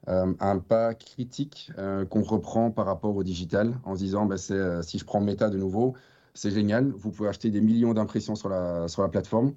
euh, 0.08 0.32
un 0.40 0.58
pas 0.58 0.94
critique 0.94 1.70
euh, 1.78 2.06
qu'on 2.06 2.22
reprend 2.22 2.70
par 2.70 2.86
rapport 2.86 3.14
au 3.14 3.22
digital 3.22 3.78
en 3.84 3.94
se 3.94 4.00
disant 4.00 4.24
bah, 4.24 4.36
euh, 4.50 4.80
si 4.80 4.98
je 4.98 5.04
prends 5.04 5.20
Meta 5.20 5.50
de 5.50 5.58
nouveau, 5.58 5.94
c'est 6.32 6.50
génial, 6.50 6.90
vous 6.90 7.10
pouvez 7.10 7.28
acheter 7.28 7.50
des 7.50 7.60
millions 7.60 7.92
d'impressions 7.92 8.34
sur 8.34 8.48
la 8.48 9.08
plateforme. 9.10 9.52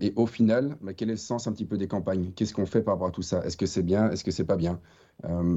Et 0.00 0.12
au 0.16 0.26
final, 0.26 0.76
bah, 0.80 0.94
quel 0.94 1.10
est 1.10 1.12
le 1.12 1.18
sens 1.18 1.46
un 1.46 1.52
petit 1.52 1.66
peu 1.66 1.76
des 1.76 1.88
campagnes? 1.88 2.32
Qu'est-ce 2.34 2.54
qu'on 2.54 2.66
fait 2.66 2.82
par 2.82 2.94
rapport 2.94 3.08
à 3.08 3.10
tout 3.10 3.22
ça? 3.22 3.44
Est-ce 3.44 3.56
que 3.56 3.66
c'est 3.66 3.82
bien? 3.82 4.10
Est-ce 4.10 4.24
que 4.24 4.30
c'est 4.30 4.44
pas 4.44 4.56
bien? 4.56 4.80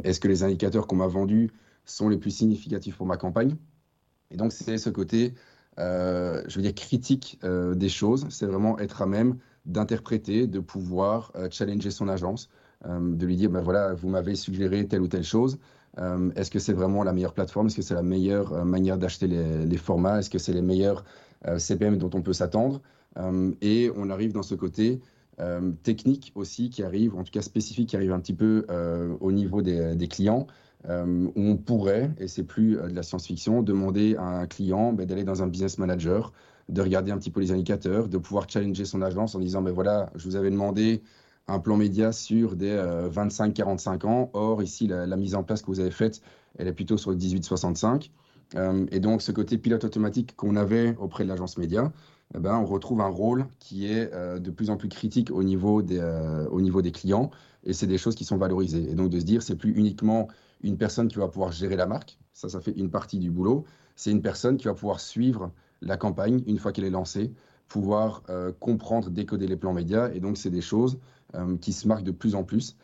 Est-ce 0.03 0.19
que 0.19 0.27
les 0.27 0.43
indicateurs 0.43 0.88
qu'on 0.88 0.97
m'a 0.97 1.08
vendus 1.08 1.51
sont 1.86 2.10
les 2.10 2.17
plus 2.17 2.32
significatifs 2.32 2.97
pour 2.97 3.05
ma 3.05 3.17
campagne? 3.17 3.55
Et 4.32 4.38
donc, 4.38 4.51
c'est 4.51 4.77
ce 4.77 4.89
côté 4.89 5.36
je 5.77 6.55
veux 6.55 6.62
dire, 6.62 6.75
critique 6.75 7.39
des 7.43 7.89
choses. 7.89 8.25
C'est 8.29 8.45
vraiment 8.45 8.77
être 8.79 9.01
à 9.01 9.05
même 9.05 9.38
d'interpréter, 9.65 10.47
de 10.47 10.60
pouvoir 10.60 11.32
challenger 11.51 11.91
son 11.91 12.10
agence, 12.10 12.49
de 12.86 13.25
lui 13.25 13.38
dire, 13.38 13.49
ben 13.49 13.62
voilà, 13.62 13.93
vous 13.93 14.10
m'avez 14.10 14.36
suggéré 14.36 14.86
telle 14.88 15.01
ou 15.01 15.08
telle 15.08 15.23
chose. 15.23 15.60
Est-ce 16.36 16.51
que 16.51 16.60
c'est 16.60 16.73
vraiment 16.73 17.03
la 17.03 17.13
meilleure 17.13 17.34
plateforme? 17.34 17.67
Est-ce 17.67 17.77
que 17.77 17.82
c'est 17.82 17.93
la 17.93 18.03
meilleure 18.03 18.65
manière 18.65 18.97
d'acheter 18.97 19.27
les, 19.27 19.77
formats? 19.77 20.19
Est-ce 20.19 20.29
que 20.29 20.39
c'est 20.39 20.53
les 20.53 20.62
meilleurs 20.62 21.05
CPM 21.58 21.97
dont 21.97 22.10
on 22.13 22.21
peut 22.21 22.34
s'attendre? 22.34 22.82
Et 23.62 23.91
on 23.95 24.10
arrive 24.10 24.32
dans 24.32 24.43
ce 24.43 24.55
côté 24.55 25.01
euh, 25.41 25.71
technique 25.84 26.34
aussi 26.36 26.69
qui 26.69 26.84
arrive, 26.84 27.15
en 27.15 27.23
tout 27.23 27.32
cas 27.32 27.41
spécifique, 27.41 27.89
qui 27.89 27.95
arrive 27.95 28.12
un 28.12 28.19
petit 28.19 28.34
peu 28.34 28.65
euh, 28.69 29.15
au 29.21 29.32
niveau 29.32 29.62
des, 29.62 30.08
clients, 30.10 30.47
euh, 30.89 31.27
où 31.34 31.41
on 31.41 31.55
pourrait, 31.55 32.12
et 32.17 32.27
c'est 32.27 32.43
plus 32.43 32.75
de 32.75 32.93
la 32.93 33.03
science-fiction, 33.03 33.63
demander 33.63 34.17
à 34.17 34.23
un 34.23 34.47
client 34.47 34.91
ben, 34.91 35.05
d'aller 35.05 35.23
dans 35.23 35.41
un 35.41 35.47
business 35.47 35.77
manager, 35.77 36.34
de 36.67 36.82
regarder 36.82 37.12
un 37.12 37.17
petit 37.17 37.32
peu 37.32 37.39
les 37.39 37.53
indicateurs, 37.53 38.10
de 38.10 38.17
pouvoir 38.17 38.49
challenger 38.49 38.84
son 38.84 39.01
agence 39.01 39.34
en 39.34 39.39
disant, 39.39 39.62
ben 39.62 39.71
voilà, 39.71 40.10
je 40.15 40.25
vous 40.25 40.36
avais 40.36 40.51
demandé 40.51 41.01
un 41.47 41.60
plan 41.60 41.77
média 41.77 42.12
sur 42.12 42.58
des 42.58 42.75
25-45 42.75 44.05
ans. 44.05 44.29
Or, 44.34 44.62
ici, 44.62 44.88
la, 44.88 45.08
la, 45.08 45.15
mise 45.15 45.36
en 45.36 45.43
place 45.43 45.62
que 45.62 45.67
vous 45.67 45.79
avez 45.79 45.89
faite, 45.89 46.21
elle 46.58 46.67
est 46.67 46.73
plutôt 46.73 46.97
sur 46.97 47.12
le 47.12 47.17
18-65. 47.17 48.12
et 48.91 48.99
donc, 48.99 49.21
ce 49.21 49.32
côté 49.32 49.58
pilote 49.58 49.84
automatique 49.86 50.36
qu'on 50.36 50.58
avait 50.58 50.95
auprès 50.97 51.23
de 51.23 51.29
l'agence 51.29 51.58
média, 51.58 51.91
eh 52.35 52.39
ben, 52.39 52.55
on 52.57 52.65
retrouve 52.65 53.01
un 53.01 53.07
rôle 53.07 53.47
qui 53.57 53.87
est 53.87 54.13
euh, 54.13 54.39
de 54.39 54.51
plus 54.51 54.69
en 54.69 54.77
plus 54.77 54.89
critique 54.89 55.31
au 55.31 55.43
niveau 55.43 55.81
des, 55.81 55.97
euh, 55.99 56.47
au 56.49 56.61
niveau 56.61 56.81
des 56.81 56.91
clients 56.91 57.31
et 57.63 57.73
c'est 57.73 57.87
des 57.87 57.97
choses 57.97 58.15
qui 58.15 58.23
sont 58.23 58.37
valorisées. 58.37 58.89
Et 58.89 58.93
donc 58.93 59.09
de 59.09 59.19
se 59.19 59.25
dire, 59.25 59.41
c'est 59.41 59.55
plus 59.55 59.71
uniquement 59.71 60.27
une 60.61 60.77
personne 60.77 61.07
qui 61.07 61.17
va 61.17 61.27
pouvoir 61.27 61.51
gérer 61.51 61.75
la 61.75 61.87
marque, 61.87 62.19
ça, 62.33 62.47
ça 62.47 62.59
fait 62.61 62.71
une 62.71 62.91
partie 62.91 63.17
du 63.17 63.31
boulot, 63.31 63.65
c'est 63.95 64.11
une 64.11 64.21
personne 64.21 64.57
qui 64.57 64.65
va 64.65 64.75
pouvoir 64.75 64.99
suivre 64.99 65.51
la 65.81 65.97
campagne 65.97 66.43
une 66.45 66.59
fois 66.59 66.71
qu'elle 66.71 66.85
est 66.85 66.91
lancée, 66.91 67.33
pouvoir 67.67 68.23
euh, 68.29 68.51
comprendre, 68.59 69.09
décoder 69.09 69.47
les 69.47 69.57
plans 69.57 69.73
médias 69.73 70.11
et 70.13 70.19
donc 70.19 70.37
c'est 70.37 70.49
des 70.51 70.61
choses 70.61 70.99
qui 71.61 71.73
se 71.73 71.87
marquent 71.87 72.03
de 72.03 72.11
plus 72.11 72.33
en 72.33 72.43
plus. 72.43 72.75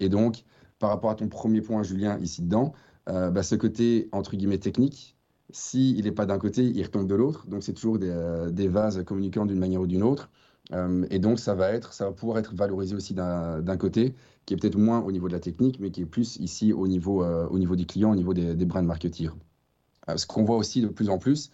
et 0.00 0.08
donc, 0.08 0.42
par 0.78 0.88
rapport 0.88 1.10
à 1.10 1.14
ton 1.16 1.28
premier 1.28 1.60
point, 1.60 1.82
Julien, 1.82 2.18
ici 2.18 2.40
dedans, 2.40 2.72
bah, 3.06 3.42
ce 3.42 3.56
côté 3.56 4.08
entre 4.10 4.36
guillemets 4.36 4.56
technique, 4.56 5.13
s'il 5.54 6.04
n'est 6.04 6.12
pas 6.12 6.26
d'un 6.26 6.38
côté, 6.38 6.64
il 6.64 6.82
retombe 6.82 7.06
de 7.06 7.14
l'autre. 7.14 7.46
Donc, 7.46 7.62
c'est 7.62 7.74
toujours 7.74 8.00
des, 8.00 8.10
euh, 8.10 8.68
vases 8.68 9.04
communiquant 9.04 9.46
d'une 9.46 9.58
manière 9.58 9.80
ou 9.80 9.86
d'une 9.86 10.02
autre. 10.02 10.28
Euh, 10.72 11.06
et 11.10 11.20
donc, 11.20 11.38
ça 11.38 11.54
va, 11.54 11.70
être, 11.70 11.92
ça 11.92 12.06
va 12.06 12.12
pouvoir 12.12 12.38
être 12.38 12.54
valorisé 12.54 12.96
aussi 12.96 13.14
d'un 13.14 13.76
côté, 13.78 14.16
qui 14.46 14.54
est 14.54 14.56
peut-être 14.56 14.76
moins 14.76 15.00
au 15.02 15.12
niveau 15.12 15.28
de 15.28 15.32
la 15.32 15.38
technique, 15.38 15.78
mais 15.78 15.92
qui 15.92 16.02
est 16.02 16.06
plus 16.06 16.38
ici 16.38 16.72
au 16.72 16.88
niveau, 16.88 17.22
euh, 17.22 17.46
au 17.48 17.60
niveau 17.60 17.76
des 17.76 17.84
clients, 17.84 18.10
au 18.10 18.16
niveau 18.16 18.34
des, 18.34 18.54
des 18.54 18.64
brand 18.64 18.84
marketeers. 18.84 19.36
ce 20.16 20.26
qu'on 20.26 20.42
voit 20.42 20.56
aussi 20.56 20.80
de 20.80 20.88
plus 20.88 21.08
en 21.08 21.18
plus, 21.18 21.52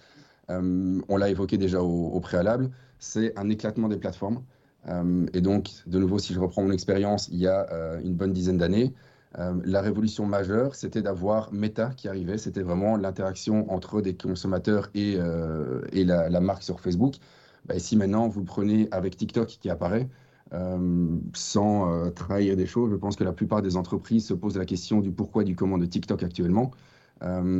on 0.48 1.16
l'a 1.16 1.28
évoqué 1.28 1.58
déjà 1.58 1.80
au 1.80 2.18
préalable, 2.20 2.70
c'est 2.98 3.38
un 3.38 3.48
éclatement 3.50 3.88
des 3.88 3.98
plateformes. 3.98 4.42
et 5.32 5.40
donc, 5.42 5.70
de 5.86 5.98
nouveau, 5.98 6.18
si 6.18 6.32
je 6.32 6.40
reprends 6.40 6.62
mon 6.62 6.72
expérience, 6.72 7.28
il 7.28 7.38
y 7.38 7.46
a 7.46 8.00
une 8.02 8.14
bonne 8.14 8.32
dizaine 8.32 8.58
d'années, 8.58 8.94
euh, 9.38 9.60
la 9.64 9.80
révolution 9.80 10.26
majeure, 10.26 10.74
c'était 10.74 11.02
d'avoir 11.02 11.52
Meta 11.52 11.90
qui 11.96 12.08
arrivait. 12.08 12.38
C'était 12.38 12.62
vraiment 12.62 12.96
l'interaction 12.96 13.70
entre 13.70 14.00
des 14.00 14.16
consommateurs 14.16 14.90
et, 14.94 15.16
euh, 15.18 15.82
et 15.92 16.04
la, 16.04 16.40
marque 16.40 16.62
sur 16.62 16.80
Facebook. 16.80 17.14
Bah, 17.66 17.76
ici, 17.76 17.96
maintenant, 17.96 18.28
vous 18.28 18.44
prenez 18.44 18.88
avec 18.90 19.16
TikTok 19.16 19.48
qui 19.48 19.70
apparaît. 19.70 20.08
Euh, 20.52 21.16
sans 21.32 22.10
trahir 22.10 22.56
des 22.56 22.66
choses, 22.66 22.90
je 22.90 22.96
pense 22.96 23.14
que 23.14 23.22
la 23.22 23.32
plupart 23.32 23.62
des 23.62 23.76
entreprises 23.76 24.26
se 24.26 24.34
posent 24.34 24.58
la 24.58 24.64
question 24.64 25.00
du 25.00 25.12
pourquoi 25.12 25.44
du 25.44 25.54
comment 25.54 25.78
de 25.78 25.86
TikTok 25.86 26.24
actuellement. 26.24 26.72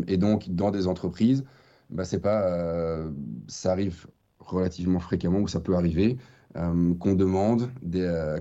et 0.09 0.17
donc, 0.17 0.49
dans 0.49 0.71
des 0.73 0.89
entreprises, 0.89 1.45
bah, 1.91 2.05
c'est 2.05 2.19
pas, 2.19 3.05
ça 3.47 3.71
arrive 3.73 4.07
relativement 4.41 4.99
fréquemment 4.99 5.39
où 5.39 5.49
ça 5.49 5.61
peut 5.61 5.77
arriver 5.77 6.17
qu'on 6.55 7.15
demande, 7.15 7.71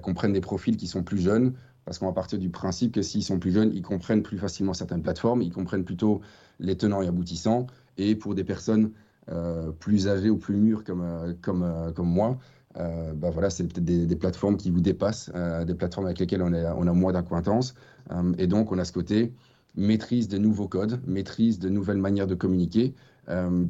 qu'on 0.02 0.14
prenne 0.16 0.34
des 0.34 0.42
profils 0.42 0.78
qui 0.78 0.88
sont 0.88 1.04
plus 1.04 1.20
jeunes 1.20 1.54
parce 1.90 1.98
qu'on 1.98 2.06
va 2.06 2.14
partir 2.14 2.38
du 2.38 2.52
principe 2.52 2.92
que 2.92 3.02
s'ils 3.02 3.24
sont 3.24 3.40
plus 3.40 3.52
jeunes, 3.52 3.72
ils 3.74 3.82
comprennent 3.82 4.22
plus 4.22 4.38
facilement 4.38 4.76
certaines 4.76 5.02
plateformes, 5.02 5.42
ils 5.42 5.52
comprennent 5.52 5.84
plutôt 5.84 6.22
les 6.60 6.78
tenants 6.78 7.02
et 7.02 7.08
aboutissants. 7.08 7.66
Et 7.98 8.16
pour 8.16 8.36
des 8.36 8.44
personnes 8.44 8.92
euh, 9.32 9.72
plus 9.72 10.08
âgées 10.08 10.30
ou 10.30 10.38
plus 10.38 10.56
mûres 10.56 10.84
comme, 10.84 11.02
euh, 11.02 11.34
comme, 11.42 11.64
euh, 11.64 11.92
comme 11.92 12.08
moi, 12.08 12.38
bah 12.76 13.32
voilà, 13.32 13.50
c'est 13.50 13.64
peut-être 13.64 13.84
des, 13.84 14.16
plateformes 14.16 14.56
qui 14.56 14.70
vous 14.70 14.82
dépassent, 14.82 15.32
des 15.66 15.74
plateformes 15.74 16.06
avec 16.06 16.20
lesquelles 16.20 16.44
on, 16.44 16.54
est, 16.54 16.66
on 16.78 16.86
a 16.86 16.94
moins 16.94 17.12
d'acquaintance. 17.12 17.74
et 18.38 18.46
donc, 18.46 18.72
on 18.72 18.78
a 18.78 18.86
ce 18.86 18.94
côté 18.94 19.34
maîtrise 19.76 20.28
de 20.28 20.38
nouveaux 20.38 20.68
codes, 20.68 21.02
maîtrise 21.08 21.58
de 21.58 21.70
nouvelles 21.70 21.98
manières 21.98 22.28
de 22.28 22.36
communiquer. 22.36 22.94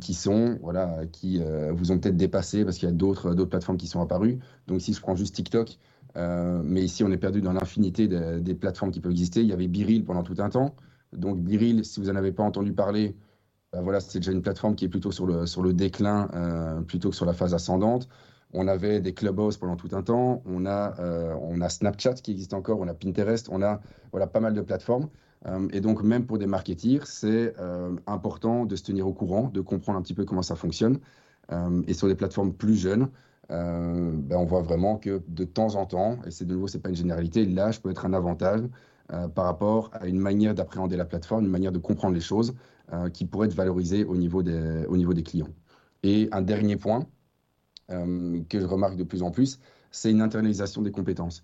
qui 0.01 0.13
sont, 0.13 0.59
voilà, 0.61 1.05
qui 1.11 1.41
vous 1.71 1.91
ont 1.91 1.97
peut-être 1.97 2.17
dépassé 2.17 2.65
parce 2.65 2.77
qu'il 2.77 2.87
y 2.87 2.91
a 2.91 2.93
d'autres 2.93 3.45
plateformes 3.45 3.77
qui 3.77 3.87
sont 3.87 4.01
apparues. 4.01 4.37
Donc, 4.67 4.81
si 4.81 4.93
je 4.93 5.01
prends 5.01 5.15
juste 5.15 5.33
TikTok, 5.33 5.79
euh, 6.19 6.61
mais 6.63 6.81
ici, 6.83 7.03
on 7.03 7.11
est 7.11 7.17
perdu 7.17 7.41
dans 7.41 7.53
l'infinité 7.53 8.07
des 8.07 8.55
plateformes 8.55 8.91
qui 8.91 8.99
peuvent 8.99 9.11
exister. 9.11 9.41
Il 9.41 9.47
y 9.47 9.53
avait 9.53 9.67
Biril 9.67 10.03
pendant 10.03 10.23
tout 10.23 10.35
un 10.39 10.49
temps. 10.49 10.75
Donc 11.13 11.39
Biril, 11.39 11.85
si 11.85 11.99
vous 11.99 12.07
n'en 12.07 12.15
avez 12.15 12.31
pas 12.31 12.43
entendu 12.43 12.73
parler, 12.73 13.15
ben 13.71 13.81
voilà, 13.81 13.99
c'est 13.99 14.19
déjà 14.19 14.31
une 14.31 14.41
plateforme 14.41 14.75
qui 14.75 14.85
est 14.85 14.89
plutôt 14.89 15.11
sur 15.11 15.25
le, 15.25 15.45
sur 15.45 15.61
le 15.61 15.73
déclin 15.73 16.27
euh, 16.33 16.81
plutôt 16.81 17.09
que 17.09 17.15
sur 17.15 17.25
la 17.25 17.33
phase 17.33 17.53
ascendante. 17.53 18.09
On 18.51 18.67
avait 18.67 18.99
des 18.99 19.13
Clubhouse 19.13 19.57
pendant 19.57 19.75
tout 19.75 19.89
un 19.93 20.01
temps. 20.01 20.41
On 20.45 20.65
a, 20.65 20.99
euh, 20.99 21.35
on 21.41 21.61
a 21.61 21.69
Snapchat 21.69 22.15
qui 22.15 22.31
existe 22.31 22.53
encore. 22.53 22.79
On 22.79 22.87
a 22.87 22.93
Pinterest. 22.93 23.47
On 23.51 23.61
a 23.61 23.79
voilà, 24.11 24.27
pas 24.27 24.39
mal 24.39 24.53
de 24.53 24.61
plateformes. 24.61 25.09
et 25.71 25.79
donc, 25.81 26.03
même 26.03 26.25
pour 26.25 26.37
des 26.39 26.47
marketeers, 26.47 27.05
c'est 27.05 27.53
important 28.07 28.65
de 28.65 28.75
se 28.75 28.83
tenir 28.83 29.07
au 29.07 29.13
courant, 29.13 29.49
de 29.53 29.61
comprendre 29.61 29.99
un 29.99 30.01
petit 30.01 30.15
peu 30.15 30.25
comment 30.25 30.41
ça 30.41 30.55
fonctionne. 30.55 30.97
et 31.87 31.93
sur 31.93 32.07
des 32.07 32.15
plateformes 32.15 32.53
plus 32.53 32.75
jeunes, 32.75 33.09
euh, 33.51 34.11
ben 34.13 34.37
on 34.37 34.45
voit 34.45 34.61
vraiment 34.61 34.97
que 34.97 35.21
de 35.27 35.43
temps 35.43 35.75
en 35.75 35.85
temps, 35.85 36.19
et 36.25 36.31
c'est 36.31 36.45
de 36.45 36.53
nouveau, 36.53 36.67
c'est 36.67 36.79
pas 36.79 36.89
une 36.89 36.95
généralité, 36.95 37.45
l'âge 37.45 37.81
peut 37.81 37.89
être 37.89 38.05
un 38.05 38.13
avantage 38.13 38.61
euh, 39.11 39.27
par 39.27 39.45
rapport 39.45 39.89
à 39.93 40.07
une 40.07 40.19
manière 40.19 40.53
d'appréhender 40.53 40.97
la 40.97 41.05
plateforme, 41.05 41.45
une 41.45 41.51
manière 41.51 41.71
de 41.71 41.79
comprendre 41.79 42.13
les 42.13 42.21
choses 42.21 42.53
euh, 42.93 43.09
qui 43.09 43.25
pourrait 43.25 43.47
être 43.47 43.55
valorisée 43.55 44.05
au 44.05 44.15
niveau 44.15 44.43
des, 44.43 44.85
au 44.87 44.97
niveau 44.97 45.13
des 45.13 45.23
clients. 45.23 45.49
Et 46.03 46.29
un 46.31 46.41
dernier 46.41 46.77
point 46.77 47.05
que 47.89 48.59
je 48.59 48.65
remarque 48.67 48.97
de 48.97 49.03
plus 49.03 49.23
en 49.23 49.31
plus, 49.31 49.59
c'est 49.89 50.11
une 50.11 50.21
internalisation 50.21 50.83
des 50.83 50.91
compétences. 50.91 51.43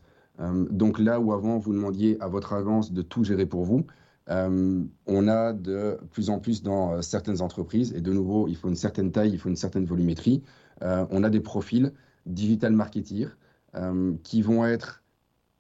donc 0.69 0.99
là 0.99 1.19
où 1.19 1.33
avant 1.33 1.57
vous 1.57 1.73
demandiez 1.73 2.21
à 2.21 2.27
votre 2.27 2.53
agence 2.53 2.91
de 2.91 3.01
tout 3.01 3.23
gérer 3.23 3.47
pour 3.47 3.63
vous, 3.63 3.87
on 4.27 5.27
a 5.27 5.53
de 5.53 5.97
plus 6.11 6.29
en 6.29 6.37
plus 6.37 6.61
dans 6.61 7.01
certaines 7.01 7.41
entreprises, 7.41 7.93
et 7.95 8.01
de 8.01 8.13
nouveau, 8.13 8.47
il 8.47 8.55
faut 8.55 8.69
une 8.69 8.75
certaine 8.75 9.11
taille, 9.11 9.31
il 9.31 9.39
faut 9.39 9.49
une 9.49 9.55
certaine 9.55 9.85
volumétrie, 9.85 10.43
on 10.81 11.23
a 11.23 11.29
des 11.29 11.39
profils 11.39 11.91
digital 12.25 12.73
marketeers 12.73 13.37
euh, 13.75 14.13
qui 14.23 14.41
vont 14.41 14.65
être 14.65 15.03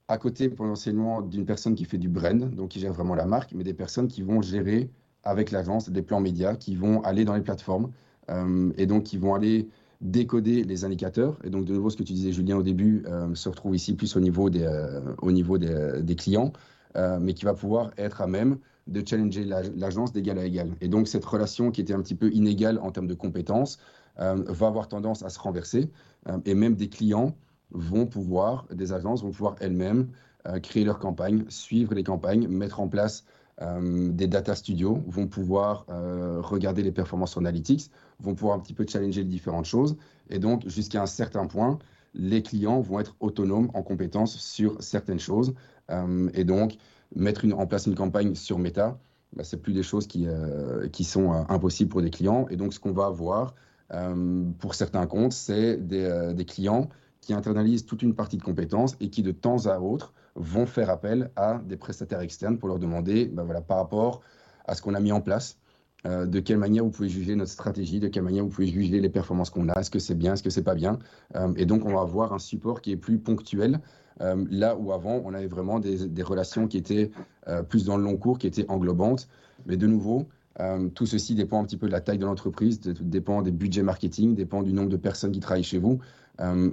à 0.07 0.17
côté 0.17 0.49
potentiellement 0.49 1.21
d'une 1.21 1.45
personne 1.45 1.75
qui 1.75 1.85
fait 1.85 1.97
du 1.97 2.09
brand, 2.09 2.53
donc 2.53 2.69
qui 2.69 2.79
gère 2.79 2.93
vraiment 2.93 3.15
la 3.15 3.25
marque, 3.25 3.53
mais 3.53 3.63
des 3.63 3.73
personnes 3.73 4.07
qui 4.07 4.21
vont 4.21 4.41
gérer 4.41 4.89
avec 5.23 5.51
l'agence 5.51 5.89
des 5.89 6.01
plans 6.01 6.21
médias, 6.21 6.55
qui 6.55 6.75
vont 6.75 7.01
aller 7.01 7.25
dans 7.25 7.33
les 7.33 7.41
plateformes 7.41 7.91
euh, 8.29 8.71
et 8.77 8.85
donc 8.85 9.03
qui 9.03 9.17
vont 9.17 9.33
aller 9.33 9.67
décoder 10.01 10.63
les 10.63 10.85
indicateurs. 10.85 11.39
Et 11.43 11.49
donc, 11.49 11.65
de 11.65 11.73
nouveau, 11.73 11.89
ce 11.89 11.97
que 11.97 12.03
tu 12.03 12.13
disais, 12.13 12.31
Julien, 12.31 12.57
au 12.57 12.63
début, 12.63 13.05
se 13.33 13.49
retrouve 13.49 13.75
ici 13.75 13.95
plus 13.95 14.15
au 14.15 14.19
niveau 14.19 14.49
des, 14.49 16.15
clients, 16.15 16.51
mais 17.21 17.33
qui 17.33 17.45
va 17.45 17.53
pouvoir 17.53 17.91
être 17.97 18.21
à 18.21 18.27
même 18.27 18.57
de 18.87 19.01
challenger 19.07 19.45
l'agence 19.45 20.11
d'égal 20.11 20.37
à 20.37 20.45
égal. 20.45 20.69
Et 20.81 20.89
donc, 20.89 21.07
cette 21.07 21.25
relation 21.25 21.71
qui 21.71 21.81
était 21.81 21.93
un 21.93 22.01
petit 22.01 22.13
peu 22.13 22.29
inégale 22.31 22.77
en 22.79 22.91
termes 22.91 23.07
de 23.07 23.15
compétences, 23.15 23.79
euh, 23.79 24.04
va 24.17 24.67
avoir 24.67 24.87
tendance 24.87 25.23
à 25.23 25.29
se 25.29 25.39
renverser. 25.39 25.89
Euh, 26.27 26.37
et 26.45 26.53
même 26.53 26.75
des 26.75 26.89
clients 26.89 27.35
vont 27.71 28.05
pouvoir, 28.05 28.65
des 28.73 28.93
agences 28.93 29.23
vont 29.23 29.31
pouvoir 29.31 29.55
elles-mêmes 29.59 30.09
euh, 30.47 30.59
créer 30.59 30.83
leurs 30.83 30.99
campagnes, 30.99 31.45
suivre 31.49 31.93
les 31.93 32.03
campagnes, 32.03 32.47
mettre 32.47 32.79
en 32.79 32.87
place 32.87 33.25
des 33.57 34.27
data 34.27 34.53
studios, 34.53 35.01
vont 35.07 35.27
pouvoir 35.27 35.85
regarder 35.87 36.83
les 36.83 36.91
performances 36.91 37.37
analytics, 37.37 37.89
vont 38.19 38.35
pouvoir 38.35 38.57
un 38.57 38.59
petit 38.59 38.73
peu 38.73 38.85
challenger 38.85 39.21
les 39.21 39.29
différentes 39.29 39.63
choses. 39.63 39.95
Et 40.29 40.39
donc, 40.39 40.67
jusqu'à 40.67 41.01
un 41.01 41.05
certain 41.05 41.47
point, 41.47 41.79
les 42.13 42.43
clients 42.43 42.81
vont 42.81 42.99
être 42.99 43.15
autonomes 43.21 43.71
en 43.73 43.81
compétences 43.81 44.37
sur 44.37 44.83
certaines 44.83 45.21
choses. 45.21 45.53
et 46.33 46.43
donc, 46.43 46.75
mettre 47.15 47.45
en 47.53 47.65
place 47.65 47.85
une 47.85 47.95
campagne 47.95 48.35
sur 48.35 48.59
Meta, 48.59 48.99
bah, 49.33 49.45
c'est 49.45 49.61
plus 49.61 49.71
des 49.71 49.83
choses 49.83 50.05
qui, 50.05 50.27
qui 50.91 51.05
sont 51.05 51.31
impossibles 51.47 51.89
pour 51.89 52.01
des 52.01 52.11
clients. 52.11 52.47
Et 52.49 52.57
donc, 52.57 52.73
ce 52.73 52.81
qu'on 52.81 52.91
va 52.91 53.05
avoir, 53.05 53.53
euh, 53.53 53.74
pour 54.59 54.75
certains 54.75 55.05
comptes, 55.05 55.33
c'est 55.33 55.79
euh, 55.91 56.33
des, 56.33 56.45
clients 56.45 56.89
qui 57.21 57.33
internalisent 57.33 57.85
toute 57.85 58.01
une 58.01 58.15
partie 58.15 58.37
de 58.37 58.43
compétences 58.43 58.95
et 58.99 59.09
qui, 59.09 59.23
de 59.23 59.31
temps 59.31 59.67
à 59.67 59.79
autre, 59.79 60.13
vont 60.35 60.65
faire 60.65 60.89
appel 60.89 61.31
à 61.35 61.61
des 61.65 61.77
prestataires 61.77 62.21
externes 62.21 62.57
pour 62.57 62.67
leur 62.67 62.79
demander, 62.79 63.25
ben 63.25 63.43
voilà, 63.43 63.61
par 63.61 63.77
rapport 63.77 64.21
à 64.65 64.75
ce 64.75 64.81
qu'on 64.81 64.95
a 64.95 64.99
mis 64.99 65.11
en 65.11 65.21
place, 65.21 65.57
euh, 66.05 66.25
de 66.25 66.39
quelle 66.39 66.57
manière 66.57 66.83
vous 66.83 66.91
pouvez 66.91 67.09
juger 67.09 67.35
notre 67.35 67.51
stratégie, 67.51 67.99
de 67.99 68.07
quelle 68.07 68.23
manière 68.23 68.43
vous 68.43 68.49
pouvez 68.49 68.67
juger 68.67 68.99
les 68.99 69.09
performances 69.09 69.49
qu'on 69.49 69.69
a, 69.69 69.79
est-ce 69.79 69.91
que 69.91 69.99
c'est 69.99 70.15
bien, 70.15 70.33
est-ce 70.33 70.43
que 70.43 70.49
c'est 70.49 70.63
pas 70.63 70.75
bien. 70.75 70.99
et 71.55 71.65
donc, 71.65 71.85
on 71.85 71.93
va 71.93 72.01
avoir 72.01 72.33
un 72.33 72.39
support 72.39 72.81
qui 72.81 72.91
est 72.91 72.97
plus 72.97 73.19
ponctuel, 73.19 73.79
là 74.19 74.75
où 74.75 74.93
avant, 74.93 75.21
on 75.25 75.33
avait 75.33 75.47
vraiment 75.47 75.79
des 75.79 76.23
relations 76.23 76.67
qui 76.67 76.77
étaient 76.77 77.11
plus 77.69 77.85
dans 77.85 77.97
le 77.97 78.03
long 78.03 78.17
cours, 78.17 78.39
qui 78.39 78.47
étaient 78.47 78.69
englobantes. 78.69 79.27
Mais 79.65 79.77
de 79.77 79.87
nouveau, 79.87 80.27
tout 80.93 81.05
ceci 81.05 81.35
dépend 81.35 81.61
un 81.61 81.65
petit 81.65 81.77
peu 81.77 81.87
de 81.87 81.91
la 81.91 82.01
taille 82.01 82.17
de 82.17 82.25
l'entreprise, 82.25 82.79
dépend 82.79 83.41
des 83.41 83.51
budgets 83.51 83.83
marketing, 83.83 84.35
dépend 84.35 84.63
du 84.63 84.73
nombre 84.73 84.89
de 84.89 84.97
personnes 84.97 85.31
qui 85.31 85.39
travaillent 85.39 85.63
chez 85.63 85.79
vous. 85.79 85.99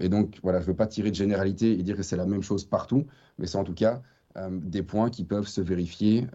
et 0.01 0.09
donc, 0.09 0.39
voilà, 0.43 0.61
je 0.61 0.65
ne 0.65 0.69
veux 0.69 0.77
pas 0.77 0.87
tirer 0.87 1.11
de 1.11 1.17
généralité 1.17 1.79
et 1.79 1.83
dire 1.83 1.97
que 1.97 2.03
c'est 2.03 2.17
la 2.17 2.27
même 2.27 2.43
chose 2.43 2.65
partout, 2.65 3.07
mais 3.39 3.47
c'est 3.47 3.59
en 3.59 3.65
tout 3.65 3.75
cas 3.75 4.03
des 4.51 4.83
points 4.83 5.11
qui 5.11 5.25
peuvent 5.25 5.49
se 5.49 5.61
vérifier 5.61 6.27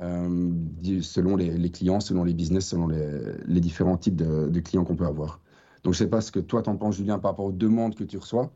selon 1.01 1.37
les, 1.37 1.71
clients, 1.71 2.01
selon 2.01 2.23
les 2.25 2.33
business, 2.33 2.67
selon 2.67 2.87
les, 2.87 3.61
différents 3.61 3.97
types 3.97 4.17
de, 4.17 4.59
clients 4.59 4.83
qu'on 4.83 4.95
peut 4.95 5.07
avoir. 5.07 5.39
Donc, 5.83 5.93
je 5.93 6.03
ne 6.03 6.05
sais 6.05 6.09
pas 6.09 6.21
ce 6.21 6.33
que 6.33 6.39
toi, 6.41 6.61
tu 6.61 6.69
en 6.69 6.75
penses, 6.75 6.97
Julien, 6.97 7.17
par 7.17 7.31
rapport 7.31 7.45
aux 7.45 7.53
demandes 7.53 7.95
que 7.95 8.03
tu 8.03 8.17
reçois, 8.17 8.51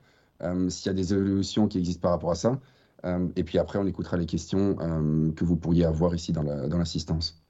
s'il 0.67 0.88
y 0.88 0.89
a 0.89 0.93
des 0.93 1.13
évolutions 1.13 1.67
qui 1.67 1.77
existent 1.77 2.01
par 2.01 2.12
rapport 2.12 2.32
à 2.32 2.36
ça. 2.36 2.60
Euh, 3.06 3.27
et 3.36 3.43
puis 3.43 3.58
après, 3.58 3.80
on 3.80 3.86
écoutera 3.86 4.17
les 4.17 4.25
questions 4.25 4.77
euh, 4.80 5.32
que 5.34 5.45
vous 5.45 5.56
pourriez 5.56 5.86
avoir 5.86 6.13
ici 6.15 6.32
dans 6.32 6.43
l'assistance. 6.43 7.40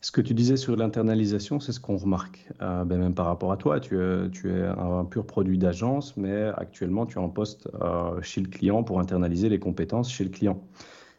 Ce 0.00 0.12
que 0.12 0.20
tu 0.20 0.34
disais 0.34 0.56
sur 0.56 0.76
l'internalisation, 0.76 1.58
c'est 1.58 1.72
ce 1.72 1.80
qu'on 1.80 1.96
remarque, 1.96 2.46
euh, 2.62 2.84
ben 2.84 2.98
même 2.98 3.14
par 3.14 3.26
rapport 3.26 3.50
à 3.52 3.56
toi. 3.56 3.80
Tu 3.80 3.98
es, 3.98 4.30
tu 4.30 4.50
es 4.50 4.62
un 4.64 5.04
pur 5.04 5.26
produit 5.26 5.58
d'agence, 5.58 6.16
mais 6.16 6.50
actuellement, 6.56 7.06
tu 7.06 7.18
es 7.18 7.20
en 7.20 7.28
poste 7.28 7.68
chez 8.22 8.40
le 8.40 8.48
client 8.48 8.84
pour 8.84 9.00
internaliser 9.00 9.48
les 9.48 9.58
compétences 9.58 10.10
chez 10.10 10.24
le 10.24 10.30
client. 10.30 10.62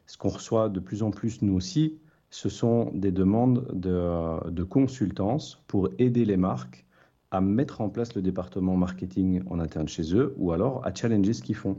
Ce 0.06 0.18
qu'on 0.18 0.30
reçoit 0.30 0.70
de 0.70 0.80
plus 0.80 1.04
en 1.04 1.12
plus, 1.12 1.42
nous 1.42 1.54
aussi, 1.54 1.98
ce 2.30 2.50
sont 2.50 2.92
des 2.94 3.12
demandes 3.12 3.68
de, 3.74 4.50
de 4.50 4.64
consultance 4.64 5.64
pour 5.68 5.90
aider 5.98 6.24
les 6.26 6.38
marques 6.38 6.86
à 7.32 7.42
mettre 7.42 7.82
en 7.82 7.90
place 7.90 8.16
le 8.16 8.22
département 8.22 8.78
marketing 8.78 9.44
en 9.50 9.60
interne 9.60 9.88
chez 9.88 10.16
eux 10.16 10.34
ou 10.38 10.52
alors 10.52 10.86
à 10.86 10.94
challenger 10.94 11.34
ce 11.34 11.42
qu'ils 11.42 11.56
font. 11.56 11.78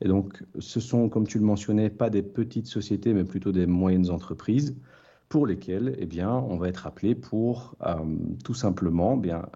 Et 0.00 0.08
donc, 0.08 0.42
ce 0.58 0.80
sont, 0.80 1.08
comme 1.08 1.26
tu 1.26 1.38
le 1.38 1.44
mentionnais, 1.44 1.90
pas 1.90 2.10
des 2.10 2.22
petites 2.22 2.66
sociétés, 2.66 3.12
mais 3.12 3.24
plutôt 3.24 3.52
des 3.52 3.66
moyennes 3.66 4.10
entreprises 4.10 4.76
pour 5.28 5.46
lesquelles 5.46 5.96
eh 5.98 6.06
bien, 6.06 6.30
on 6.30 6.56
va 6.56 6.68
être 6.68 6.86
appelé 6.86 7.14
pour 7.14 7.76
euh, 7.86 7.96
tout 8.44 8.54
simplement 8.54 9.16
bien, 9.16 9.46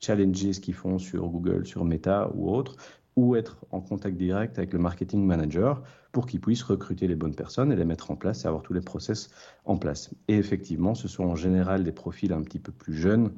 challenger 0.00 0.52
ce 0.52 0.60
qu'ils 0.60 0.74
font 0.74 0.98
sur 0.98 1.28
Google, 1.28 1.66
sur 1.66 1.84
Meta 1.84 2.30
ou 2.34 2.50
autre, 2.50 2.76
ou 3.16 3.34
être 3.34 3.64
en 3.70 3.80
contact 3.80 4.16
direct 4.16 4.58
avec 4.58 4.72
le 4.72 4.78
marketing 4.78 5.24
manager 5.24 5.82
pour 6.12 6.26
qu'ils 6.26 6.40
puissent 6.40 6.62
recruter 6.62 7.06
les 7.06 7.14
bonnes 7.14 7.34
personnes 7.34 7.72
et 7.72 7.76
les 7.76 7.84
mettre 7.84 8.10
en 8.10 8.16
place 8.16 8.44
et 8.44 8.48
avoir 8.48 8.62
tous 8.62 8.74
les 8.74 8.82
process 8.82 9.30
en 9.64 9.76
place. 9.76 10.10
Et 10.28 10.36
effectivement, 10.36 10.94
ce 10.94 11.08
sont 11.08 11.24
en 11.24 11.34
général 11.34 11.82
des 11.82 11.92
profils 11.92 12.32
un 12.32 12.42
petit 12.42 12.58
peu 12.58 12.72
plus 12.72 12.94
jeunes, 12.94 13.32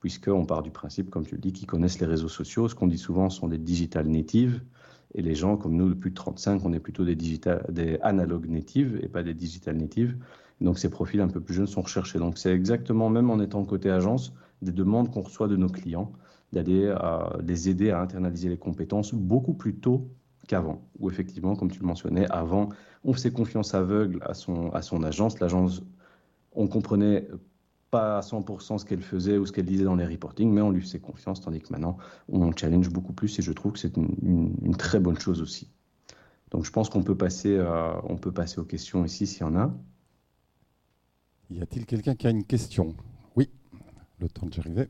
puisqu'on 0.00 0.46
part 0.46 0.62
du 0.62 0.70
principe, 0.70 1.10
comme 1.10 1.26
tu 1.26 1.34
le 1.34 1.40
dis, 1.40 1.52
qu'ils 1.52 1.66
connaissent 1.66 2.00
les 2.00 2.06
réseaux 2.06 2.28
sociaux. 2.28 2.68
Ce 2.68 2.74
qu'on 2.74 2.86
dit 2.86 2.98
souvent 2.98 3.28
sont 3.28 3.48
des 3.48 3.58
digital 3.58 4.06
natives. 4.06 4.62
Et 5.14 5.22
les 5.22 5.34
gens 5.34 5.56
comme 5.56 5.76
nous, 5.76 5.88
de 5.88 5.94
plus 5.94 6.10
de 6.10 6.14
35, 6.14 6.64
on 6.64 6.72
est 6.72 6.80
plutôt 6.80 7.04
des 7.04 7.98
analogues 8.02 8.48
natives 8.48 8.98
et 9.02 9.08
pas 9.08 9.22
des 9.22 9.34
digital 9.34 9.76
natives. 9.76 10.16
Donc 10.60 10.78
ces 10.78 10.88
profils 10.88 11.20
un 11.20 11.28
peu 11.28 11.40
plus 11.40 11.54
jeunes 11.54 11.66
sont 11.66 11.82
recherchés. 11.82 12.18
Donc 12.18 12.38
c'est 12.38 12.52
exactement, 12.52 13.10
même 13.10 13.30
en 13.30 13.40
étant 13.40 13.64
côté 13.64 13.90
agence, 13.90 14.32
des 14.62 14.72
demandes 14.72 15.10
qu'on 15.10 15.22
reçoit 15.22 15.48
de 15.48 15.56
nos 15.56 15.68
clients, 15.68 16.12
d'aller 16.52 16.88
à 16.88 17.36
les 17.44 17.68
aider 17.68 17.90
à 17.90 18.00
internaliser 18.00 18.48
les 18.48 18.56
compétences 18.56 19.14
beaucoup 19.14 19.54
plus 19.54 19.74
tôt 19.74 20.08
qu'avant. 20.46 20.88
Ou 20.98 21.10
effectivement, 21.10 21.56
comme 21.56 21.70
tu 21.70 21.80
le 21.80 21.86
mentionnais, 21.86 22.26
avant, 22.30 22.68
on 23.04 23.12
faisait 23.12 23.30
confiance 23.30 23.74
aveugle 23.74 24.20
à 24.24 24.34
son, 24.34 24.70
à 24.70 24.82
son 24.82 25.02
agence. 25.02 25.40
L'agence, 25.40 25.82
on 26.52 26.68
comprenait 26.68 27.28
pas 27.90 28.18
à 28.18 28.20
100% 28.22 28.78
ce 28.78 28.84
qu'elle 28.84 29.02
faisait 29.02 29.38
ou 29.38 29.46
ce 29.46 29.52
qu'elle 29.52 29.66
disait 29.66 29.84
dans 29.84 29.94
les 29.94 30.06
reportings, 30.06 30.50
mais 30.50 30.60
on 30.60 30.70
lui 30.70 30.80
faisait 30.80 30.98
confiance, 30.98 31.40
tandis 31.40 31.60
que 31.60 31.72
maintenant, 31.72 31.96
on 32.28 32.50
challenge 32.50 32.90
beaucoup 32.90 33.12
plus 33.12 33.38
et 33.38 33.42
je 33.42 33.52
trouve 33.52 33.72
que 33.72 33.78
c'est 33.78 33.96
une, 33.96 34.76
très 34.76 34.98
bonne 34.98 35.18
chose 35.18 35.40
aussi. 35.40 35.70
Donc 36.50 36.64
je 36.64 36.72
pense 36.72 36.88
qu'on 36.88 37.02
peut, 37.02 37.16
euh, 37.46 38.16
peut 38.20 38.32
passer 38.32 38.60
aux 38.60 38.64
questions 38.64 39.04
ici 39.04 39.26
s'il 39.26 39.42
y 39.42 39.44
en 39.44 39.56
a. 39.56 39.72
Y 41.50 41.60
a-t-il 41.60 41.86
quelqu'un 41.86 42.14
qui 42.14 42.26
a 42.26 42.30
une 42.30 42.44
question? 42.44 42.94
Oui, 43.36 43.48
le 44.18 44.28
temps 44.28 44.46
de 44.46 44.58
arriver. 44.58 44.88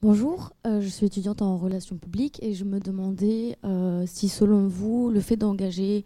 Bonjour, 0.00 0.52
euh, 0.64 0.80
je 0.80 0.86
suis 0.86 1.06
étudiante 1.06 1.42
en 1.42 1.56
relations 1.58 1.96
publiques 1.96 2.38
et 2.40 2.54
je 2.54 2.64
me 2.64 2.78
demandais 2.78 3.58
euh, 3.64 4.04
si 4.06 4.28
selon 4.28 4.68
vous, 4.68 5.10
le 5.10 5.20
fait 5.20 5.36
d'engager 5.36 6.04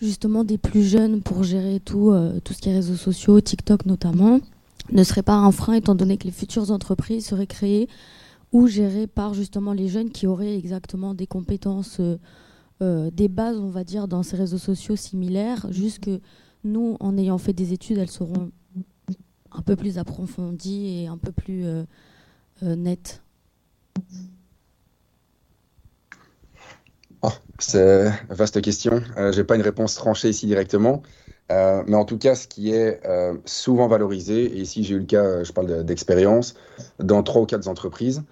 justement 0.00 0.42
des 0.42 0.58
plus 0.58 0.82
jeunes 0.82 1.22
pour 1.22 1.44
gérer 1.44 1.78
tout, 1.78 2.10
euh, 2.10 2.40
tout 2.40 2.52
ce 2.52 2.60
qui 2.60 2.68
est 2.68 2.74
réseaux 2.74 2.96
sociaux, 2.96 3.40
TikTok 3.40 3.86
notamment, 3.86 4.40
ne 4.90 5.04
serait 5.04 5.22
pas 5.22 5.36
un 5.36 5.52
frein 5.52 5.74
étant 5.74 5.94
donné 5.94 6.18
que 6.18 6.24
les 6.24 6.32
futures 6.32 6.72
entreprises 6.72 7.26
seraient 7.26 7.46
créées 7.46 7.88
ou 8.52 8.66
gérées 8.66 9.06
par 9.06 9.34
justement 9.34 9.72
les 9.72 9.86
jeunes 9.86 10.10
qui 10.10 10.26
auraient 10.26 10.56
exactement 10.56 11.14
des 11.14 11.28
compétences, 11.28 12.00
euh, 12.80 13.06
euh, 13.06 13.10
des 13.10 13.28
bases, 13.28 13.58
on 13.58 13.70
va 13.70 13.84
dire, 13.84 14.08
dans 14.08 14.22
ces 14.22 14.36
réseaux 14.36 14.58
sociaux 14.58 14.96
similaires, 14.96 15.66
juste 15.70 16.00
que 16.00 16.20
nous, 16.64 16.96
en 17.00 17.16
ayant 17.16 17.38
fait 17.38 17.52
des 17.52 17.72
études, 17.72 17.98
elles 17.98 18.10
seront 18.10 18.50
un 19.52 19.62
peu 19.62 19.76
plus 19.76 19.98
approfondies 19.98 21.02
et 21.02 21.06
un 21.06 21.18
peu 21.18 21.32
plus 21.32 21.64
nettes. 22.62 23.22
Oh, 27.22 27.30
c'est 27.58 28.10
vaste 28.28 28.60
question. 28.62 29.02
Euh, 29.16 29.32
je 29.32 29.38
n'ai 29.38 29.44
pas 29.44 29.56
une 29.56 29.62
réponse 29.62 29.94
tranchée 29.94 30.28
ici 30.28 30.46
directement. 30.46 31.02
Euh, 31.50 31.82
mais 31.86 31.96
en 31.96 32.04
tout 32.04 32.18
cas, 32.18 32.34
ce 32.34 32.46
qui 32.46 32.72
est 32.72 33.00
euh, 33.06 33.34
souvent 33.44 33.88
valorisé, 33.88 34.44
et 34.44 34.60
ici 34.60 34.84
j'ai 34.84 34.94
eu 34.94 34.98
le 34.98 35.06
cas, 35.06 35.42
je 35.42 35.52
parle 35.52 35.84
d'expérience, 35.84 36.54
dans 36.98 37.22
trois 37.22 37.42
ou 37.42 37.46
quatre 37.46 37.66
entreprises, 37.68 38.22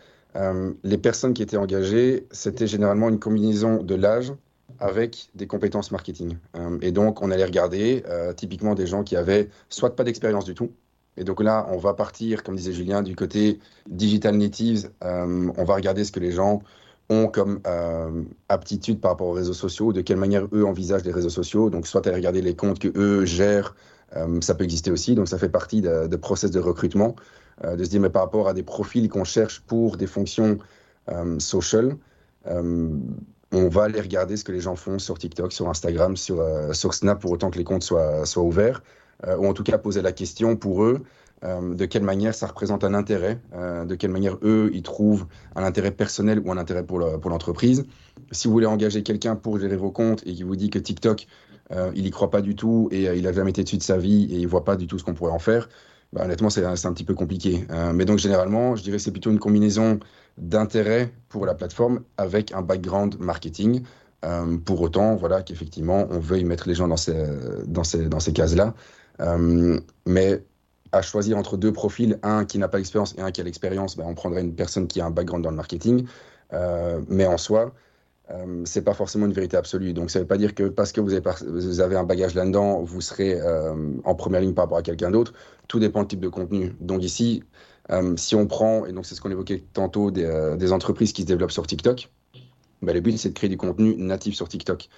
les 0.84 0.98
personnes 0.98 1.34
qui 1.34 1.42
étaient 1.42 1.56
engagées, 1.56 2.26
c'était 2.30 2.66
généralement 2.66 3.08
une 3.08 3.18
combinaison 3.18 3.82
de 3.82 3.94
l'âge 3.94 4.32
avec 4.78 5.30
des 5.34 5.46
compétences 5.46 5.90
marketing. 5.90 6.36
et 6.82 6.92
donc, 6.92 7.22
on 7.22 7.30
allait 7.30 7.44
regarder 7.44 8.02
typiquement 8.36 8.74
des 8.74 8.86
gens 8.86 9.02
qui 9.02 9.16
avaient 9.16 9.48
soit 9.70 9.96
pas 9.96 10.04
d'expérience 10.04 10.44
du 10.44 10.54
tout, 10.54 10.70
et 11.16 11.24
donc 11.24 11.42
là, 11.42 11.66
on 11.70 11.78
va 11.78 11.94
partir, 11.94 12.42
comme 12.42 12.56
disait 12.56 12.72
Julien, 12.72 13.02
du 13.02 13.16
côté 13.16 13.58
digital 13.88 14.36
natives. 14.36 14.90
on 15.02 15.64
va 15.64 15.74
regarder 15.74 16.04
ce 16.04 16.12
que 16.12 16.20
les 16.20 16.32
gens 16.32 16.60
ont 17.08 17.28
comme 17.28 17.60
euh, 17.66 18.22
aptitude 18.48 19.00
par 19.00 19.12
rapport 19.12 19.28
aux 19.28 19.32
réseaux 19.32 19.52
sociaux, 19.52 19.92
de 19.92 20.00
quelle 20.00 20.16
manière 20.16 20.46
eux 20.52 20.64
envisagent 20.64 21.04
les 21.04 21.12
réseaux 21.12 21.30
sociaux. 21.30 21.70
Donc, 21.70 21.86
soit 21.86 22.06
aller 22.06 22.16
regarder 22.16 22.42
les 22.42 22.56
comptes 22.56 22.78
que 22.78 22.88
eux 22.96 23.24
gèrent, 23.24 23.74
euh, 24.16 24.40
ça 24.40 24.54
peut 24.54 24.64
exister 24.64 24.90
aussi. 24.90 25.14
Donc, 25.14 25.28
ça 25.28 25.38
fait 25.38 25.48
partie 25.48 25.80
de, 25.80 26.06
de 26.06 26.16
process 26.16 26.50
de 26.50 26.60
recrutement, 26.60 27.14
euh, 27.14 27.45
de 27.62 27.84
se 27.84 27.88
dire, 27.88 28.00
mais 28.00 28.10
par 28.10 28.22
rapport 28.22 28.48
à 28.48 28.54
des 28.54 28.62
profils 28.62 29.08
qu'on 29.08 29.24
cherche 29.24 29.60
pour 29.60 29.96
des 29.96 30.06
fonctions 30.06 30.58
social, 31.38 31.96
on 32.44 33.68
va 33.68 33.84
aller 33.84 34.00
regarder 34.00 34.36
ce 34.36 34.44
que 34.44 34.52
les 34.52 34.60
gens 34.60 34.76
font 34.76 34.98
sur 34.98 35.18
TikTok, 35.18 35.52
sur 35.52 35.68
Instagram, 35.68 36.16
sur, 36.16 36.42
Snap, 36.92 37.20
pour 37.20 37.30
autant 37.30 37.50
que 37.50 37.58
les 37.58 37.64
comptes 37.64 37.82
soient, 37.82 38.24
ouverts, 38.36 38.82
ou 39.26 39.46
en 39.46 39.54
tout 39.54 39.62
cas 39.62 39.78
poser 39.78 40.02
la 40.02 40.12
question 40.12 40.56
pour 40.56 40.84
eux 40.84 41.02
euh, 41.44 41.74
de 41.74 41.84
quelle 41.84 42.02
manière 42.02 42.34
ça 42.34 42.46
représente 42.46 42.82
un 42.82 42.94
intérêt, 42.94 43.38
euh, 43.54 43.84
de 43.84 43.94
quelle 43.94 44.10
manière 44.10 44.38
eux, 44.42 44.70
ils 44.72 44.82
trouvent 44.82 45.26
un 45.54 45.64
intérêt 45.64 45.90
personnel 45.90 46.40
ou 46.42 46.50
un 46.50 46.56
intérêt 46.56 46.84
pour 46.84 46.98
l'entreprise. 46.98 47.84
si 48.32 48.48
vous 48.48 48.54
voulez 48.54 48.66
engager 48.66 49.02
quelqu'un 49.02 49.36
pour 49.36 49.58
gérer 49.58 49.76
vos 49.76 49.90
comptes 49.90 50.22
et 50.26 50.32
qui 50.32 50.44
vous 50.44 50.56
dit 50.56 50.70
que 50.70 50.78
TikTok, 50.78 51.26
euh, 51.72 51.90
il 51.94 52.04
n'y 52.04 52.10
croit 52.10 52.30
pas 52.30 52.40
du 52.40 52.54
tout 52.54 52.88
et 52.90 53.04
il 53.16 53.24
n'a 53.24 53.32
jamais 53.32 53.50
été 53.50 53.64
dessus 53.64 53.76
de 53.76 53.82
sa 53.82 53.98
vie 53.98 54.24
et 54.30 54.36
il 54.36 54.42
ne 54.42 54.48
voit 54.48 54.64
pas 54.64 54.76
du 54.76 54.86
tout 54.86 54.98
ce 54.98 55.04
qu'on 55.04 55.14
pourrait 55.14 55.32
en 55.32 55.38
faire, 55.38 55.68
bah, 56.12 56.24
honnêtement, 56.24 56.50
c'est 56.50 56.64
un 56.64 56.92
petit 56.92 57.04
peu 57.04 57.14
compliqué. 57.14 57.66
mais 57.94 58.04
donc, 58.04 58.18
généralement, 58.18 58.76
je 58.76 58.82
dirais 58.82 58.96
que 58.96 59.02
c'est 59.02 59.10
plutôt 59.10 59.30
une 59.30 59.38
combinaison 59.38 60.00
d'intérêt 60.38 61.12
pour 61.28 61.46
la 61.46 61.54
plateforme 61.54 62.00
avec 62.16 62.52
un 62.52 62.62
background 62.62 63.18
marketing. 63.18 63.82
pour 64.64 64.80
autant, 64.80 65.16
voilà, 65.16 65.42
qu'effectivement, 65.42 66.06
on 66.10 66.18
veuille 66.18 66.44
mettre 66.44 66.68
les 66.68 66.74
gens 66.74 66.88
dans 66.88 66.96
ces, 66.96 68.32
cases-là. 68.32 68.74
mais 70.06 70.42
à 70.92 71.02
choisir 71.02 71.36
entre 71.36 71.56
deux 71.56 71.72
profils, 71.72 72.18
un 72.22 72.44
qui 72.44 72.58
n'a 72.58 72.68
pas 72.68 72.78
l'expérience 72.78 73.14
et 73.18 73.20
un 73.20 73.30
qui 73.30 73.40
a 73.40 73.44
l'expérience, 73.44 73.96
ben, 73.96 74.04
on 74.06 74.14
prendrait 74.14 74.42
une 74.42 74.54
personne 74.54 74.86
qui 74.86 75.00
a 75.00 75.06
un 75.06 75.10
background 75.10 75.44
dans 75.44 75.50
le 75.50 75.56
marketing. 75.56 76.06
Euh, 76.52 77.00
mais 77.08 77.26
en 77.26 77.38
soi, 77.38 77.72
euh, 78.30 78.62
c'est 78.64 78.82
pas 78.82 78.94
forcément 78.94 79.26
une 79.26 79.32
vérité 79.32 79.56
absolue. 79.56 79.92
Donc 79.92 80.10
ça 80.10 80.18
veut 80.18 80.26
pas 80.26 80.38
dire 80.38 80.54
que 80.54 80.64
parce 80.64 80.92
que 80.92 81.00
vous 81.00 81.14
avez, 81.80 81.96
un 81.96 82.04
bagage 82.04 82.34
là-dedans, 82.34 82.82
vous 82.82 83.00
serez 83.00 83.40
euh, 83.40 83.74
en 84.04 84.14
première 84.14 84.40
ligne 84.40 84.54
par 84.54 84.64
rapport 84.64 84.78
à 84.78 84.82
quelqu'un 84.82 85.10
d'autre. 85.10 85.32
Tout 85.68 85.78
dépend 85.78 86.02
du 86.02 86.08
type 86.08 86.20
de 86.20 86.28
contenu. 86.28 86.74
Donc 86.80 87.02
ici, 87.02 87.44
euh, 87.90 88.14
si 88.16 88.34
on 88.34 88.46
prend, 88.46 88.86
et 88.86 88.92
donc 88.92 89.06
c'est 89.06 89.14
ce 89.14 89.20
qu'on 89.20 89.30
évoquait 89.30 89.64
tantôt, 89.72 90.10
des, 90.10 90.72
entreprises 90.72 91.12
qui 91.12 91.22
se 91.22 91.26
développent 91.26 91.52
sur 91.52 91.66
TikTok, 91.66 92.10
ben, 92.82 92.92
le 92.92 93.00
but 93.00 93.16
c'est 93.16 93.30
de 93.30 93.34
créer 93.34 93.48
du 93.48 93.56
contenu 93.56 93.96
natif 93.96 94.34
sur 94.34 94.48
TikTok. 94.48 94.88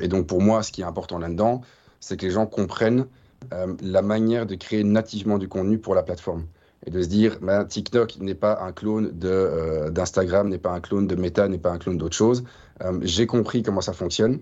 et 0.00 0.08
donc 0.08 0.26
pour 0.26 0.40
moi, 0.40 0.62
ce 0.62 0.72
qui 0.72 0.80
est 0.82 0.84
important 0.84 1.18
là-dedans, 1.18 1.62
c'est 2.00 2.16
que 2.16 2.26
les 2.26 2.32
gens 2.32 2.46
comprennent 2.46 3.06
euh, 3.52 3.74
la 3.82 4.02
manière 4.02 4.46
de 4.46 4.54
créer 4.56 4.84
nativement 4.84 5.38
du 5.38 5.48
contenu 5.48 5.78
pour 5.78 5.94
la 5.94 6.02
plateforme. 6.02 6.46
Et 6.86 6.90
de 6.90 7.02
se 7.02 7.08
dire, 7.08 7.38
ben, 7.40 7.64
TikTok 7.64 8.18
n'est 8.18 8.34
pas 8.34 8.60
un 8.62 8.72
clone 8.72 9.12
euh, 9.24 9.90
d'Instagram, 9.90 10.48
n'est 10.48 10.58
pas 10.58 10.70
un 10.70 10.80
clone 10.80 11.06
de 11.06 11.14
Meta, 11.16 11.48
n'est 11.48 11.58
pas 11.58 11.70
un 11.70 11.78
clone 11.78 11.98
d'autre 11.98 12.16
chose. 12.16 12.44
Euh, 12.82 12.98
j'ai 13.02 13.26
compris 13.26 13.62
comment 13.62 13.80
ça 13.80 13.92
fonctionne. 13.92 14.40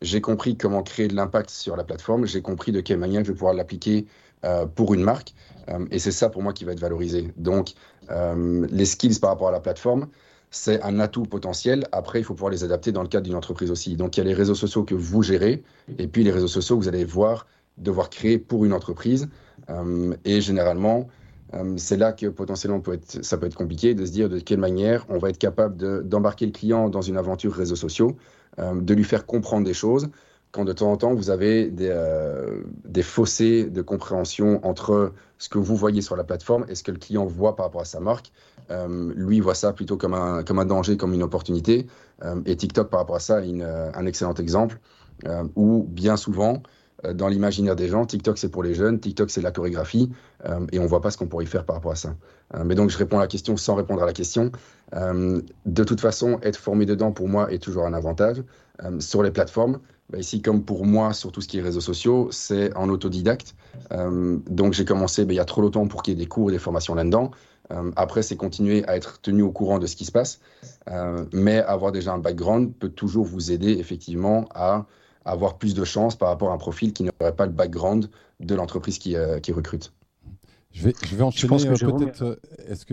J'ai 0.00 0.20
compris 0.20 0.56
comment 0.56 0.82
créer 0.82 1.08
de 1.08 1.14
l'impact 1.14 1.50
sur 1.50 1.76
la 1.76 1.84
plateforme. 1.84 2.26
J'ai 2.26 2.42
compris 2.42 2.72
de 2.72 2.80
quelle 2.80 2.98
manière 2.98 3.24
je 3.24 3.28
vais 3.28 3.34
pouvoir 3.34 3.54
l'appliquer 3.54 4.06
pour 4.74 4.92
une 4.92 5.04
marque. 5.04 5.34
et 5.92 6.00
c'est 6.00 6.10
ça 6.10 6.28
pour 6.28 6.42
moi 6.42 6.52
qui 6.52 6.64
va 6.64 6.72
être 6.72 6.80
valorisé. 6.80 7.32
Donc, 7.36 7.74
les 8.10 8.84
skills 8.84 9.20
par 9.20 9.30
rapport 9.30 9.46
à 9.46 9.52
la 9.52 9.60
plateforme, 9.60 10.08
c'est 10.50 10.82
un 10.82 10.98
atout 10.98 11.22
potentiel. 11.22 11.86
Après, 11.92 12.18
il 12.18 12.24
faut 12.24 12.34
pouvoir 12.34 12.50
les 12.50 12.64
adapter 12.64 12.90
dans 12.90 13.02
le 13.02 13.08
cadre 13.08 13.24
d'une 13.24 13.36
entreprise 13.36 13.70
aussi. 13.70 13.94
Donc, 13.94 14.16
il 14.16 14.18
y 14.18 14.20
a 14.22 14.24
les 14.24 14.34
réseaux 14.34 14.56
sociaux 14.56 14.82
que 14.82 14.96
vous 14.96 15.22
gérez, 15.22 15.62
et 15.98 16.08
puis 16.08 16.24
les 16.24 16.32
réseaux 16.32 16.48
sociaux, 16.48 16.76
vous 16.76 16.88
allez 16.88 17.04
voir 17.04 17.46
devoir 17.78 18.10
créer 18.10 18.38
pour 18.38 18.64
une 18.64 18.72
entreprise. 18.72 19.28
et 20.24 20.40
généralement, 20.40 21.06
c'est 21.76 21.96
là 21.96 22.12
que 22.12 22.26
potentiellement 22.26 22.82
ça 23.22 23.36
peut 23.36 23.46
être 23.46 23.54
compliqué 23.54 23.94
de 23.94 24.06
se 24.06 24.12
dire 24.12 24.28
de 24.28 24.38
quelle 24.38 24.58
manière 24.58 25.04
on 25.08 25.18
va 25.18 25.30
être 25.30 25.38
capable 25.38 26.06
d'embarquer 26.08 26.46
le 26.46 26.52
client 26.52 26.88
dans 26.88 27.02
une 27.02 27.16
aventure 27.16 27.52
réseaux 27.52 27.76
sociaux, 27.76 28.16
de 28.58 28.94
lui 28.94 29.04
faire 29.04 29.26
comprendre 29.26 29.64
des 29.64 29.74
choses, 29.74 30.08
quand 30.52 30.66
de 30.66 30.72
temps 30.72 30.92
en 30.92 30.96
temps 30.96 31.14
vous 31.14 31.30
avez 31.30 31.68
des, 31.68 31.88
euh, 31.90 32.60
des, 32.84 33.02
fossés 33.02 33.64
de 33.64 33.82
compréhension 33.82 34.64
entre 34.64 35.12
ce 35.38 35.48
que 35.48 35.58
vous 35.58 35.74
voyez 35.74 36.02
sur 36.02 36.14
la 36.14 36.24
plateforme 36.24 36.66
et 36.68 36.74
ce 36.74 36.82
que 36.82 36.92
le 36.92 36.98
client 36.98 37.24
voit 37.24 37.56
par 37.56 37.66
rapport 37.66 37.80
à 37.80 37.86
sa 37.86 38.00
marque. 38.00 38.30
Euh, 38.70 39.12
lui 39.16 39.40
voit 39.40 39.54
ça 39.54 39.72
plutôt 39.72 39.96
comme 39.96 40.14
un, 40.14 40.44
comme 40.44 40.58
un 40.58 40.66
danger, 40.66 40.96
comme 40.96 41.14
une 41.14 41.22
opportunité. 41.22 41.86
Euh, 42.22 42.40
et 42.44 42.54
TikTok 42.54 42.90
par 42.90 43.00
rapport 43.00 43.16
à 43.16 43.20
ça 43.20 43.44
est 43.44 43.62
un 43.62 44.06
excellent 44.06 44.34
exemple 44.34 44.78
où 45.54 45.86
bien 45.88 46.16
souvent, 46.16 46.62
dans 47.14 47.28
l'imaginaire 47.28 47.76
des 47.76 47.88
gens, 47.88 48.06
TikTok 48.06 48.38
c'est 48.38 48.48
pour 48.48 48.62
les 48.62 48.74
jeunes, 48.74 49.00
TikTok 49.00 49.30
c'est 49.30 49.42
la 49.42 49.50
chorégraphie 49.50 50.10
et 50.72 50.78
on 50.78 50.86
voit 50.86 51.00
pas 51.00 51.10
ce 51.10 51.18
qu'on 51.18 51.26
pourrait 51.26 51.44
y 51.44 51.48
faire 51.48 51.64
par 51.64 51.76
rapport 51.76 51.92
à 51.92 51.96
ça. 51.96 52.14
mais 52.64 52.74
donc 52.74 52.90
je 52.90 52.98
réponds 52.98 53.18
à 53.18 53.22
la 53.22 53.26
question 53.26 53.56
sans 53.56 53.74
répondre 53.74 54.02
à 54.02 54.06
la 54.06 54.12
question. 54.12 54.52
de 54.92 55.84
toute 55.84 56.00
façon, 56.00 56.38
être 56.42 56.56
formé 56.56 56.86
dedans 56.86 57.12
pour 57.12 57.28
moi 57.28 57.52
est 57.52 57.58
toujours 57.58 57.86
un 57.86 57.92
avantage. 57.92 58.42
sur 59.00 59.22
les 59.22 59.30
plateformes, 59.30 59.80
bah, 60.12 60.18
ici, 60.18 60.42
comme 60.42 60.62
pour 60.62 60.84
moi, 60.84 61.14
sur 61.14 61.32
tout 61.32 61.40
ce 61.40 61.48
qui 61.48 61.58
est 61.58 61.62
réseaux 61.62 61.80
sociaux, 61.80 62.28
c'est 62.30 62.76
en 62.76 62.90
autodidacte. 62.90 63.54
Euh, 63.92 64.38
donc, 64.46 64.74
j'ai 64.74 64.84
commencé 64.84 65.24
bah, 65.24 65.32
il 65.32 65.36
y 65.36 65.40
a 65.40 65.46
trop 65.46 65.62
longtemps 65.62 65.86
pour 65.86 66.02
qu'il 66.02 66.12
y 66.12 66.16
ait 66.16 66.22
des 66.22 66.28
cours 66.28 66.50
et 66.50 66.52
des 66.52 66.58
formations 66.58 66.94
là-dedans. 66.94 67.30
Euh, 67.70 67.90
après, 67.96 68.22
c'est 68.22 68.36
continuer 68.36 68.86
à 68.86 68.96
être 68.96 69.22
tenu 69.22 69.42
au 69.42 69.50
courant 69.50 69.78
de 69.78 69.86
ce 69.86 69.96
qui 69.96 70.04
se 70.04 70.12
passe. 70.12 70.40
Euh, 70.90 71.24
mais 71.32 71.60
avoir 71.60 71.92
déjà 71.92 72.12
un 72.12 72.18
background 72.18 72.74
peut 72.78 72.90
toujours 72.90 73.24
vous 73.24 73.52
aider, 73.52 73.72
effectivement, 73.72 74.46
à 74.54 74.84
avoir 75.24 75.58
plus 75.58 75.74
de 75.74 75.84
chances 75.84 76.16
par 76.16 76.28
rapport 76.28 76.50
à 76.50 76.54
un 76.54 76.58
profil 76.58 76.92
qui 76.92 77.04
n'aurait 77.04 77.36
pas 77.36 77.46
le 77.46 77.52
background 77.52 78.10
de 78.40 78.54
l'entreprise 78.54 78.98
qui, 78.98 79.14
qui, 79.42 79.52
recrute. 79.52 79.92
Je 80.72 80.84
vais, 80.84 80.94
je 81.04 81.16
vais 81.16 81.22
enchaîner 81.22 81.56
peut-être. 81.56 82.40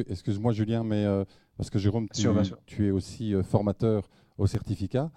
Excuse-moi, 0.10 0.52
Julien, 0.52 0.84
mais 0.84 1.06
parce 1.58 1.70
que 1.70 1.80
Jérôme, 1.80 2.08
tu, 2.14 2.28
tu 2.66 2.88
es 2.88 2.92
aussi 2.92 3.34
formateur 3.44 4.10
au 4.38 4.48
certificat. 4.48 5.12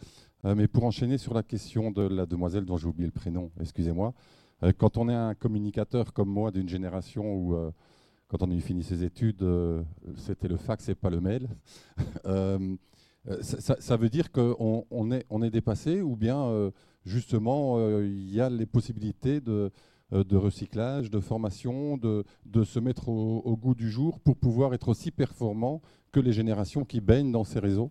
Euh, 0.45 0.55
mais 0.55 0.67
pour 0.67 0.85
enchaîner 0.85 1.19
sur 1.19 1.35
la 1.35 1.43
question 1.43 1.91
de 1.91 2.03
la 2.03 2.27
demoiselle 2.27 2.65
dont 2.65 2.77
j'ai 2.77 2.87
oublié 2.87 3.07
le 3.07 3.13
prénom, 3.13 3.51
excusez-moi, 3.61 4.13
euh, 4.63 4.73
quand 4.77 4.97
on 4.97 5.09
est 5.09 5.15
un 5.15 5.35
communicateur 5.35 6.13
comme 6.13 6.29
moi 6.29 6.51
d'une 6.51 6.69
génération 6.69 7.35
où, 7.35 7.55
euh, 7.55 7.71
quand 8.29 8.43
on 8.43 8.51
a 8.51 8.61
fini 8.61 8.83
ses 8.83 9.05
études, 9.05 9.45
c'était 10.17 10.49
le 10.49 10.57
fax 10.57 10.89
et 10.89 10.95
pas 10.95 11.11
le 11.11 11.21
mail, 11.21 11.49
ça, 13.43 13.97
veut 13.99 14.09
dire 14.09 14.33
qu'on 14.33 14.87
on 14.91 15.13
est, 15.13 15.27
on 15.29 15.43
est 15.43 15.51
dépassé 15.51 16.01
ou 16.01 16.17
bien 16.17 16.73
justement 17.05 17.79
il 18.01 18.33
y 18.33 18.41
a 18.41 18.49
les 18.51 18.67
possibilités 18.67 19.41
de, 19.41 19.71
de 20.13 20.37
recyclage, 20.37 21.11
de 21.11 21.21
formation, 21.21 21.97
de, 21.97 22.25
se 22.65 22.79
mettre 22.79 23.09
au, 23.09 23.57
goût 23.57 23.75
du 23.75 23.91
jour 23.91 24.21
pour 24.21 24.37
pouvoir 24.37 24.75
être 24.75 24.89
aussi 24.89 25.11
performant 25.11 25.81
que 26.13 26.21
les 26.21 26.33
générations 26.33 26.85
qui 26.85 27.01
baignent 27.01 27.33
dans 27.33 27.45
ces 27.45 27.59
réseaux 27.59 27.91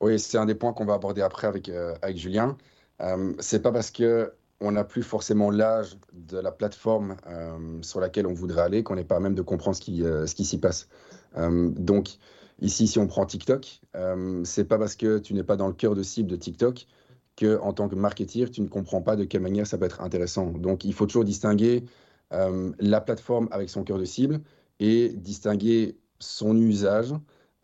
oui, 0.00 0.18
c'est 0.18 0.38
un 0.38 0.46
des 0.46 0.54
points 0.54 0.72
qu'on 0.72 0.86
va 0.86 0.94
aborder 0.94 1.20
après 1.20 1.46
avec, 1.46 1.68
euh, 1.68 1.94
Julien. 2.14 2.56
Euh, 3.02 3.34
c'est 3.38 3.60
pas 3.60 3.70
parce 3.70 3.90
que 3.90 4.32
on 4.62 4.72
n'a 4.72 4.84
plus 4.84 5.02
forcément 5.02 5.50
l'âge 5.50 5.96
de 6.12 6.38
la 6.38 6.52
plateforme 6.52 7.16
euh, 7.26 7.78
sur 7.82 8.00
laquelle 8.00 8.26
on 8.26 8.34
voudrait 8.34 8.62
aller 8.62 8.82
qu'on 8.82 8.94
n'est 8.94 9.04
pas 9.04 9.16
à 9.16 9.20
même 9.20 9.34
de 9.34 9.42
comprendre 9.42 9.76
ce 9.76 9.80
qui, 9.80 10.02
qui 10.34 10.44
s'y 10.44 10.58
passe. 10.58 10.88
donc, 11.36 12.18
ici, 12.60 12.86
si 12.86 12.98
on 12.98 13.06
prend 13.06 13.24
TikTok, 13.24 13.80
c'est 14.44 14.64
pas 14.64 14.78
parce 14.78 14.96
que 14.96 15.18
tu 15.18 15.32
n'es 15.32 15.44
pas 15.44 15.56
dans 15.56 15.66
le 15.66 15.72
cœur 15.72 15.94
de 15.94 16.02
cible 16.02 16.30
de 16.30 16.36
TikTok 16.36 16.86
que, 17.36 17.58
en 17.60 17.72
tant 17.72 17.88
que 17.88 17.94
marketeur, 17.94 18.50
tu 18.50 18.60
ne 18.60 18.68
comprends 18.68 19.02
pas 19.02 19.16
de 19.16 19.24
quelle 19.24 19.42
manière 19.42 19.66
ça 19.66 19.78
peut 19.78 19.86
être 19.86 20.00
intéressant. 20.02 20.46
Donc, 20.46 20.84
il 20.84 20.92
faut 20.94 21.06
toujours 21.06 21.24
distinguer 21.24 21.84
la 22.30 23.00
plateforme 23.00 23.48
avec 23.50 23.70
son 23.70 23.82
cœur 23.82 23.98
de 23.98 24.04
cible 24.04 24.40
et 24.78 25.08
distinguer 25.08 25.98
son 26.20 26.56
usage 26.56 27.12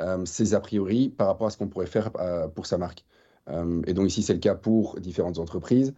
euh, 0.03 0.27
ses 0.27 0.53
a 0.55 0.61
priori 0.61 1.09
par 1.09 1.27
rapport 1.27 1.47
à 1.47 1.51
ce 1.51 1.57
qu'on 1.57 1.69
pourrait 1.69 1.87
faire 1.87 2.11
euh, 2.19 2.49
pour 2.49 2.67
sa 2.67 2.77
marque. 2.77 3.05
Euh, 3.49 3.81
et 3.87 3.95
donc 3.95 4.09
ici, 4.09 4.23
c'est 4.23 4.35
le 4.35 4.41
cas 4.41 4.55
pour 4.55 5.01
différentes 5.01 5.39
entreprises. 5.39 5.95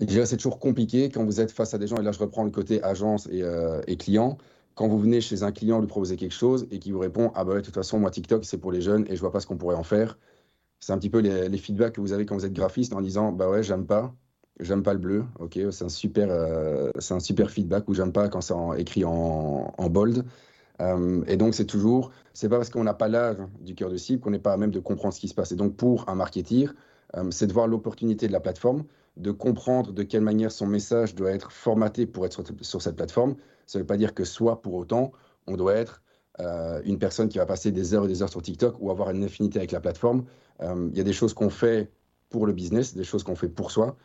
Et 0.00 0.24
c'est 0.24 0.36
toujours 0.36 0.58
compliqué 0.58 1.10
quand 1.10 1.24
vous 1.24 1.40
êtes 1.40 1.52
face 1.52 1.74
à 1.74 1.78
des 1.78 1.86
gens, 1.86 1.96
et 1.96 2.02
là 2.02 2.12
je 2.12 2.18
reprends 2.18 2.44
le 2.44 2.50
côté 2.50 2.82
agence 2.82 3.28
et, 3.30 3.96
client, 3.96 4.38
quand 4.74 4.88
vous 4.88 4.98
venez 4.98 5.20
chez 5.20 5.42
un 5.42 5.52
client 5.52 5.80
lui 5.80 5.86
proposer 5.86 6.16
quelque 6.16 6.32
chose 6.32 6.66
et 6.70 6.78
qui 6.78 6.90
vous 6.90 6.98
répond 6.98 7.30
Ah 7.34 7.44
bah 7.44 7.52
ouais, 7.52 7.60
de 7.60 7.66
toute 7.66 7.74
façon, 7.74 8.00
moi 8.00 8.10
TikTok 8.10 8.44
c'est 8.44 8.58
pour 8.58 8.72
les 8.72 8.80
jeunes 8.80 9.04
et 9.08 9.16
je 9.16 9.20
vois 9.20 9.30
pas 9.30 9.40
ce 9.40 9.46
qu'on 9.46 9.58
pourrait 9.58 9.76
en 9.76 9.84
faire. 9.84 10.18
C'est 10.80 10.92
un 10.92 10.98
petit 10.98 11.10
peu 11.10 11.20
les, 11.20 11.58
feedbacks 11.58 11.94
que 11.94 12.00
vous 12.00 12.12
avez 12.12 12.26
quand 12.26 12.34
vous 12.34 12.44
êtes 12.44 12.52
graphiste 12.52 12.92
en 12.92 13.00
disant 13.00 13.32
Bah 13.32 13.48
ouais, 13.48 13.62
j'aime 13.62 13.86
pas, 13.86 14.14
j'aime 14.60 14.82
pas 14.82 14.92
le 14.92 14.98
bleu. 14.98 15.24
Ok, 15.38 15.58
c'est 15.70 15.84
un, 15.84 15.88
super, 15.88 16.28
c'est 16.98 17.14
un 17.14 17.20
super 17.20 17.50
feedback 17.50 17.88
ou 17.88 17.94
j'aime 17.94 18.12
pas 18.12 18.28
quand 18.28 18.40
c'est 18.40 18.54
écrit 18.78 19.04
en, 19.04 19.72
en 19.76 19.90
bold. 19.90 20.24
Euh, 20.80 21.22
et 21.26 21.36
donc, 21.36 21.54
c'est 21.54 21.66
toujours, 21.66 22.10
c'est 22.32 22.48
pas 22.48 22.56
parce 22.56 22.70
qu'on 22.70 22.84
n'a 22.84 22.94
pas 22.94 23.08
l'âge 23.08 23.38
du 23.60 23.74
cœur 23.74 23.90
de 23.90 23.96
cible 23.96 24.20
qu'on 24.20 24.30
n'est 24.30 24.38
pas 24.38 24.52
à 24.52 24.56
même 24.56 24.70
de 24.70 24.80
comprendre 24.80 25.14
ce 25.14 25.20
qui 25.20 25.28
se 25.28 25.34
passe. 25.34 25.52
Et 25.52 25.56
donc, 25.56 25.76
pour 25.76 26.08
un 26.08 26.14
marketeur, 26.14 26.74
euh, 27.16 27.30
c'est 27.30 27.46
de 27.46 27.52
voir 27.52 27.68
l'opportunité 27.68 28.26
de 28.26 28.32
la 28.32 28.40
plateforme, 28.40 28.84
de 29.16 29.30
comprendre 29.30 29.92
de 29.92 30.02
quelle 30.02 30.22
manière 30.22 30.50
son 30.50 30.66
message 30.66 31.14
doit 31.14 31.30
être 31.30 31.52
formaté 31.52 32.06
pour 32.06 32.26
être 32.26 32.42
sur, 32.62 32.82
cette 32.82 32.96
plateforme. 32.96 33.36
Ça 33.66 33.78
ne 33.78 33.82
veut 33.82 33.86
pas 33.86 33.96
dire 33.96 34.14
que 34.14 34.24
soit 34.24 34.62
pour 34.62 34.74
autant, 34.74 35.12
on 35.46 35.56
doit 35.56 35.74
être 35.74 36.02
euh, 36.40 36.80
une 36.84 36.98
personne 36.98 37.28
qui 37.28 37.38
va 37.38 37.46
passer 37.46 37.72
des 37.72 37.94
heures 37.94 38.04
et 38.04 38.08
des 38.08 38.22
heures 38.22 38.30
sur 38.30 38.42
TikTok 38.42 38.76
ou 38.80 38.90
avoir 38.90 39.10
une 39.10 39.24
affinité 39.24 39.58
avec 39.58 39.72
la 39.72 39.80
plateforme. 39.80 40.24
Il 40.62 40.96
y 40.96 41.00
a 41.00 41.04
des 41.04 41.12
choses 41.12 41.34
qu'on 41.34 41.50
fait 41.50 41.90
pour 42.30 42.46
le 42.46 42.52
business, 42.52 42.94
des 42.94 43.02
choses 43.02 43.24
qu'on 43.24 43.34
fait 43.34 43.48
pour 43.48 43.72
soi. 43.72 43.96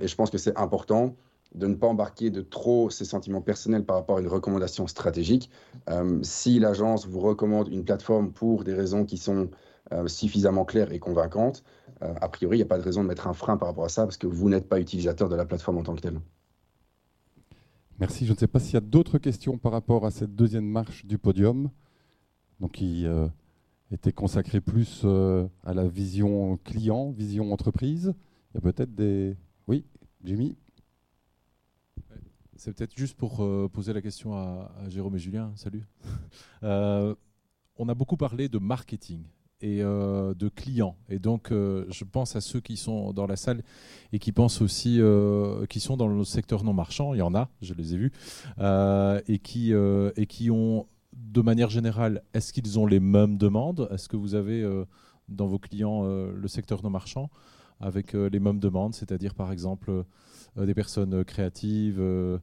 et 0.00 0.08
je 0.08 0.14
pense 0.16 0.30
que 0.30 0.38
c'est 0.38 0.56
important 0.58 1.14
de 1.54 1.66
ne 1.66 1.74
pas 1.74 1.86
embarquer 1.86 2.30
de 2.30 2.40
trop 2.40 2.90
ses 2.90 3.04
sentiments 3.04 3.40
personnels 3.40 3.84
par 3.84 3.96
rapport 3.96 4.18
à 4.18 4.20
une 4.20 4.28
recommandation 4.28 4.86
stratégique. 4.86 5.50
Euh, 5.88 6.18
si 6.22 6.58
l'agence 6.58 7.06
vous 7.06 7.20
recommande 7.20 7.68
une 7.68 7.84
plateforme 7.84 8.32
pour 8.32 8.64
des 8.64 8.74
raisons 8.74 9.04
qui 9.04 9.16
sont 9.16 9.48
euh, 9.92 10.06
suffisamment 10.06 10.64
claires 10.64 10.92
et 10.92 10.98
convaincantes, 10.98 11.64
euh, 12.02 12.14
a 12.20 12.28
priori, 12.28 12.56
il 12.56 12.60
n'y 12.60 12.64
a 12.64 12.68
pas 12.68 12.78
de 12.78 12.82
raison 12.82 13.02
de 13.02 13.08
mettre 13.08 13.26
un 13.26 13.32
frein 13.32 13.56
par 13.56 13.68
rapport 13.68 13.84
à 13.84 13.88
ça 13.88 14.04
parce 14.04 14.18
que 14.18 14.26
vous 14.26 14.48
n'êtes 14.48 14.68
pas 14.68 14.78
utilisateur 14.78 15.28
de 15.28 15.36
la 15.36 15.46
plateforme 15.46 15.78
en 15.78 15.82
tant 15.82 15.94
que 15.94 16.02
telle. 16.02 16.20
Merci. 17.98 18.26
Je 18.26 18.32
ne 18.32 18.38
sais 18.38 18.46
pas 18.46 18.60
s'il 18.60 18.74
y 18.74 18.76
a 18.76 18.80
d'autres 18.80 19.18
questions 19.18 19.58
par 19.58 19.72
rapport 19.72 20.06
à 20.06 20.10
cette 20.10 20.34
deuxième 20.34 20.66
marche 20.66 21.04
du 21.04 21.18
podium, 21.18 21.70
donc 22.60 22.72
qui 22.72 23.06
était 23.90 24.12
consacrée 24.12 24.60
plus 24.60 25.04
à 25.04 25.74
la 25.74 25.88
vision 25.88 26.56
client, 26.58 27.10
vision 27.10 27.52
entreprise. 27.52 28.14
Il 28.52 28.56
y 28.56 28.58
a 28.58 28.60
peut-être 28.60 28.94
des... 28.94 29.36
Oui, 29.66 29.84
Jimmy? 30.24 30.56
C'est 32.58 32.72
peut-être 32.72 32.96
juste 32.96 33.16
pour 33.16 33.44
euh, 33.44 33.68
poser 33.72 33.92
la 33.92 34.02
question 34.02 34.34
à, 34.34 34.68
Jérôme 34.88 35.14
et 35.14 35.18
Julien. 35.18 35.52
Salut. 35.56 35.86
Euh, 36.64 37.14
on 37.76 37.88
a 37.88 37.94
beaucoup 37.94 38.16
parlé 38.16 38.48
de 38.48 38.58
marketing 38.58 39.22
et 39.60 39.82
euh, 39.82 40.34
de 40.34 40.48
clients. 40.48 40.96
Et 41.08 41.18
donc, 41.18 41.48
je 41.50 42.04
pense 42.04 42.36
à 42.36 42.40
ceux 42.40 42.60
qui 42.60 42.76
sont 42.76 43.12
dans 43.12 43.26
la 43.26 43.36
salle 43.36 43.62
et 44.12 44.18
qui 44.18 44.32
pensent 44.32 44.62
aussi, 44.62 45.00
qui 45.68 45.80
sont 45.80 45.96
dans 45.96 46.08
le 46.08 46.24
secteur 46.24 46.64
non 46.64 46.72
marchand. 46.72 47.14
Il 47.14 47.18
y 47.18 47.22
en 47.22 47.34
a, 47.34 47.48
je 47.62 47.74
les 47.74 47.94
ai 47.94 47.96
vus, 47.96 48.12
et 48.60 49.38
qui 49.38 49.72
et 49.72 50.26
qui 50.26 50.50
ont, 50.50 50.86
de 51.12 51.42
manière 51.42 51.70
générale, 51.70 52.22
est-ce 52.34 52.52
qu'ils 52.52 52.78
ont 52.78 52.86
les 52.86 53.00
mêmes 53.00 53.36
demandes? 53.36 53.88
Est-ce 53.90 54.08
que 54.08 54.16
vous 54.16 54.34
avez 54.34 54.64
dans 55.28 55.46
vos 55.46 55.58
clients 55.58 56.04
le 56.04 56.48
secteur 56.48 56.82
non 56.82 56.90
marchand 56.90 57.30
avec 57.80 58.12
les 58.14 58.40
mêmes 58.40 58.58
demandes, 58.58 58.94
c'est-à-dire 58.94 59.34
par 59.34 59.52
exemple 59.52 60.04
euh, 60.56 60.66
des 60.66 60.74
personnes 60.74 61.14
euh, 61.14 61.24
créatives 61.24 62.00
euh, 62.00 62.38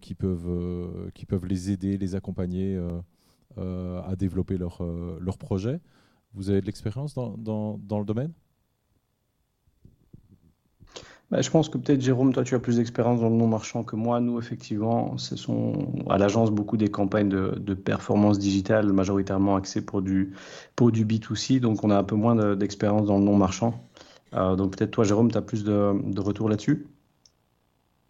qui, 0.00 0.14
peuvent, 0.14 1.10
qui 1.14 1.24
peuvent 1.24 1.46
les 1.46 1.70
aider, 1.70 1.98
les 1.98 2.14
accompagner 2.16 2.76
à 3.56 4.16
développer 4.16 4.58
leur, 4.58 4.82
leur 5.20 5.38
projet. 5.38 5.78
Vous 6.38 6.50
avez 6.50 6.60
de 6.60 6.66
l'expérience 6.66 7.14
dans, 7.14 7.36
dans, 7.36 7.78
dans, 7.82 7.98
le 7.98 8.04
domaine? 8.04 8.32
Bah, 11.30 11.42
je 11.42 11.50
pense 11.50 11.68
que 11.68 11.76
peut-être 11.76 12.00
Jérôme, 12.00 12.32
toi 12.32 12.44
tu 12.44 12.54
as 12.54 12.58
plus 12.58 12.76
d'expérience 12.76 13.20
dans 13.20 13.28
le 13.28 13.34
non 13.34 13.48
marchand 13.48 13.84
que 13.84 13.96
moi. 13.96 14.20
Nous, 14.20 14.38
effectivement, 14.38 15.18
ce 15.18 15.36
sont 15.36 16.04
à 16.08 16.16
l'agence 16.16 16.50
beaucoup 16.50 16.76
des 16.76 16.88
campagnes 16.88 17.28
de, 17.28 17.58
de, 17.58 17.74
performance 17.74 18.38
digitale, 18.38 18.92
majoritairement 18.92 19.56
axées 19.56 19.82
pour 19.82 20.00
du, 20.00 20.32
pour 20.76 20.92
du 20.92 21.04
B2C, 21.04 21.60
donc 21.60 21.84
on 21.84 21.90
a 21.90 21.98
un 21.98 22.04
peu 22.04 22.16
moins 22.16 22.56
d'expérience 22.56 23.06
dans 23.06 23.18
le 23.18 23.24
non 23.24 23.36
marchand. 23.36 23.74
donc 24.32 24.76
peut-être 24.76 24.92
toi, 24.92 25.04
Jérôme, 25.04 25.30
tu 25.30 25.36
as 25.36 25.42
plus 25.42 25.64
de, 25.64 25.92
de 26.02 26.20
retour 26.20 26.48
là-dessus? 26.48 26.86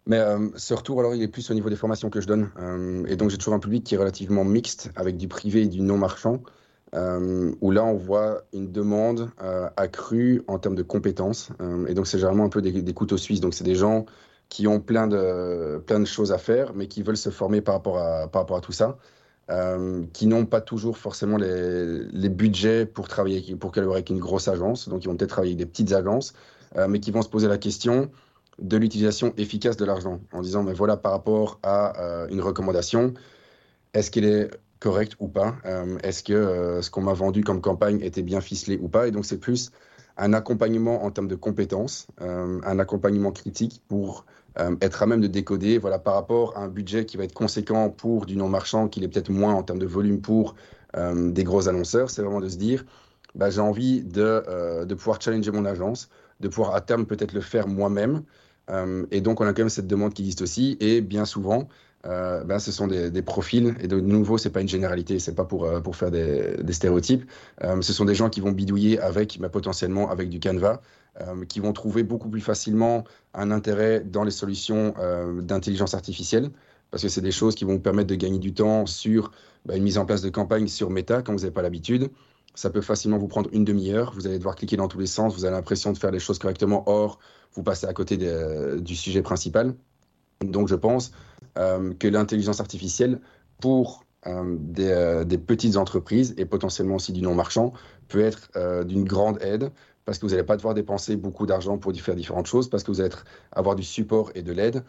Mais 0.09 0.17
euh, 0.17 0.49
ce 0.55 0.73
retour, 0.73 0.99
alors, 0.99 1.13
il 1.13 1.21
est 1.21 1.27
plus 1.27 1.49
au 1.51 1.53
niveau 1.53 1.69
des 1.69 1.75
formations 1.75 2.09
que 2.09 2.19
je 2.19 2.25
donne. 2.25 2.49
Euh, 2.57 3.05
et 3.05 3.15
donc, 3.15 3.29
j'ai 3.29 3.37
toujours 3.37 3.53
un 3.53 3.59
public 3.59 3.83
qui 3.83 3.93
est 3.93 3.97
relativement 3.97 4.43
mixte, 4.43 4.91
avec 4.95 5.17
du 5.17 5.27
privé 5.27 5.61
et 5.61 5.67
du 5.67 5.81
non 5.81 5.99
marchand, 5.99 6.41
euh, 6.95 7.51
où 7.61 7.71
là, 7.71 7.83
on 7.83 7.95
voit 7.95 8.43
une 8.53 8.71
demande 8.71 9.29
accrue 9.77 10.43
en 10.47 10.59
termes 10.59 10.75
de 10.75 10.83
compétences. 10.83 11.49
et 11.87 11.93
donc, 11.93 12.07
c'est 12.07 12.17
généralement 12.17 12.45
un 12.45 12.49
peu 12.49 12.61
des, 12.61 12.93
couteaux 12.93 13.17
suisses. 13.17 13.41
Donc, 13.41 13.53
c'est 13.53 13.63
des 13.63 13.75
gens 13.75 14.05
qui 14.49 14.67
ont 14.67 14.79
plein 14.79 15.07
de, 15.07 15.77
plein 15.85 15.99
de 15.99 16.05
choses 16.05 16.31
à 16.31 16.37
faire, 16.37 16.73
mais 16.73 16.87
qui 16.87 17.03
veulent 17.03 17.17
se 17.17 17.29
former 17.29 17.61
par 17.61 17.75
rapport 17.75 17.99
à, 17.99 18.27
par 18.27 18.41
rapport 18.41 18.57
à 18.57 18.61
tout 18.61 18.71
ça. 18.71 18.97
qui 20.13 20.27
n'ont 20.27 20.45
pas 20.45 20.61
toujours 20.61 20.97
forcément 20.97 21.37
les, 21.37 22.03
les, 22.11 22.29
budgets 22.29 22.85
pour 22.85 23.07
travailler, 23.07 23.55
pour 23.55 23.71
collaborer 23.71 23.97
avec 23.97 24.09
une 24.09 24.19
grosse 24.19 24.47
agence. 24.47 24.89
Donc, 24.89 25.03
ils 25.03 25.07
vont 25.07 25.15
peut-être 25.15 25.31
travailler 25.31 25.53
avec 25.53 25.65
des 25.65 25.69
petites 25.71 25.93
agences, 25.93 26.33
mais 26.87 26.99
qui 26.99 27.11
vont 27.11 27.21
se 27.21 27.29
poser 27.29 27.47
la 27.47 27.57
question 27.57 28.09
de 28.61 28.77
l'utilisation 28.77 29.33
efficace 29.37 29.77
de 29.77 29.85
l'argent, 29.85 30.19
en 30.31 30.41
disant, 30.41 30.63
mais 30.63 30.73
voilà, 30.73 30.97
par 30.97 31.11
rapport 31.11 31.59
à 31.63 31.99
euh, 32.01 32.27
une 32.29 32.41
recommandation, 32.41 33.13
est-ce 33.93 34.11
qu'elle 34.11 34.25
est 34.25 34.51
correcte 34.79 35.15
ou 35.19 35.27
pas. 35.27 35.55
Euh, 35.65 35.97
Est-ce 36.03 36.23
que 36.23 36.33
euh, 36.33 36.81
ce 36.81 36.89
qu'on 36.89 37.01
m'a 37.01 37.13
vendu 37.13 37.43
comme 37.43 37.61
campagne 37.61 37.99
était 38.01 38.21
bien 38.21 38.41
ficelé 38.41 38.79
ou 38.81 38.87
pas? 38.87 39.07
Et 39.07 39.11
donc, 39.11 39.25
c'est 39.25 39.39
plus 39.39 39.71
un 40.17 40.33
accompagnement 40.33 41.05
en 41.05 41.11
termes 41.11 41.29
de 41.29 41.35
compétences, 41.35 42.07
un 42.19 42.79
accompagnement 42.79 43.31
critique 43.31 43.81
pour 43.87 44.25
être 44.81 45.01
à 45.01 45.05
même 45.05 45.21
de 45.21 45.27
décoder, 45.27 45.77
voilà, 45.77 45.97
par 45.97 46.15
rapport 46.15 46.57
à 46.57 46.59
un 46.59 46.67
budget 46.67 47.05
qui 47.05 47.15
va 47.15 47.23
être 47.23 47.33
conséquent 47.33 47.89
pour 47.89 48.25
du 48.25 48.35
non-marchand, 48.35 48.89
qu'il 48.89 49.05
est 49.05 49.07
peut-être 49.07 49.29
moins 49.29 49.53
en 49.53 49.63
termes 49.63 49.79
de 49.79 49.85
volume 49.85 50.19
pour 50.19 50.55
des 50.93 51.43
gros 51.45 51.69
annonceurs, 51.69 52.09
c'est 52.09 52.21
vraiment 52.21 52.41
de 52.41 52.49
se 52.49 52.57
dire, 52.57 52.83
bah, 53.33 53.49
j'ai 53.49 53.61
envie 53.61 54.03
de, 54.03 54.83
de 54.83 54.93
pouvoir 54.93 55.21
challenger 55.21 55.51
mon 55.51 55.63
agence, 55.63 56.09
de 56.41 56.49
pouvoir 56.49 56.75
à 56.75 56.81
terme 56.81 57.05
peut-être 57.05 57.31
le 57.31 57.39
faire 57.39 57.69
moi-même, 57.69 58.23
euh, 58.69 59.05
et 59.11 59.21
donc, 59.21 59.41
on 59.41 59.45
a 59.45 59.53
quand 59.53 59.61
même 59.61 59.69
cette 59.69 59.87
demande 59.87 60.13
qui 60.13 60.23
existe 60.23 60.41
aussi. 60.41 60.77
Et 60.79 61.01
bien 61.01 61.25
souvent, 61.25 61.67
euh, 62.05 62.43
ben, 62.43 62.59
ce 62.59 62.71
sont 62.71 62.87
des, 62.87 63.21
profils. 63.21 63.75
Et 63.81 63.87
de 63.87 63.99
nouveau, 63.99 64.37
c'est 64.37 64.49
pas 64.49 64.61
une 64.61 64.69
généralité, 64.69 65.19
c'est 65.19 65.35
pas 65.35 65.45
pour, 65.45 65.65
euh, 65.65 65.81
faire 65.91 66.11
des, 66.11 66.55
stéréotypes. 66.71 67.29
ce 67.61 67.93
sont 67.93 68.05
des 68.05 68.15
gens 68.15 68.29
qui 68.29 68.41
vont 68.41 68.51
bidouiller 68.51 68.99
avec, 68.99 69.39
ben, 69.39 69.49
potentiellement, 69.49 70.09
avec 70.09 70.29
du 70.29 70.39
Canva, 70.39 70.81
qui 71.49 71.59
vont 71.59 71.73
trouver 71.73 72.03
beaucoup 72.03 72.29
plus 72.29 72.39
facilement 72.39 73.03
un 73.33 73.51
intérêt 73.51 73.99
dans 73.99 74.23
les 74.23 74.31
solutions 74.31 74.93
d'intelligence 75.41 75.93
artificielle. 75.93 76.49
Parce 76.91 77.03
que 77.03 77.09
c'est 77.09 77.21
des 77.21 77.31
choses 77.31 77.55
qui 77.55 77.65
vont 77.65 77.73
vous 77.73 77.79
permettre 77.79 78.07
de 78.07 78.15
gagner 78.15 78.39
du 78.39 78.53
temps 78.53 78.85
sur 78.85 79.31
ben, 79.65 79.75
une 79.75 79.83
mise 79.83 79.97
en 79.97 80.05
place 80.05 80.21
de 80.21 80.29
campagne 80.29 80.67
sur 80.67 80.89
Meta 80.89 81.21
quand 81.21 81.33
vous 81.33 81.39
n'avez 81.39 81.51
pas 81.51 81.61
l'habitude. 81.61 82.09
Ça 82.55 82.69
peut 82.69 82.81
facilement 82.81 83.17
vous 83.17 83.27
prendre 83.27 83.49
une 83.53 83.65
demi-heure. 83.65 84.13
Vous 84.15 84.27
allez 84.27 84.37
devoir 84.37 84.55
cliquer 84.55 84.77
dans 84.77 84.87
tous 84.87 84.99
les 84.99 85.05
sens. 85.05 85.35
Vous 85.35 85.45
avez 85.45 85.55
l'impression 85.55 85.91
de 85.91 85.97
faire 85.97 86.11
les 86.11 86.19
choses 86.19 86.39
correctement. 86.39 86.83
Or, 86.87 87.19
vous 87.53 87.63
passez 87.63 87.85
à 87.85 87.93
côté 87.93 88.17
du 88.17 88.95
sujet 88.95 89.21
principal. 89.21 89.75
Donc, 90.41 90.67
je 90.67 90.75
pense 90.75 91.11
euh, 91.11 91.13
que 91.55 92.07
l'intelligence 92.07 92.59
artificielle, 92.59 93.19
pour 93.59 94.03
euh, 94.27 94.57
euh, 94.79 95.23
des, 95.23 95.37
petites 95.37 95.77
entreprises 95.77 96.33
et 96.37 96.45
potentiellement 96.45 96.95
aussi 96.95 97.13
du 97.13 97.21
non-marchand, 97.21 97.73
peut 98.07 98.21
être 98.21 98.49
d'une 98.83 99.05
grande 99.05 99.41
aide 99.41 99.71
parce 100.05 100.17
que 100.17 100.25
vous 100.25 100.31
n'allez 100.31 100.43
pas 100.43 100.57
devoir 100.57 100.73
dépenser 100.73 101.15
beaucoup 101.15 101.45
d'argent 101.45 101.77
pour 101.77 101.93
faire 101.93 102.15
différentes 102.15 102.47
choses, 102.47 102.67
parce 102.67 102.83
que 102.83 102.89
vous 102.89 102.99
allez 102.99 103.13
avoir 103.51 103.75
du 103.75 103.83
support 103.83 104.31
et 104.33 104.41
de 104.41 104.51
l'aide. 104.51 104.83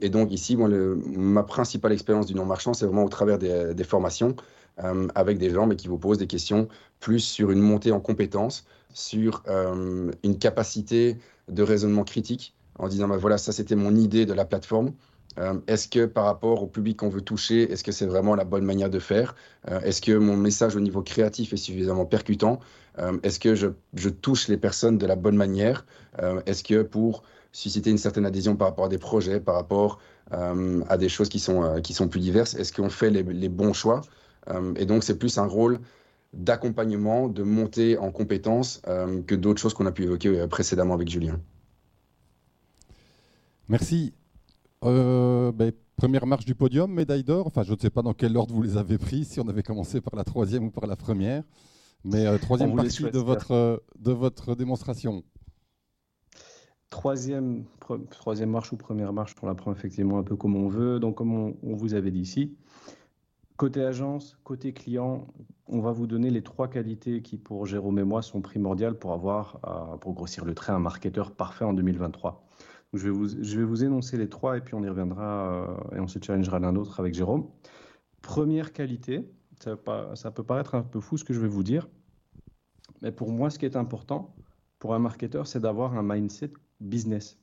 et 0.00 0.10
donc 0.10 0.32
ici, 0.32 0.56
moi, 0.56 0.68
ma 0.68 1.44
principale 1.44 1.92
expérience 1.92 2.26
du 2.26 2.34
non-marchand, 2.34 2.74
c'est 2.74 2.84
vraiment 2.84 3.04
au 3.04 3.08
travers 3.08 3.38
des, 3.38 3.84
formations 3.84 4.34
avec 5.14 5.38
des 5.38 5.50
gens, 5.50 5.68
mais 5.68 5.76
qui 5.76 5.86
vous 5.86 5.98
posent 5.98 6.18
des 6.18 6.26
questions 6.26 6.66
plus 6.98 7.20
sur 7.20 7.52
une 7.52 7.60
montée 7.60 7.92
en 7.92 8.00
compétences, 8.00 8.64
sur 8.92 9.44
une 9.46 10.38
capacité 10.40 11.18
de 11.46 11.62
raisonnement 11.62 12.02
critique 12.02 12.56
en 12.80 12.88
disant 12.88 13.06
bah, 13.06 13.16
voilà, 13.16 13.38
ça 13.38 13.52
c'était 13.52 13.76
mon 13.76 13.94
idée 13.94 14.26
de 14.26 14.32
la 14.32 14.44
plateforme. 14.44 14.92
Euh, 15.38 15.54
est-ce 15.66 15.88
que 15.88 16.06
par 16.06 16.24
rapport 16.24 16.62
au 16.62 16.66
public 16.66 16.98
qu'on 16.98 17.08
veut 17.08 17.20
toucher, 17.20 17.70
est-ce 17.70 17.84
que 17.84 17.92
c'est 17.92 18.06
vraiment 18.06 18.34
la 18.34 18.44
bonne 18.44 18.64
manière 18.64 18.90
de 18.90 18.98
faire? 18.98 19.34
Euh, 19.70 19.80
Est-ce 19.80 20.00
que 20.00 20.12
mon 20.12 20.36
message 20.36 20.76
au 20.76 20.80
niveau 20.80 21.02
créatif 21.02 21.52
est 21.52 21.58
suffisamment 21.58 22.06
percutant? 22.06 22.60
Euh, 22.98 23.18
Est-ce 23.22 23.38
que 23.38 23.54
je, 23.54 23.68
touche 24.08 24.48
les 24.48 24.56
personnes 24.56 24.98
de 24.98 25.06
la 25.06 25.16
bonne 25.16 25.36
manière? 25.36 25.86
Est-ce 26.46 26.64
que 26.64 26.82
pour 26.82 27.22
susciter 27.52 27.90
une 27.90 27.98
certaine 27.98 28.26
adhésion 28.26 28.56
par 28.56 28.68
rapport 28.68 28.86
à 28.86 28.88
des 28.88 28.98
projets, 28.98 29.38
par 29.38 29.54
rapport 29.54 30.00
à 30.30 30.96
des 30.96 31.08
choses 31.08 31.28
qui 31.28 31.38
sont, 31.38 31.80
qui 31.80 31.94
sont 31.94 32.08
plus 32.08 32.20
diverses, 32.20 32.54
est-ce 32.54 32.72
qu'on 32.72 32.90
fait 32.90 33.10
les, 33.10 33.22
les, 33.22 33.48
bons 33.48 33.72
choix? 33.72 34.00
Et 34.76 34.84
donc 34.84 35.04
c'est 35.04 35.16
plus 35.16 35.38
un 35.38 35.46
rôle 35.46 35.78
d'accompagnement, 36.32 37.28
de 37.28 37.44
montée 37.44 37.96
en 37.98 38.10
compétences 38.10 38.82
que 39.26 39.34
d'autres 39.36 39.60
choses 39.60 39.74
qu'on 39.74 39.86
a 39.86 39.92
pu 39.92 40.02
évoquer 40.02 40.46
précédemment 40.48 40.94
avec 40.94 41.08
Julien. 41.08 41.40
Merci. 43.68 44.17
Euh, 44.84 45.52
ben, 45.52 45.72
première 45.96 46.26
marche 46.26 46.44
du 46.44 46.54
podium, 46.54 46.92
médaille 46.92 47.24
d'or. 47.24 47.46
Enfin, 47.46 47.62
je 47.62 47.72
ne 47.72 47.78
sais 47.78 47.90
pas 47.90 48.02
dans 48.02 48.14
quel 48.14 48.36
ordre 48.36 48.54
vous 48.54 48.62
les 48.62 48.76
avez 48.76 48.98
pris, 48.98 49.24
si 49.24 49.40
on 49.40 49.48
avait 49.48 49.62
commencé 49.62 50.00
par 50.00 50.14
la 50.16 50.24
troisième 50.24 50.64
ou 50.64 50.70
par 50.70 50.86
la 50.86 50.96
première. 50.96 51.42
Mais 52.04 52.38
troisième 52.38 52.76
partie 52.76 53.02
de 53.02 53.18
votre, 53.18 53.82
de 53.98 54.12
votre 54.12 54.54
démonstration. 54.54 55.24
Troisième, 56.90 57.64
troisième 58.10 58.50
marche 58.50 58.72
ou 58.72 58.76
première 58.76 59.12
marche, 59.12 59.34
on 59.42 59.46
la 59.46 59.54
prend 59.54 59.72
effectivement 59.72 60.18
un 60.18 60.22
peu 60.22 60.36
comme 60.36 60.56
on 60.56 60.68
veut. 60.68 61.00
Donc, 61.00 61.16
comme 61.16 61.34
on, 61.34 61.56
on 61.62 61.74
vous 61.74 61.94
avait 61.94 62.10
dit 62.10 62.20
ici, 62.20 62.56
Côté 63.58 63.82
agence, 63.82 64.38
côté 64.44 64.72
client, 64.72 65.26
on 65.66 65.80
va 65.80 65.90
vous 65.90 66.06
donner 66.06 66.30
les 66.30 66.42
trois 66.42 66.68
qualités 66.68 67.22
qui, 67.22 67.36
pour 67.36 67.66
Jérôme 67.66 67.98
et 67.98 68.04
moi, 68.04 68.22
sont 68.22 68.40
primordiales 68.40 68.96
pour 68.96 69.12
avoir, 69.12 69.58
euh, 69.66 69.96
pour 69.96 70.14
grossir 70.14 70.44
le 70.44 70.54
trait, 70.54 70.72
un 70.72 70.78
marketeur 70.78 71.32
parfait 71.32 71.64
en 71.64 71.72
2023. 71.72 72.47
Je, 72.94 73.08
vais 73.10 73.64
vous, 73.64 73.84
énoncer 73.84 74.16
les 74.16 74.28
trois 74.28 74.56
et 74.56 74.60
puis 74.60 74.74
on 74.74 74.82
y 74.82 74.88
reviendra 74.88 75.52
euh, 75.92 75.96
et 75.96 76.00
on 76.00 76.08
se 76.08 76.18
challengera 76.20 76.58
l'un 76.58 76.72
l'autre 76.72 77.00
avec 77.00 77.14
Jérôme. 77.14 77.48
Première 78.22 78.72
qualité, 78.72 79.30
ça, 79.60 79.76
ça 80.14 80.30
peut 80.30 80.44
paraître 80.44 80.74
un 80.74 80.82
peu 80.82 81.00
fou 81.00 81.16
ce 81.16 81.24
que 81.24 81.34
je 81.34 81.40
vais 81.40 81.48
vous 81.48 81.62
dire, 81.62 81.88
mais 83.02 83.12
pour 83.12 83.30
moi, 83.30 83.50
ce 83.50 83.58
qui 83.58 83.66
est 83.66 83.76
important 83.76 84.34
pour 84.78 84.94
un 84.94 84.98
marketeur, 84.98 85.46
c'est 85.46 85.60
d'avoir 85.60 85.96
un 85.96 86.02
mindset 86.02 86.52
business 86.80 87.38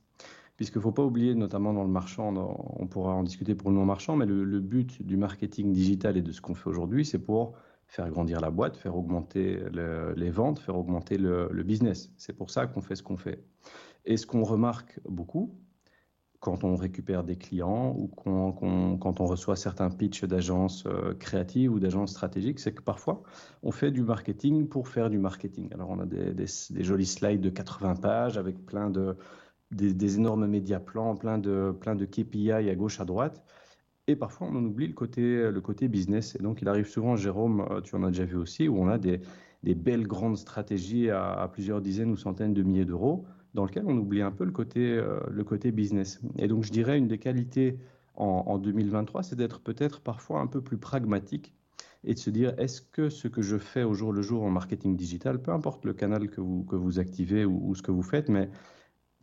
puisqu'il 0.56 0.78
ne 0.78 0.82
faut 0.82 0.92
pas 0.92 1.04
oublier, 1.04 1.34
notamment 1.34 1.72
dans 1.72 1.84
le 1.84 1.90
marchand, 1.90 2.32
on 2.78 2.86
pourra 2.86 3.12
en 3.12 3.22
discuter 3.22 3.54
pour 3.54 3.70
le 3.70 3.76
non-marchand, 3.76 4.16
mais 4.16 4.26
le, 4.26 4.60
but 4.60 5.02
du 5.02 5.16
marketing 5.16 5.72
digital 5.72 6.16
et 6.16 6.22
de 6.22 6.32
ce 6.32 6.40
qu'on 6.40 6.54
fait 6.54 6.68
aujourd'hui, 6.68 7.04
c'est 7.04 7.18
pour 7.18 7.54
faire 7.86 8.08
grandir 8.10 8.40
la 8.40 8.50
boîte, 8.50 8.76
faire 8.76 8.96
augmenter 8.96 9.60
les 10.16 10.30
ventes, 10.30 10.58
faire 10.58 10.76
augmenter 10.76 11.18
le, 11.18 11.62
business. 11.62 12.10
C'est 12.16 12.32
pour 12.32 12.50
ça 12.50 12.66
qu'on 12.66 12.80
fait 12.80 12.96
ce 12.96 13.02
qu'on 13.02 13.16
fait. 13.16 13.44
Et 14.06 14.16
ce 14.16 14.26
qu'on 14.26 14.44
remarque 14.44 15.00
beaucoup, 15.04 15.54
quand 16.40 16.64
on 16.64 16.76
récupère 16.76 17.24
des 17.24 17.36
clients 17.36 17.94
ou 17.96 18.08
quand 18.08 19.20
on 19.20 19.26
reçoit 19.26 19.56
certains 19.56 19.90
pitchs 19.90 20.24
d'agences 20.24 20.84
euh, 20.86 21.14
créatives 21.14 21.72
ou 21.72 21.80
d'agences 21.80 22.12
stratégiques, 22.12 22.60
c'est 22.60 22.72
que 22.72 22.82
parfois, 22.82 23.22
on 23.62 23.72
fait 23.72 23.90
du 23.90 24.02
marketing 24.02 24.68
pour 24.68 24.88
faire 24.88 25.10
du 25.10 25.18
marketing. 25.18 25.72
Alors, 25.74 25.90
on 25.90 25.98
a 25.98 26.06
des, 26.06 26.32
des 26.34 26.84
jolis 26.84 27.06
slides 27.06 27.40
de 27.40 27.50
80 27.50 27.96
pages 27.96 28.38
avec 28.38 28.64
plein 28.64 28.90
de, 28.90 29.16
des, 29.72 30.16
énormes 30.16 30.46
médias 30.46 30.78
plans, 30.80 31.16
plein 31.16 31.38
de, 31.38 31.74
plein 31.80 31.96
de 31.96 32.04
KPI 32.04 32.52
à 32.52 32.74
gauche, 32.74 33.00
à 33.00 33.04
droite. 33.04 33.42
Et 34.06 34.14
parfois, 34.14 34.46
on 34.48 34.56
en 34.56 34.64
oublie 34.64 34.86
le 34.86 34.94
côté, 34.94 35.50
le 35.50 35.60
côté 35.60 35.88
business. 35.88 36.36
Et 36.36 36.42
donc, 36.42 36.62
il 36.62 36.68
arrive 36.68 36.86
souvent, 36.86 37.16
Jérôme, 37.16 37.66
euh, 37.70 37.80
tu 37.80 37.96
en 37.96 38.04
as 38.04 38.08
déjà 38.08 38.24
vu 38.24 38.36
aussi, 38.36 38.68
où 38.68 38.78
on 38.78 38.88
a 38.88 38.98
des, 38.98 39.20
des 39.64 39.74
belles 39.74 40.06
grandes 40.06 40.36
stratégies 40.36 41.10
à, 41.10 41.48
plusieurs 41.52 41.80
dizaines 41.80 42.12
ou 42.12 42.16
centaines 42.16 42.54
de 42.54 42.62
milliers 42.62 42.84
d'euros, 42.84 43.26
dans 43.56 43.64
lesquelles 43.64 43.86
on 43.86 43.96
oublie 43.96 44.22
un 44.22 44.30
peu 44.30 44.44
le 44.44 44.52
côté, 44.52 44.92
euh, 44.92 45.18
le 45.30 45.42
côté 45.42 45.72
business. 45.72 46.20
Et 46.38 46.46
donc, 46.46 46.62
je 46.62 46.70
dirais, 46.70 46.98
une 46.98 47.08
des 47.08 47.18
qualités 47.18 47.78
en, 48.14 48.44
en 48.46 48.58
2023, 48.58 49.22
c'est 49.22 49.36
d'être 49.36 49.60
peut-être 49.60 50.00
parfois 50.00 50.40
un 50.40 50.46
peu 50.46 50.60
plus 50.60 50.76
pragmatique 50.76 51.54
et 52.04 52.14
de 52.14 52.18
se 52.18 52.30
dire, 52.30 52.54
est-ce 52.58 52.82
que 52.82 53.08
ce 53.08 53.26
que 53.26 53.42
je 53.42 53.56
fais 53.56 53.82
au 53.82 53.94
jour 53.94 54.12
le 54.12 54.22
jour 54.22 54.44
en 54.44 54.50
marketing 54.50 54.94
digital, 54.94 55.42
peu 55.42 55.50
importe 55.50 55.84
le 55.84 55.94
canal 55.94 56.28
que 56.28 56.40
vous, 56.40 56.64
que 56.64 56.76
vous 56.76 56.98
activez 56.98 57.44
ou, 57.44 57.60
ou 57.66 57.74
ce 57.74 57.82
que 57.82 57.90
vous 57.90 58.02
faites, 58.02 58.28
mais 58.28 58.48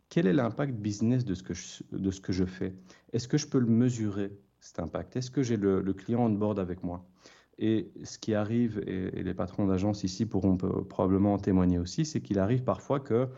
quel 0.08 0.26
est 0.26 0.32
l'impact 0.32 0.74
business 0.74 1.24
de 1.24 1.34
ce 1.34 1.42
que 1.42 1.54
je, 1.54 1.82
de 1.92 2.10
ce 2.10 2.20
que 2.20 2.32
je 2.32 2.44
fais? 2.44 2.74
Est-ce 3.12 3.28
que 3.28 3.38
je 3.38 3.46
peux 3.46 3.58
le 3.58 3.66
mesurer, 3.66 4.32
cet 4.60 4.80
impact? 4.80 5.16
Est-ce 5.16 5.30
que 5.30 5.42
j'ai 5.42 5.56
le, 5.56 5.82
client 5.92 6.26
on 6.26 6.30
board 6.30 6.58
avec 6.58 6.82
moi? 6.82 7.06
Et 7.58 7.92
ce 8.02 8.18
qui 8.18 8.34
arrive, 8.34 8.82
et, 8.86 9.22
les 9.22 9.34
patrons 9.34 9.66
d'agence 9.66 10.02
ici 10.02 10.26
pourront 10.26 10.56
probablement 10.56 11.34
en 11.34 11.38
témoigner 11.38 11.78
aussi, 11.78 12.04
c'est 12.04 12.20
qu'il 12.20 12.38
arrive 12.38 12.64
parfois 12.64 13.00
que 13.00 13.28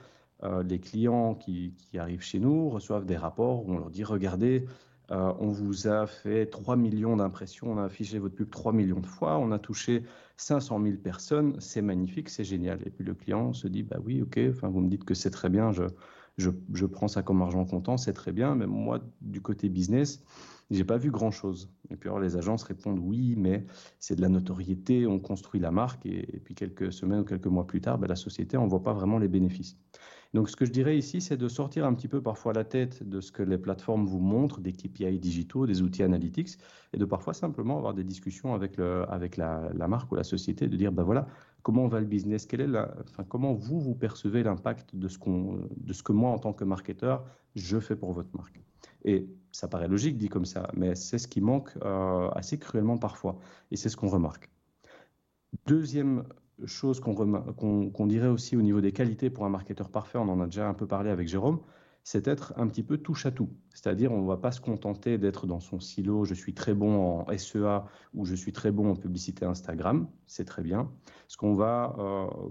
euh, 0.43 0.63
les 0.63 0.79
clients 0.79 1.35
qui, 1.35 1.75
arrivent 1.99 2.23
chez 2.23 2.39
nous 2.39 2.69
reçoivent 2.69 3.07
des 3.07 3.17
rapports 3.17 3.67
où 3.67 3.73
on 3.73 3.79
leur 3.79 3.91
dit, 3.91 4.05
regardez, 4.05 4.67
euh, 5.11 5.33
on 5.39 5.49
vous 5.49 5.87
a 5.87 6.07
fait 6.07 6.47
3 6.47 6.77
millions 6.77 7.17
d'impressions, 7.17 7.73
on 7.73 7.79
a 7.79 7.85
affiché 7.85 8.19
votre 8.19 8.35
pub 8.35 8.51
3 8.51 8.73
millions 8.73 9.01
de 9.01 9.07
fois, 9.07 9.39
on 9.39 9.53
a 9.53 9.59
touché 9.59 10.03
500 10.37 10.83
000 10.83 10.97
personnes, 10.97 11.57
c'est 11.61 11.83
magnifique, 11.83 12.29
c'est 12.29 12.45
génial. 12.45 12.81
Et 12.85 12.91
puis 12.91 13.05
le 13.05 13.15
client 13.15 13.53
se 13.53 13.69
dit, 13.69 13.83
bah 13.83 13.99
oui, 14.05 14.21
ok, 14.23 14.39
enfin, 14.51 14.69
vous 14.69 14.81
me 14.81 14.89
dites 14.89 15.05
que 15.05 15.15
c'est 15.15 15.31
très 15.31 15.49
bien, 15.49 15.73
je, 15.73 15.85
je, 16.37 16.87
prends 16.87 17.09
ça 17.09 17.23
comme 17.23 17.41
argent 17.41 17.65
comptant, 17.65 17.97
c'est 17.97 18.13
très 18.13 18.33
bien, 18.33 18.55
mais 18.55 18.67
moi, 18.67 19.01
du 19.23 19.41
côté 19.41 19.69
business, 19.69 20.23
j'ai 20.71 20.85
pas 20.85 20.99
vu 20.99 21.11
grand 21.11 21.31
chose. 21.31 21.71
Et 21.91 21.97
puis 21.97 22.09
alors 22.09 22.21
les 22.21 22.37
agences 22.37 22.65
répondent 22.65 22.99
oui, 22.99 23.35
mais 23.37 23.65
c'est 24.01 24.17
de 24.17 24.21
la 24.21 24.29
notoriété, 24.29 25.07
on 25.07 25.19
construit 25.19 25.61
la 25.61 25.71
marque, 25.71 26.05
et, 26.05 26.41
puis 26.45 26.55
quelques 26.55 26.93
semaines 26.93 27.21
ou 27.21 27.25
quelques 27.25 27.47
mois 27.47 27.67
plus 27.67 27.81
tard, 27.81 27.99
ben, 27.99 28.09
la 28.09 28.17
société 28.17 28.57
on 28.57 28.67
voit 28.67 28.83
pas 28.83 28.93
vraiment 28.93 29.19
les 29.19 29.29
bénéfices. 29.29 29.79
Donc 30.37 30.51
ce 30.51 30.57
que 30.57 30.67
je 30.67 30.71
dirais 30.71 30.99
ici, 30.99 31.23
c'est 31.23 31.39
de 31.39 31.49
sortir 31.49 31.87
un 31.87 31.95
petit 31.95 32.09
peu 32.09 32.21
parfois 32.21 32.53
la 32.53 32.63
tête 32.63 33.03
de 33.03 33.23
ce 33.23 33.33
que 33.33 33.43
les 33.43 33.57
plateformes 33.57 34.05
vous 34.05 34.19
montrent, 34.21 34.61
des 34.61 34.75
KPI 34.75 35.19
digitaux, 35.19 35.65
des 35.65 35.81
outils 35.81 36.03
analytics, 36.03 36.59
et 36.93 36.99
de 36.99 37.07
parfois 37.07 37.33
simplement 37.33 37.79
avoir 37.79 37.95
des 37.95 38.05
discussions 38.05 38.53
avec, 38.53 38.77
le, 38.77 39.11
avec 39.11 39.39
la, 39.39 39.71
marque 39.89 40.13
ou 40.13 40.15
la 40.15 40.25
société, 40.25 40.69
de 40.69 40.77
dire, 40.77 40.93
ben 40.93 41.05
voilà, 41.05 41.27
comment 41.63 41.89
va 41.89 42.01
le 42.01 42.07
business, 42.07 42.45
quelle 42.45 42.61
est 42.61 42.79
enfin, 43.09 43.25
comment 43.27 43.55
vous, 43.55 43.81
vous 43.81 43.95
percevez 43.95 44.43
l'impact 44.43 44.95
de, 44.95 45.09
ce 45.09 45.17
de 45.75 45.93
ce 45.95 46.03
que 46.03 46.13
moi, 46.13 46.33
en 46.33 46.39
tant 46.39 46.53
que 46.53 46.65
marketeur, 46.65 47.25
je 47.55 47.81
fais 47.81 47.97
pour 47.97 48.13
votre 48.13 48.37
marque? 48.37 48.61
Et 49.07 49.27
ça 49.53 49.69
paraît 49.69 49.89
logique 49.89 50.19
dit 50.19 50.29
comme 50.29 50.45
ça, 50.45 50.69
mais 50.77 50.95
c'est 50.97 51.17
ce 51.17 51.29
qui 51.29 51.41
manque 51.41 51.71
euh, 51.83 52.29
assez 52.33 52.59
cruellement 52.59 52.99
parfois, 52.99 53.39
et 53.71 53.77
c'est 53.77 53.89
ce 53.89 53.97
qu'on 53.97 54.09
remarque. 54.09 54.51
Deuxième 55.65 56.25
chose 56.65 57.01
qu'on 57.01 58.07
dirait 58.07 58.29
aussi 58.29 58.57
au 58.57 58.63
niveau 58.63 58.81
des 58.81 58.93
qualités 58.93 59.31
pour 59.31 59.45
un 59.45 59.51
marketeur 59.51 59.91
parfait, 59.91 60.19
on 60.19 60.29
en 60.29 60.41
a 60.41 60.47
déjà 60.47 60.69
un 60.69 60.75
peu 60.75 60.87
parlé 60.87 61.11
avec 61.11 61.29
Jérôme, 61.29 61.61
c'est 62.03 62.29
être 62.29 62.55
un 62.57 62.69
petit 62.69 62.85
peu 62.85 62.99
touche 62.99 63.27
à 63.27 63.33
tout. 63.33 63.51
C'est-à-dire, 63.75 64.13
on 64.13 64.23
ne 64.23 64.29
va 64.29 64.37
pas 64.37 64.53
se 64.53 64.61
contenter 64.61 65.19
d'être 65.19 65.47
dans 65.47 65.61
son 65.61 65.81
silo, 65.81 66.25
je 66.25 66.35
suis 66.35 66.55
très 66.55 66.73
bon 66.73 67.25
en 67.27 67.37
SEA 67.37 67.85
ou 68.15 68.25
je 68.25 68.35
suis 68.35 68.53
très 68.53 68.71
bon 68.71 68.93
en 68.93 68.95
publicité 68.97 69.45
Instagram, 69.45 70.09
c'est 70.27 70.45
très 70.45 70.63
bien. 70.63 70.91
Ce 71.27 71.37
qu'on 71.37 71.57
va 71.57 71.97
euh, 71.99 72.49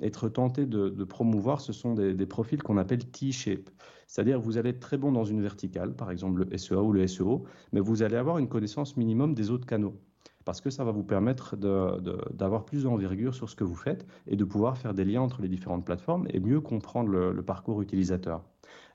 être 0.00 0.28
tenté 0.28 0.66
de, 0.66 1.04
promouvoir, 1.04 1.60
ce 1.60 1.72
sont 1.72 1.94
des, 1.94 2.26
profils 2.26 2.62
qu'on 2.62 2.78
appelle 2.78 3.04
T-shape. 3.10 3.68
C'est-à-dire, 4.06 4.40
vous 4.40 4.56
allez 4.56 4.70
être 4.70 4.80
très 4.80 4.98
bon 4.98 5.12
dans 5.12 5.24
une 5.24 5.42
verticale, 5.42 5.94
par 5.94 6.10
exemple 6.10 6.46
le 6.48 6.56
SEA 6.56 6.76
ou 6.76 6.92
le 6.92 7.06
SEO, 7.06 7.44
mais 7.72 7.80
vous 7.80 8.02
allez 8.02 8.16
avoir 8.16 8.38
une 8.38 8.48
connaissance 8.48 8.96
minimum 8.96 9.34
des 9.34 9.50
autres 9.50 9.66
canaux 9.66 10.00
parce 10.50 10.60
que 10.60 10.70
ça 10.70 10.82
va 10.82 10.90
vous 10.90 11.04
permettre 11.04 11.54
d'avoir 11.54 12.64
plus 12.64 12.82
d'envergure 12.82 13.36
sur 13.36 13.48
ce 13.48 13.54
que 13.54 13.62
vous 13.62 13.76
faites 13.76 14.04
et 14.26 14.34
de 14.34 14.42
pouvoir 14.42 14.76
faire 14.76 14.94
des 14.94 15.04
liens 15.04 15.20
entre 15.20 15.42
les 15.42 15.48
différentes 15.48 15.84
plateformes 15.84 16.26
et 16.30 16.40
mieux 16.40 16.60
comprendre 16.60 17.08
le 17.08 17.42
parcours 17.44 17.80
utilisateur. 17.82 18.42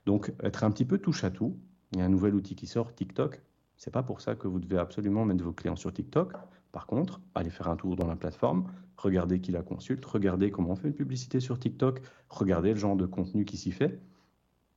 Donc, 0.04 0.34
être 0.42 0.64
un 0.64 0.70
petit 0.70 0.84
peu 0.84 0.98
touche 0.98 1.24
à 1.24 1.30
tout. 1.30 1.56
Il 1.92 1.98
y 2.00 2.02
a 2.02 2.04
un 2.04 2.10
nouvel 2.10 2.34
outil 2.34 2.56
qui 2.56 2.66
sort, 2.66 2.94
TikTok. 2.94 3.40
C'est 3.78 3.90
pas 3.90 4.02
pour 4.02 4.20
ça 4.20 4.34
que 4.34 4.46
vous 4.46 4.60
devez 4.60 4.76
absolument 4.76 5.24
mettre 5.24 5.42
vos 5.42 5.54
clients 5.54 5.76
sur 5.76 5.94
TikTok. 5.94 6.34
Par 6.72 6.86
contre, 6.86 7.22
allez 7.34 7.48
faire 7.48 7.68
un 7.68 7.76
tour 7.76 7.96
dans 7.96 8.06
la 8.06 8.16
plateforme, 8.16 8.66
regardez 8.98 9.40
qui 9.40 9.50
la 9.50 9.62
consulte, 9.62 10.04
regardez 10.04 10.50
comment 10.50 10.72
on 10.72 10.76
fait 10.76 10.88
une 10.88 10.94
publicité 10.94 11.40
sur 11.40 11.58
TikTok, 11.58 12.02
regardez 12.28 12.74
le 12.74 12.78
genre 12.78 12.96
de 12.96 13.06
contenu 13.06 13.46
qui 13.46 13.56
s'y 13.56 13.72
fait, 13.72 13.98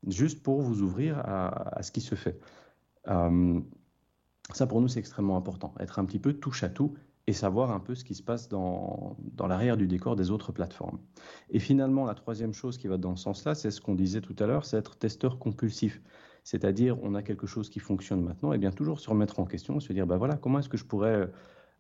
juste 0.08 0.44
pour 0.44 0.62
vous 0.62 0.82
ouvrir 0.82 1.20
à, 1.20 1.84
ce 1.84 1.92
qui 1.92 2.00
se 2.00 2.16
fait. 2.16 2.40
Euh, 3.10 3.60
ça, 4.54 4.68
pour 4.68 4.82
nous, 4.82 4.88
c'est 4.88 5.00
extrêmement 5.00 5.38
important. 5.38 5.74
Être 5.80 6.00
un 6.00 6.06
petit 6.06 6.20
peu 6.20 6.34
touche 6.34 6.64
à 6.64 6.70
tout 6.70 6.96
et 7.28 7.34
savoir 7.34 7.72
un 7.72 7.80
peu 7.80 7.94
ce 7.94 8.04
qui 8.04 8.16
se 8.16 8.24
passe 8.24 8.50
dans, 8.50 9.16
dans 9.36 9.46
l'arrière 9.46 9.78
du 9.78 9.86
décor 9.86 10.16
des 10.16 10.32
autres 10.32 10.52
plateformes. 10.52 11.00
Et 11.52 11.60
finalement, 11.60 12.06
la 12.06 12.16
troisième 12.16 12.54
chose 12.54 12.78
qui 12.78 12.88
va 12.88 12.98
dans 12.98 13.16
ce 13.16 13.24
sens-là, 13.24 13.54
c'est 13.54 13.70
ce 13.70 13.82
qu'on 13.82 13.94
disait 13.94 14.22
tout 14.22 14.36
à 14.40 14.48
l'heure, 14.48 14.66
c'est 14.66 14.78
être 14.78 14.98
testeur 14.98 15.38
compulsif. 15.38 16.02
C'est-à-dire, 16.44 16.98
on 17.04 17.14
a 17.14 17.22
quelque 17.22 17.46
chose 17.46 17.70
qui 17.70 17.80
fonctionne 17.80 18.24
maintenant, 18.24 18.54
et 18.54 18.58
bien 18.58 18.72
toujours 18.72 19.00
se 19.00 19.10
remettre 19.10 19.40
en 19.40 19.46
question, 19.46 19.80
se 19.80 19.94
dire, 19.94 20.08
ben 20.08 20.18
voilà, 20.18 20.38
comment 20.38 20.58
est-ce 20.58 20.70
que 20.70 20.78
je 20.78 20.86
pourrais 20.86 21.30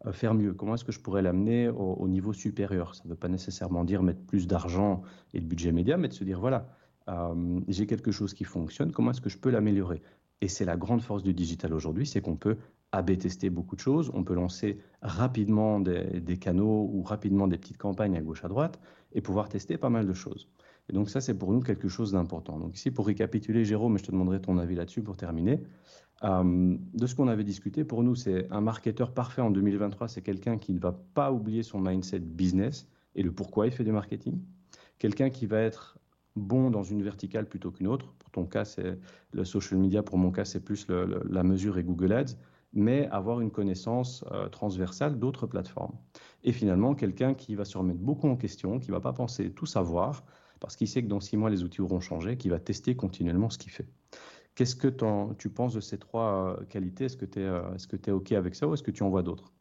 euh, 0.06 0.12
faire 0.12 0.36
mieux? 0.36 0.54
Comment 0.54 0.76
est-ce 0.76 0.86
que 0.86 0.92
je 0.92 1.00
pourrais 1.00 1.24
l'amener 1.24 1.70
au, 1.70 2.08
niveau 2.08 2.34
supérieur? 2.34 2.94
Ça 2.94 3.02
ne 3.06 3.10
veut 3.10 3.16
pas 3.16 3.30
nécessairement 3.30 3.84
dire 3.84 4.04
mettre 4.04 4.22
plus 4.22 4.46
d'argent 4.46 5.02
et 5.34 5.40
de 5.40 5.46
budget 5.46 5.72
média, 5.72 5.98
mais 5.98 6.10
de 6.10 6.14
se 6.14 6.24
dire, 6.24 6.40
voilà, 6.40 6.68
euh, 7.08 7.60
j'ai 7.68 7.88
quelque 7.88 8.12
chose 8.12 8.36
qui 8.36 8.44
fonctionne, 8.44 8.92
comment 8.92 9.10
est-ce 9.10 9.22
que 9.22 9.30
je 9.30 9.40
peux 9.40 9.50
l'améliorer? 9.50 10.04
Et 10.42 10.48
c'est 10.48 10.66
la 10.66 10.78
grande 10.78 11.02
force 11.02 11.24
du 11.24 11.34
digital 11.34 11.74
aujourd'hui, 11.74 12.06
c'est 12.06 12.22
qu'on 12.22 12.36
peut 12.36 12.58
AB 12.92 13.18
tester 13.18 13.50
beaucoup 13.50 13.76
de 13.76 13.82
choses. 13.82 14.10
On 14.14 14.24
peut 14.24 14.34
lancer 14.34 14.80
rapidement 15.02 15.80
des, 15.80 16.38
canaux 16.40 16.90
ou 16.92 17.04
rapidement 17.04 17.48
des 17.48 17.58
petites 17.58 17.78
campagnes 17.78 18.18
à 18.18 18.22
gauche 18.22 18.44
à 18.44 18.48
droite 18.48 18.80
et 19.14 19.22
pouvoir 19.22 19.50
tester 19.50 19.78
pas 19.78 19.90
mal 19.90 20.08
de 20.08 20.14
choses. 20.14 20.48
Et 20.90 20.94
donc 20.94 21.10
ça, 21.10 21.22
c'est 21.22 21.38
pour 21.38 21.52
nous 21.52 21.60
quelque 21.60 21.88
chose 21.88 22.14
d'important. 22.14 22.58
Donc 22.58 22.76
ici, 22.76 22.90
pour 22.90 23.06
récapituler, 23.06 23.64
Jérôme, 23.64 23.98
je 23.98 24.04
te 24.04 24.12
demanderai 24.12 24.42
ton 24.42 24.58
avis 24.58 24.76
là-dessus 24.76 25.04
pour 25.04 25.18
terminer. 25.18 25.62
Euh, 26.24 26.78
de 26.94 27.08
ce 27.08 27.16
qu'on 27.16 27.28
avait 27.28 27.44
discuté, 27.44 27.84
pour 27.84 28.02
nous, 28.02 28.16
c'est 28.16 28.48
un 28.52 28.62
marketeur 28.62 29.14
parfait 29.14 29.42
en 29.42 29.52
2023, 29.52 30.08
c'est 30.08 30.22
quelqu'un 30.22 30.58
qui 30.58 30.74
ne 30.74 30.80
va 30.80 31.00
pas 31.14 31.32
oublier 31.32 31.64
son 31.64 31.80
mindset 31.80 32.20
business 32.20 32.88
et 33.16 33.24
le 33.24 33.32
pourquoi 33.32 33.68
il 33.68 33.72
fait 33.72 33.84
du 33.84 33.92
marketing. 33.92 34.40
Quelqu'un 34.98 35.30
qui 35.30 35.46
va 35.46 35.60
être 35.60 36.00
bon 36.36 36.72
dans 36.72 36.84
une 36.84 37.04
verticale 37.04 37.48
plutôt 37.48 37.72
qu'une 37.72 37.88
autre. 37.88 38.14
Ton 38.40 38.46
cas, 38.46 38.64
c'est 38.66 38.98
le 39.34 39.44
social 39.44 39.80
media. 39.80 40.02
Pour 40.02 40.18
mon 40.18 40.32
cas, 40.32 40.46
c'est 40.46 40.64
plus 40.64 40.88
la 40.88 41.44
mesure 41.44 41.78
et 41.78 41.84
Google 41.84 42.14
Ads 42.14 42.36
mais 42.74 43.08
avoir 43.08 43.42
une 43.42 43.52
connaissance 43.52 44.24
euh, 44.32 44.48
transversale 44.50 45.18
d'autres 45.18 45.48
plateformes. 45.48 45.96
Et 46.44 46.52
finalement, 46.52 46.96
quelqu'un 46.96 47.34
qui 47.34 47.56
va 47.56 47.66
se 47.66 47.78
remettre 47.78 48.00
beaucoup 48.00 48.28
en 48.28 48.36
question, 48.36 48.80
qui 48.80 48.90
ne 48.90 48.96
va 48.96 49.02
pas 49.02 49.14
penser 49.14 49.52
tout 49.52 49.66
savoir, 49.66 50.24
parce 50.60 50.76
qu'il 50.76 50.88
sait 50.88 51.02
que 51.02 51.08
dans 51.08 51.20
six 51.20 51.38
mois, 51.38 51.50
les 51.50 51.64
outils 51.64 51.82
auront 51.82 52.00
changé, 52.00 52.38
qui 52.38 52.50
va 52.50 52.60
tester 52.60 52.96
continuellement 52.96 53.50
ce 53.50 53.58
qu'il 53.58 53.72
fait. 53.72 53.88
Qu'est-ce 54.56 54.76
que 54.76 54.88
tu 55.38 55.50
penses 55.50 55.74
de 55.74 55.80
ces 55.80 55.98
trois 55.98 56.60
euh, 56.60 56.66
qualités? 56.66 57.06
Est-ce 57.06 57.18
que 57.18 57.26
tu 57.26 57.40
euh, 57.40 57.76
es 58.08 58.12
OK 58.12 58.32
avec 58.34 58.56
ça 58.56 58.68
ou 58.68 58.74
est-ce 58.74 58.84
que 58.84 58.92
tu 58.92 59.04
en 59.04 59.10
vois 59.10 59.24
d'autres? 59.24 59.52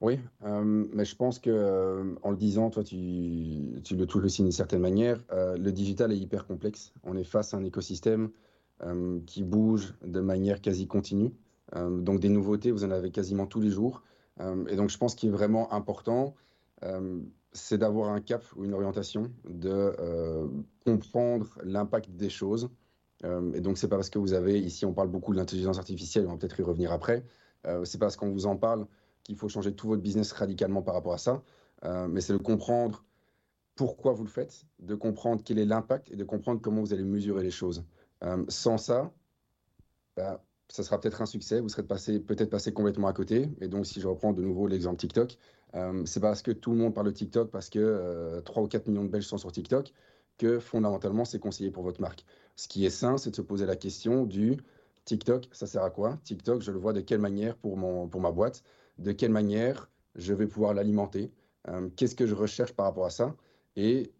Oui, 0.00 0.18
mais 0.42 1.04
je 1.04 1.14
pense 1.14 1.38
que 1.38 2.16
en 2.22 2.30
le 2.30 2.36
disant, 2.36 2.70
toi, 2.70 2.82
tu, 2.82 2.96
le 2.96 4.04
touches 4.06 4.24
aussi 4.24 4.42
d'une 4.42 4.52
certaine 4.52 4.80
manière. 4.80 5.22
le 5.30 5.70
digital 5.70 6.10
est 6.12 6.18
hyper 6.18 6.46
complexe. 6.46 6.92
On 7.04 7.16
est 7.16 7.24
face 7.24 7.52
à 7.52 7.58
un 7.58 7.64
écosystème 7.64 8.30
qui 9.26 9.42
bouge 9.42 9.94
de 10.02 10.20
manière 10.20 10.62
quasi 10.62 10.86
continue. 10.86 11.32
Euh, 11.76 12.00
donc 12.00 12.20
des 12.20 12.28
nouveautés, 12.28 12.70
vous 12.70 12.84
en 12.84 12.90
avez 12.90 13.10
quasiment 13.10 13.46
tous 13.46 13.60
les 13.60 13.70
jours. 13.70 14.02
Euh, 14.40 14.64
et 14.66 14.76
donc 14.76 14.90
je 14.90 14.98
pense 14.98 15.14
qu'il 15.14 15.28
est 15.28 15.32
vraiment 15.32 15.72
important, 15.72 16.34
euh, 16.82 17.20
c'est 17.52 17.78
d'avoir 17.78 18.10
un 18.10 18.20
cap 18.20 18.44
ou 18.56 18.64
une 18.64 18.74
orientation, 18.74 19.30
de 19.48 19.92
comprendre 20.84 21.58
l'impact 21.64 22.10
des 22.10 22.30
choses. 22.30 22.70
et 23.24 23.60
donc 23.60 23.76
c'est 23.76 23.88
pas 23.88 23.96
parce 23.96 24.08
que 24.08 24.18
vous 24.18 24.32
avez, 24.32 24.58
ici 24.58 24.86
on 24.86 24.94
parle 24.94 25.08
beaucoup 25.08 25.32
de 25.32 25.38
l'intelligence 25.38 25.78
artificielle, 25.78 26.26
on 26.26 26.32
va 26.32 26.36
peut-être 26.36 26.60
y 26.60 26.62
revenir 26.62 26.92
après, 26.92 27.24
c'est 27.84 27.98
parce 27.98 28.16
qu'on 28.16 28.30
vous 28.30 28.46
en 28.46 28.56
parle 28.56 28.86
qu'il 29.22 29.36
faut 29.36 29.48
changer 29.48 29.74
tout 29.74 29.88
votre 29.88 30.02
business 30.02 30.32
radicalement 30.32 30.82
par 30.82 30.94
rapport 30.94 31.14
à 31.14 31.18
ça, 31.18 31.42
mais 32.08 32.20
c'est 32.20 32.32
de 32.34 32.38
comprendre 32.38 33.04
pourquoi 33.74 34.12
vous 34.12 34.24
le 34.24 34.28
faites, 34.28 34.64
de 34.80 34.94
comprendre 34.94 35.42
quel 35.44 35.58
est 35.58 35.64
l'impact 35.64 36.10
et 36.10 36.16
de 36.16 36.24
comprendre 36.24 36.60
comment 36.60 36.80
vous 36.80 36.92
allez 36.92 37.04
mesurer 37.04 37.42
les 37.42 37.50
choses. 37.50 37.84
sans 38.48 38.76
ça, 38.78 39.12
bah, 40.16 40.44
ça 40.70 40.82
sera 40.84 41.00
peut-être 41.00 41.20
un 41.20 41.26
succès, 41.26 41.60
vous 41.60 41.68
serez 41.68 41.82
peut-être 41.82 42.50
passé 42.50 42.72
complètement 42.72 43.08
à 43.08 43.12
côté. 43.12 43.48
Et 43.60 43.68
donc, 43.68 43.86
si 43.86 44.00
je 44.00 44.06
reprends 44.06 44.32
de 44.32 44.42
nouveau 44.42 44.66
l'exemple 44.68 44.98
TikTok, 44.98 45.36
euh, 45.74 46.04
c'est 46.06 46.20
parce 46.20 46.42
que 46.42 46.52
tout 46.52 46.70
le 46.70 46.76
monde 46.78 46.94
parle 46.94 47.08
de 47.08 47.12
TikTok, 47.12 47.50
parce 47.50 47.70
que 47.70 47.78
euh, 47.80 48.40
3 48.40 48.62
ou 48.62 48.68
4 48.68 48.86
millions 48.88 49.04
de 49.04 49.08
Belges 49.08 49.26
sont 49.26 49.38
sur 49.38 49.50
TikTok, 49.50 49.92
que 50.38 50.58
fondamentalement, 50.60 51.24
c'est 51.24 51.38
conseillé 51.40 51.70
pour 51.70 51.82
votre 51.82 52.00
marque. 52.00 52.24
Ce 52.56 52.68
qui 52.68 52.86
est 52.86 52.90
sain, 52.90 53.18
c'est 53.18 53.30
de 53.30 53.36
se 53.36 53.42
poser 53.42 53.66
la 53.66 53.76
question 53.76 54.24
du 54.24 54.58
TikTok, 55.04 55.48
ça 55.52 55.66
sert 55.66 55.82
à 55.82 55.90
quoi? 55.90 56.18
TikTok, 56.24 56.62
je 56.62 56.70
le 56.70 56.78
vois 56.78 56.92
de 56.92 57.00
quelle 57.00 57.20
manière 57.20 57.56
pour, 57.56 57.76
mon, 57.76 58.08
pour 58.08 58.20
ma 58.20 58.30
boîte? 58.30 58.62
De 59.00 59.12
quelle 59.12 59.32
manière 59.32 59.90
je 60.14 60.34
vais 60.34 60.46
pouvoir 60.46 60.74
l'alimenter 60.74 61.32
euh, 61.68 61.88
Qu'est-ce 61.96 62.14
que 62.14 62.26
je 62.26 62.34
recherche 62.34 62.72
par 62.72 62.86
rapport 62.86 63.06
à 63.06 63.10
ça 63.10 63.34
Et 63.74 64.12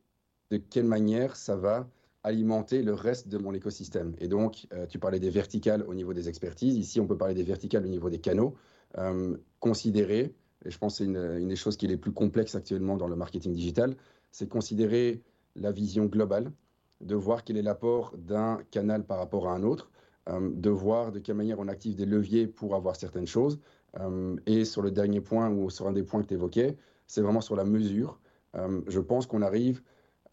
de 0.50 0.56
quelle 0.56 0.86
manière 0.86 1.36
ça 1.36 1.54
va 1.54 1.88
alimenter 2.22 2.82
le 2.82 2.94
reste 2.94 3.28
de 3.28 3.38
mon 3.38 3.52
écosystème. 3.54 4.14
Et 4.18 4.28
donc, 4.28 4.66
euh, 4.72 4.86
tu 4.86 4.98
parlais 4.98 5.20
des 5.20 5.30
verticales 5.30 5.82
au 5.86 5.94
niveau 5.94 6.12
des 6.12 6.28
expertises. 6.28 6.76
Ici, 6.76 7.00
on 7.00 7.06
peut 7.06 7.16
parler 7.16 7.34
des 7.34 7.42
verticales 7.42 7.84
au 7.84 7.88
niveau 7.88 8.10
des 8.10 8.18
canaux. 8.18 8.54
Euh, 8.98 9.36
considérer, 9.60 10.34
et 10.64 10.70
je 10.70 10.78
pense 10.78 10.98
que 10.98 11.04
c'est 11.04 11.10
une, 11.10 11.48
des 11.48 11.56
choses 11.56 11.76
qui 11.76 11.86
est 11.86 11.88
les 11.88 11.96
plus 11.96 12.12
complexes 12.12 12.54
actuellement 12.54 12.96
dans 12.96 13.06
le 13.06 13.16
marketing 13.16 13.52
digital, 13.52 13.96
c'est 14.32 14.48
considérer 14.48 15.22
la 15.56 15.72
vision 15.72 16.06
globale, 16.06 16.52
de 17.00 17.14
voir 17.14 17.44
quel 17.44 17.56
est 17.56 17.62
l'apport 17.62 18.14
d'un 18.16 18.60
canal 18.70 19.04
par 19.04 19.18
rapport 19.18 19.48
à 19.48 19.54
un 19.54 19.62
autre, 19.62 19.90
de 20.28 20.70
voir 20.70 21.12
de 21.12 21.18
quelle 21.18 21.36
manière 21.36 21.58
on 21.58 21.68
active 21.68 21.96
des 21.96 22.04
leviers 22.04 22.46
pour 22.46 22.74
avoir 22.74 22.94
certaines 22.94 23.26
choses. 23.26 23.58
Et 24.46 24.64
sur 24.64 24.82
le 24.82 24.90
dernier 24.90 25.20
point, 25.20 25.50
ou 25.50 25.70
sur 25.70 25.86
un 25.88 25.92
des 25.92 26.02
points 26.02 26.22
que 26.22 26.28
tu 26.28 26.34
évoquais, 26.34 26.76
c'est 27.06 27.22
vraiment 27.22 27.40
sur 27.40 27.56
la 27.56 27.64
mesure. 27.64 28.20
je 28.54 29.00
pense 29.00 29.26
qu'on 29.26 29.42
arrive 29.42 29.82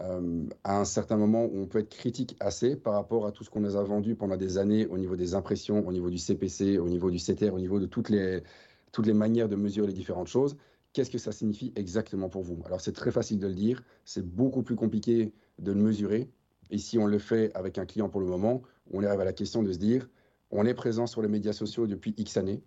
euh, 0.04 0.48
à 0.64 0.80
un 0.80 0.86
certain 0.86 1.18
moment 1.18 1.46
où 1.46 1.58
on 1.58 1.66
peut 1.66 1.80
être 1.80 1.90
critique 1.90 2.36
assez 2.40 2.76
par 2.76 2.94
rapport 2.94 3.26
à 3.26 3.32
tout 3.32 3.44
ce 3.44 3.50
qu'on 3.50 3.62
nous 3.62 3.76
a 3.76 3.84
vendu 3.84 4.16
pendant 4.16 4.38
des 4.38 4.60
années 4.60 4.86
au 4.86 4.98
niveau 4.98 5.16
des 5.16 5.34
impressions, 5.34 5.88
au 5.88 5.92
niveau 5.92 6.12
du 6.12 6.20
CPC, 6.20 6.78
au 6.78 6.88
niveau 6.88 7.10
du 7.10 7.18
CTR, 7.18 7.54
au 7.54 7.60
niveau 7.60 7.80
de 7.80 7.88
toutes 7.88 8.10
les, 8.10 8.44
toutes 8.92 9.08
les 9.08 9.14
manières 9.14 9.50
de 9.50 9.56
mesurer 9.56 9.88
les 9.88 9.94
différentes 9.94 10.28
choses. 10.28 10.56
Qu'est-ce 10.94 11.10
que 11.10 11.18
ça 11.18 11.32
signifie 11.32 11.74
exactement 11.76 12.30
pour 12.30 12.44
vous? 12.44 12.62
Alors 12.66 12.80
c'est 12.80 12.94
très 12.94 13.12
facile 13.12 13.40
de 13.40 13.48
le 13.48 13.56
dire, 13.56 13.84
c'est 14.06 14.26
beaucoup 14.26 14.62
plus 14.62 14.76
compliqué 14.76 15.34
de 15.58 15.72
le 15.72 15.82
mesurer. 15.82 16.30
Ici, 16.70 17.00
on 17.00 17.08
le 17.08 17.18
fait 17.18 17.52
avec 17.56 17.80
un 17.80 17.86
client 17.86 18.10
pour 18.10 18.22
le 18.22 18.28
moment, 18.28 18.62
on 18.92 19.04
arrive 19.04 19.22
à 19.22 19.26
la 19.26 19.34
question 19.34 19.64
de 19.64 19.72
se 19.72 19.78
dire, 19.80 20.08
on 20.52 20.66
est 20.66 20.74
présent 20.76 21.08
sur 21.08 21.24
les 21.24 21.28
médias 21.28 21.54
sociaux 21.54 21.88
depuis 21.88 22.14
X 22.18 22.38
années, 22.38 22.62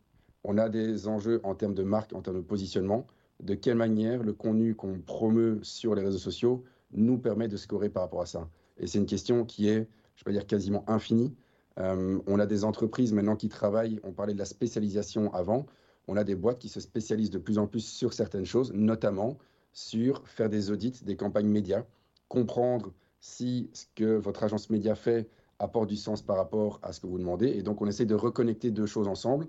on 0.44 0.58
a 0.58 0.68
des 0.68 1.08
enjeux 1.08 1.40
en 1.44 1.54
termes 1.54 1.74
de 1.74 1.82
marque, 1.82 2.12
en 2.12 2.22
termes 2.22 2.38
de 2.38 2.42
positionnement, 2.42 3.06
de 3.42 3.54
quelle 3.54 3.76
manière 3.76 4.22
le 4.22 4.32
contenu 4.32 4.74
qu'on 4.74 4.98
promeut 4.98 5.60
sur 5.62 5.94
les 5.94 6.02
réseaux 6.02 6.18
sociaux 6.18 6.64
nous 6.92 7.18
permet 7.18 7.48
de 7.48 7.56
scorer 7.56 7.88
par 7.88 8.02
rapport 8.02 8.22
à 8.22 8.26
ça. 8.26 8.48
Et 8.78 8.86
c'est 8.86 8.98
une 8.98 9.06
question 9.06 9.44
qui 9.44 9.68
est, 9.68 9.88
je 10.16 10.24
vais 10.24 10.32
dire, 10.32 10.46
quasiment 10.46 10.84
infinie. 10.88 11.34
Euh, 11.78 12.18
on 12.26 12.38
a 12.38 12.46
des 12.46 12.64
entreprises 12.64 13.12
maintenant 13.12 13.36
qui 13.36 13.48
travaillent, 13.48 14.00
on 14.02 14.12
parlait 14.12 14.34
de 14.34 14.38
la 14.38 14.44
spécialisation 14.44 15.32
avant, 15.32 15.66
on 16.08 16.16
a 16.16 16.24
des 16.24 16.34
boîtes 16.34 16.58
qui 16.58 16.68
se 16.68 16.80
spécialisent 16.80 17.30
de 17.30 17.38
plus 17.38 17.58
en 17.58 17.66
plus 17.66 17.86
sur 17.86 18.12
certaines 18.12 18.44
choses, 18.44 18.72
notamment 18.72 19.38
sur 19.72 20.26
faire 20.26 20.48
des 20.48 20.70
audits, 20.70 21.00
des 21.04 21.16
campagnes 21.16 21.48
médias, 21.48 21.84
comprendre 22.28 22.92
si 23.20 23.70
ce 23.72 23.84
que 23.94 24.16
votre 24.16 24.42
agence 24.42 24.70
média 24.70 24.94
fait 24.94 25.28
apporte 25.58 25.88
du 25.88 25.96
sens 25.96 26.22
par 26.22 26.36
rapport 26.36 26.80
à 26.82 26.92
ce 26.92 27.00
que 27.00 27.06
vous 27.06 27.18
demandez. 27.18 27.48
Et 27.48 27.62
donc, 27.62 27.80
on 27.82 27.86
essaie 27.86 28.06
de 28.06 28.14
reconnecter 28.14 28.70
deux 28.70 28.86
choses 28.86 29.08
ensemble, 29.08 29.46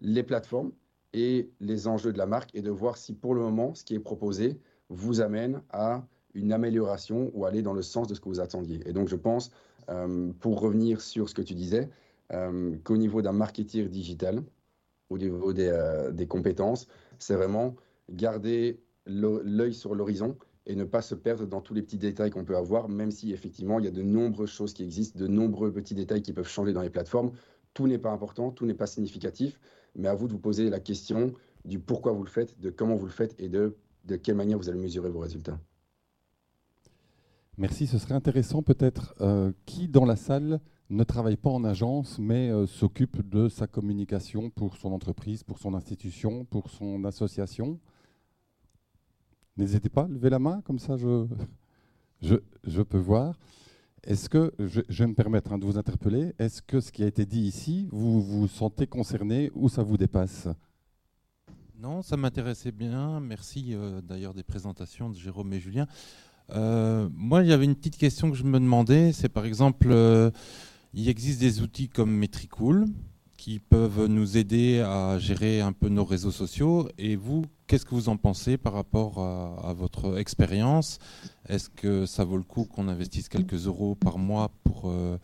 les 0.00 0.22
plateformes 0.22 0.72
et 1.12 1.50
les 1.60 1.88
enjeux 1.88 2.12
de 2.12 2.18
la 2.18 2.26
marque, 2.26 2.54
et 2.54 2.62
de 2.62 2.70
voir 2.70 2.96
si 2.96 3.14
pour 3.14 3.34
le 3.34 3.40
moment, 3.40 3.74
ce 3.74 3.84
qui 3.84 3.94
est 3.94 4.00
proposé 4.00 4.58
vous 4.90 5.20
amène 5.20 5.62
à 5.70 6.06
une 6.34 6.52
amélioration 6.52 7.30
ou 7.34 7.46
aller 7.46 7.62
dans 7.62 7.72
le 7.72 7.82
sens 7.82 8.06
de 8.08 8.14
ce 8.14 8.20
que 8.20 8.28
vous 8.28 8.40
attendiez. 8.40 8.80
Et 8.86 8.92
donc, 8.92 9.08
je 9.08 9.16
pense, 9.16 9.50
euh, 9.88 10.32
pour 10.40 10.60
revenir 10.60 11.00
sur 11.00 11.28
ce 11.28 11.34
que 11.34 11.42
tu 11.42 11.54
disais, 11.54 11.88
euh, 12.32 12.76
qu'au 12.84 12.96
niveau 12.96 13.22
d'un 13.22 13.32
marketeur 13.32 13.88
digital, 13.88 14.42
au 15.08 15.18
niveau 15.18 15.52
euh, 15.58 16.10
des 16.12 16.26
compétences, 16.26 16.86
c'est 17.18 17.34
vraiment 17.34 17.74
garder 18.10 18.80
l'œil 19.06 19.72
sur 19.72 19.94
l'horizon 19.94 20.36
et 20.66 20.76
ne 20.76 20.84
pas 20.84 21.00
se 21.00 21.14
perdre 21.14 21.46
dans 21.46 21.62
tous 21.62 21.72
les 21.72 21.80
petits 21.80 21.96
détails 21.96 22.30
qu'on 22.30 22.44
peut 22.44 22.56
avoir, 22.56 22.90
même 22.90 23.10
si 23.10 23.32
effectivement 23.32 23.78
il 23.78 23.86
y 23.86 23.88
a 23.88 23.90
de 23.90 24.02
nombreuses 24.02 24.50
choses 24.50 24.74
qui 24.74 24.84
existent, 24.84 25.18
de 25.18 25.26
nombreux 25.26 25.72
petits 25.72 25.94
détails 25.94 26.20
qui 26.20 26.34
peuvent 26.34 26.48
changer 26.48 26.74
dans 26.74 26.82
les 26.82 26.90
plateformes. 26.90 27.32
Tout 27.72 27.86
n'est 27.86 27.98
pas 27.98 28.10
important, 28.10 28.50
tout 28.50 28.66
n'est 28.66 28.74
pas 28.74 28.86
significatif, 28.86 29.58
mais 29.98 30.08
à 30.08 30.14
vous 30.14 30.28
de 30.28 30.32
vous 30.32 30.38
poser 30.38 30.70
la 30.70 30.80
question 30.80 31.34
du 31.64 31.78
pourquoi 31.78 32.12
vous 32.12 32.22
le 32.22 32.30
faites, 32.30 32.58
de 32.60 32.70
comment 32.70 32.94
vous 32.94 33.06
le 33.06 33.12
faites 33.12 33.34
et 33.38 33.48
de, 33.48 33.76
de 34.04 34.16
quelle 34.16 34.36
manière 34.36 34.56
vous 34.56 34.70
allez 34.70 34.80
mesurer 34.80 35.10
vos 35.10 35.18
résultats. 35.18 35.58
Merci, 37.58 37.88
ce 37.88 37.98
serait 37.98 38.14
intéressant 38.14 38.62
peut-être 38.62 39.14
euh, 39.20 39.52
qui 39.66 39.88
dans 39.88 40.04
la 40.04 40.14
salle 40.14 40.60
ne 40.90 41.02
travaille 41.04 41.36
pas 41.36 41.50
en 41.50 41.64
agence 41.64 42.18
mais 42.18 42.48
euh, 42.50 42.66
s'occupe 42.66 43.28
de 43.28 43.48
sa 43.48 43.66
communication 43.66 44.48
pour 44.48 44.76
son 44.76 44.92
entreprise, 44.92 45.42
pour 45.42 45.58
son 45.58 45.74
institution, 45.74 46.44
pour 46.44 46.70
son 46.70 47.04
association? 47.04 47.80
N'hésitez 49.56 49.88
pas, 49.88 50.06
levez 50.06 50.30
la 50.30 50.38
main, 50.38 50.62
comme 50.62 50.78
ça 50.78 50.96
je, 50.96 51.26
je, 52.22 52.36
je 52.62 52.82
peux 52.82 52.98
voir. 52.98 53.36
Est-ce 54.04 54.28
que, 54.28 54.52
je, 54.58 54.80
vais 54.80 55.06
me 55.06 55.14
permettre 55.14 55.52
hein, 55.52 55.58
de 55.58 55.64
vous 55.64 55.76
interpeller, 55.76 56.32
est-ce 56.38 56.62
que 56.62 56.80
ce 56.80 56.92
qui 56.92 57.02
a 57.02 57.06
été 57.06 57.26
dit 57.26 57.40
ici, 57.40 57.88
vous 57.90 58.22
vous 58.22 58.48
sentez 58.48 58.86
concerné 58.86 59.50
ou 59.54 59.68
ça 59.68 59.82
vous 59.82 59.96
dépasse? 59.96 60.48
Non, 61.80 62.02
ça 62.02 62.16
m'intéressait 62.16 62.72
bien. 62.72 63.20
Merci 63.20 63.74
euh, 63.74 64.00
d'ailleurs 64.00 64.34
des 64.34 64.42
présentations 64.42 65.10
de 65.10 65.16
Jérôme 65.16 65.52
et 65.52 65.60
Julien. 65.60 65.86
Euh, 66.50 67.08
moi, 67.12 67.42
il 67.42 67.48
y 67.48 67.52
avait 67.52 67.64
une 67.64 67.74
petite 67.74 67.98
question 67.98 68.30
que 68.30 68.36
je 68.36 68.44
me 68.44 68.58
demandais, 68.58 69.12
c'est 69.12 69.28
par 69.28 69.44
exemple, 69.44 69.88
euh, 69.90 70.30
il 70.94 71.08
existe 71.08 71.40
des 71.40 71.60
outils 71.60 71.88
comme 71.88 72.10
Metricool 72.10 72.86
qui 73.36 73.60
peuvent 73.60 74.06
nous 74.06 74.36
aider 74.36 74.80
à 74.80 75.18
gérer 75.18 75.60
un 75.60 75.72
peu 75.72 75.88
nos 75.88 76.04
réseaux 76.04 76.32
sociaux. 76.32 76.88
Et 76.98 77.14
vous, 77.16 77.44
qu'est-ce 77.68 77.84
que 77.84 77.94
vous 77.94 78.08
en 78.08 78.16
pensez 78.16 78.56
par 78.56 78.72
rapport 78.72 79.20
à, 79.20 79.68
à 79.68 79.72
votre 79.72 80.18
expérience? 80.18 80.98
Est-ce 81.48 81.68
que 81.70 82.06
ça 82.06 82.24
vaut 82.24 82.36
le 82.36 82.42
coup 82.42 82.64
qu'on 82.64 82.88
investisse 82.88 83.28
quelques 83.28 83.66
euros 83.66 83.94
par 83.94 84.18
mois 84.18 84.50
pour 84.64 84.84
euh, 84.86 85.16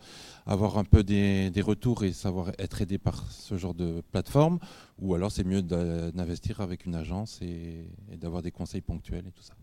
avoir 0.45 0.77
un 0.77 0.85
peu 0.85 1.03
des, 1.03 1.49
des, 1.49 1.61
retours 1.61 2.05
et 2.05 2.13
savoir 2.13 2.51
être 2.57 2.81
aidé 2.81 2.97
par 2.97 3.29
ce 3.31 3.57
genre 3.57 3.73
de 3.73 4.01
plateforme? 4.11 4.59
Ou 4.99 5.15
alors 5.15 5.31
c'est 5.31 5.43
mieux 5.43 5.61
d'investir 5.61 6.61
avec 6.61 6.85
une 6.85 6.95
agence 6.95 7.39
et, 7.41 7.87
et 8.11 8.17
d'avoir 8.17 8.41
des 8.41 8.51
conseils 8.51 8.81
ponctuels 8.81 9.27
et 9.27 9.31
tout 9.31 9.43
ça? 9.43 9.55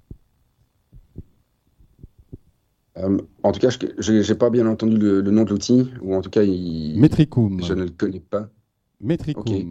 Euh, 2.98 3.18
en 3.42 3.52
tout 3.52 3.60
cas, 3.60 3.70
je 3.70 4.12
n'ai 4.12 4.38
pas 4.38 4.50
bien 4.50 4.66
entendu 4.66 4.98
le, 4.98 5.22
le 5.22 5.30
nom 5.30 5.44
de 5.44 5.50
l'outil, 5.50 5.88
ou 6.02 6.14
en 6.14 6.20
tout 6.20 6.28
cas, 6.28 6.42
il, 6.42 7.00
Metricum. 7.00 7.62
je 7.64 7.72
ne 7.72 7.84
le 7.84 7.90
connais 7.90 8.20
pas. 8.20 8.50
Metricum. 9.00 9.42
Okay. 9.42 9.66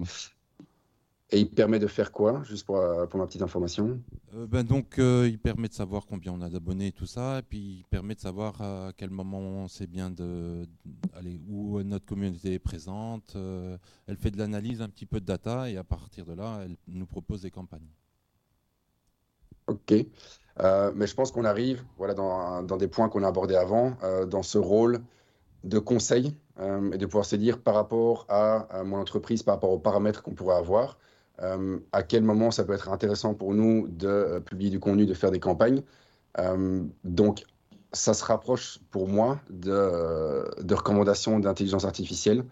Et 1.34 1.40
il 1.40 1.50
permet 1.50 1.80
de 1.80 1.88
faire 1.88 2.12
quoi, 2.12 2.44
juste 2.44 2.66
pour, 2.66 2.78
pour 3.10 3.20
ma 3.20 3.26
petite 3.26 3.42
information? 3.42 4.02
Euh, 4.36 4.46
ben 4.48 4.64
Donc, 4.64 5.00
euh, 5.00 5.30
il 5.30 5.40
permet 5.40 5.70
de 5.70 5.74
savoir 5.74 6.06
combien 6.06 6.34
on 6.34 6.42
a 6.42 6.50
d'abonnés 6.50 6.88
et 6.88 6.92
tout 6.92 7.06
ça, 7.06 7.40
et 7.40 7.42
puis 7.42 7.78
il 7.80 7.86
permet 7.90 8.16
de 8.16 8.20
savoir 8.20 8.62
à 8.62 8.92
quel 8.98 9.10
moment 9.10 9.68
c'est 9.70 9.88
bien 9.88 10.10
de, 10.10 10.68
aller 11.14 11.40
où 11.48 11.82
notre 11.84 12.06
communauté 12.06 12.54
est 12.54 12.60
présente. 12.60 13.34
Euh, 13.38 13.78
elle 14.08 14.18
fait 14.18 14.32
de 14.32 14.38
l'analyse, 14.38 14.82
un 14.82 14.90
petit 14.90 15.06
peu 15.06 15.22
de 15.22 15.26
data, 15.26 15.70
et 15.70 15.78
à 15.78 15.86
partir 15.86 16.26
de 16.26 16.34
là, 16.34 16.64
elle 16.66 16.76
nous 16.88 17.06
propose 17.06 17.42
des 17.42 17.52
campagnes. 17.52 17.88
Ok. 19.68 19.94
Euh, 20.60 20.92
mais 20.96 21.08
je 21.08 21.16
pense 21.16 21.32
qu'on 21.32 21.46
arrive 21.46 21.84
voilà, 21.98 22.14
dans, 22.14 22.62
dans, 22.64 22.78
des 22.78 22.88
points 22.88 23.10
qu'on 23.10 23.24
a 23.24 23.28
abordés 23.28 23.56
avant, 23.56 23.94
euh, 24.04 24.26
dans 24.26 24.44
ce 24.44 24.58
rôle 24.58 25.02
de 25.64 25.80
conseil 25.80 26.36
euh, 26.60 26.92
et 26.92 26.98
de 26.98 27.06
pouvoir 27.06 27.26
se 27.26 27.36
dire 27.36 27.62
par 27.62 27.76
rapport 27.76 28.26
à, 28.28 28.68
à, 28.70 28.84
mon 28.84 28.98
entreprise, 28.98 29.44
par 29.44 29.56
rapport 29.56 29.72
aux 29.72 29.80
paramètres 29.80 30.24
qu'on 30.24 30.34
pourrait 30.34 30.58
avoir, 30.58 30.98
euh, 31.42 31.80
à 31.92 32.04
quel 32.04 32.24
moment 32.24 32.52
ça 32.52 32.64
peut 32.64 32.74
être 32.74 32.90
intéressant 32.90 33.34
pour 33.34 33.54
nous 33.54 33.88
de 33.88 34.08
euh, 34.08 34.40
publier 34.40 34.70
du 34.70 34.80
contenu, 34.80 35.06
de 35.06 35.14
faire 35.14 35.32
des 35.32 35.40
campagnes. 35.40 35.82
Euh, 36.40 36.84
donc, 37.04 37.44
ça 37.94 38.14
se 38.14 38.24
rapproche 38.24 38.80
pour 38.92 39.08
moi 39.08 39.40
de, 39.50 40.74
recommandations 40.74 41.40
d'intelligence 41.40 41.86
artificielle 41.86 42.46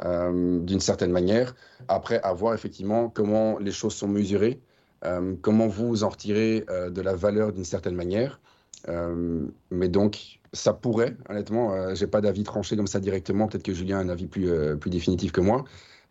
d'une 0.00 0.80
certaine 0.80 1.12
manière. 1.12 1.54
Après, 1.86 2.20
à 2.22 2.32
voir 2.32 2.54
effectivement 2.54 3.08
comment 3.08 3.58
les 3.58 3.70
choses 3.70 3.94
sont 3.94 4.08
mesurées. 4.08 4.60
Euh, 5.04 5.34
comment 5.42 5.66
vous 5.66 6.04
en 6.04 6.08
retirez 6.08 6.64
euh, 6.70 6.90
de 6.90 7.02
la 7.02 7.14
valeur 7.14 7.52
d'une 7.52 7.64
certaine 7.64 7.94
manière. 7.94 8.40
Euh, 8.88 9.46
mais 9.70 9.88
donc, 9.88 10.40
ça 10.52 10.72
pourrait, 10.72 11.16
honnêtement, 11.28 11.94
j'ai 11.94 12.06
pas 12.06 12.20
d'avis 12.20 12.44
tranché 12.44 12.76
comme 12.76 12.86
ça 12.86 13.00
directement. 13.00 13.48
Peut-être 13.48 13.64
que 13.64 13.74
Julien 13.74 13.98
a 13.98 14.02
un 14.02 14.08
avis 14.08 14.28
plus 14.28 14.48
définitif 14.86 15.32
que 15.32 15.40
moi. 15.40 15.64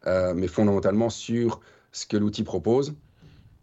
mais 0.05 0.47
fondamentalement, 0.47 1.09
sur 1.09 1.61
ce 1.93 2.05
que 2.05 2.17
l'outil 2.17 2.43
propose, 2.43 2.93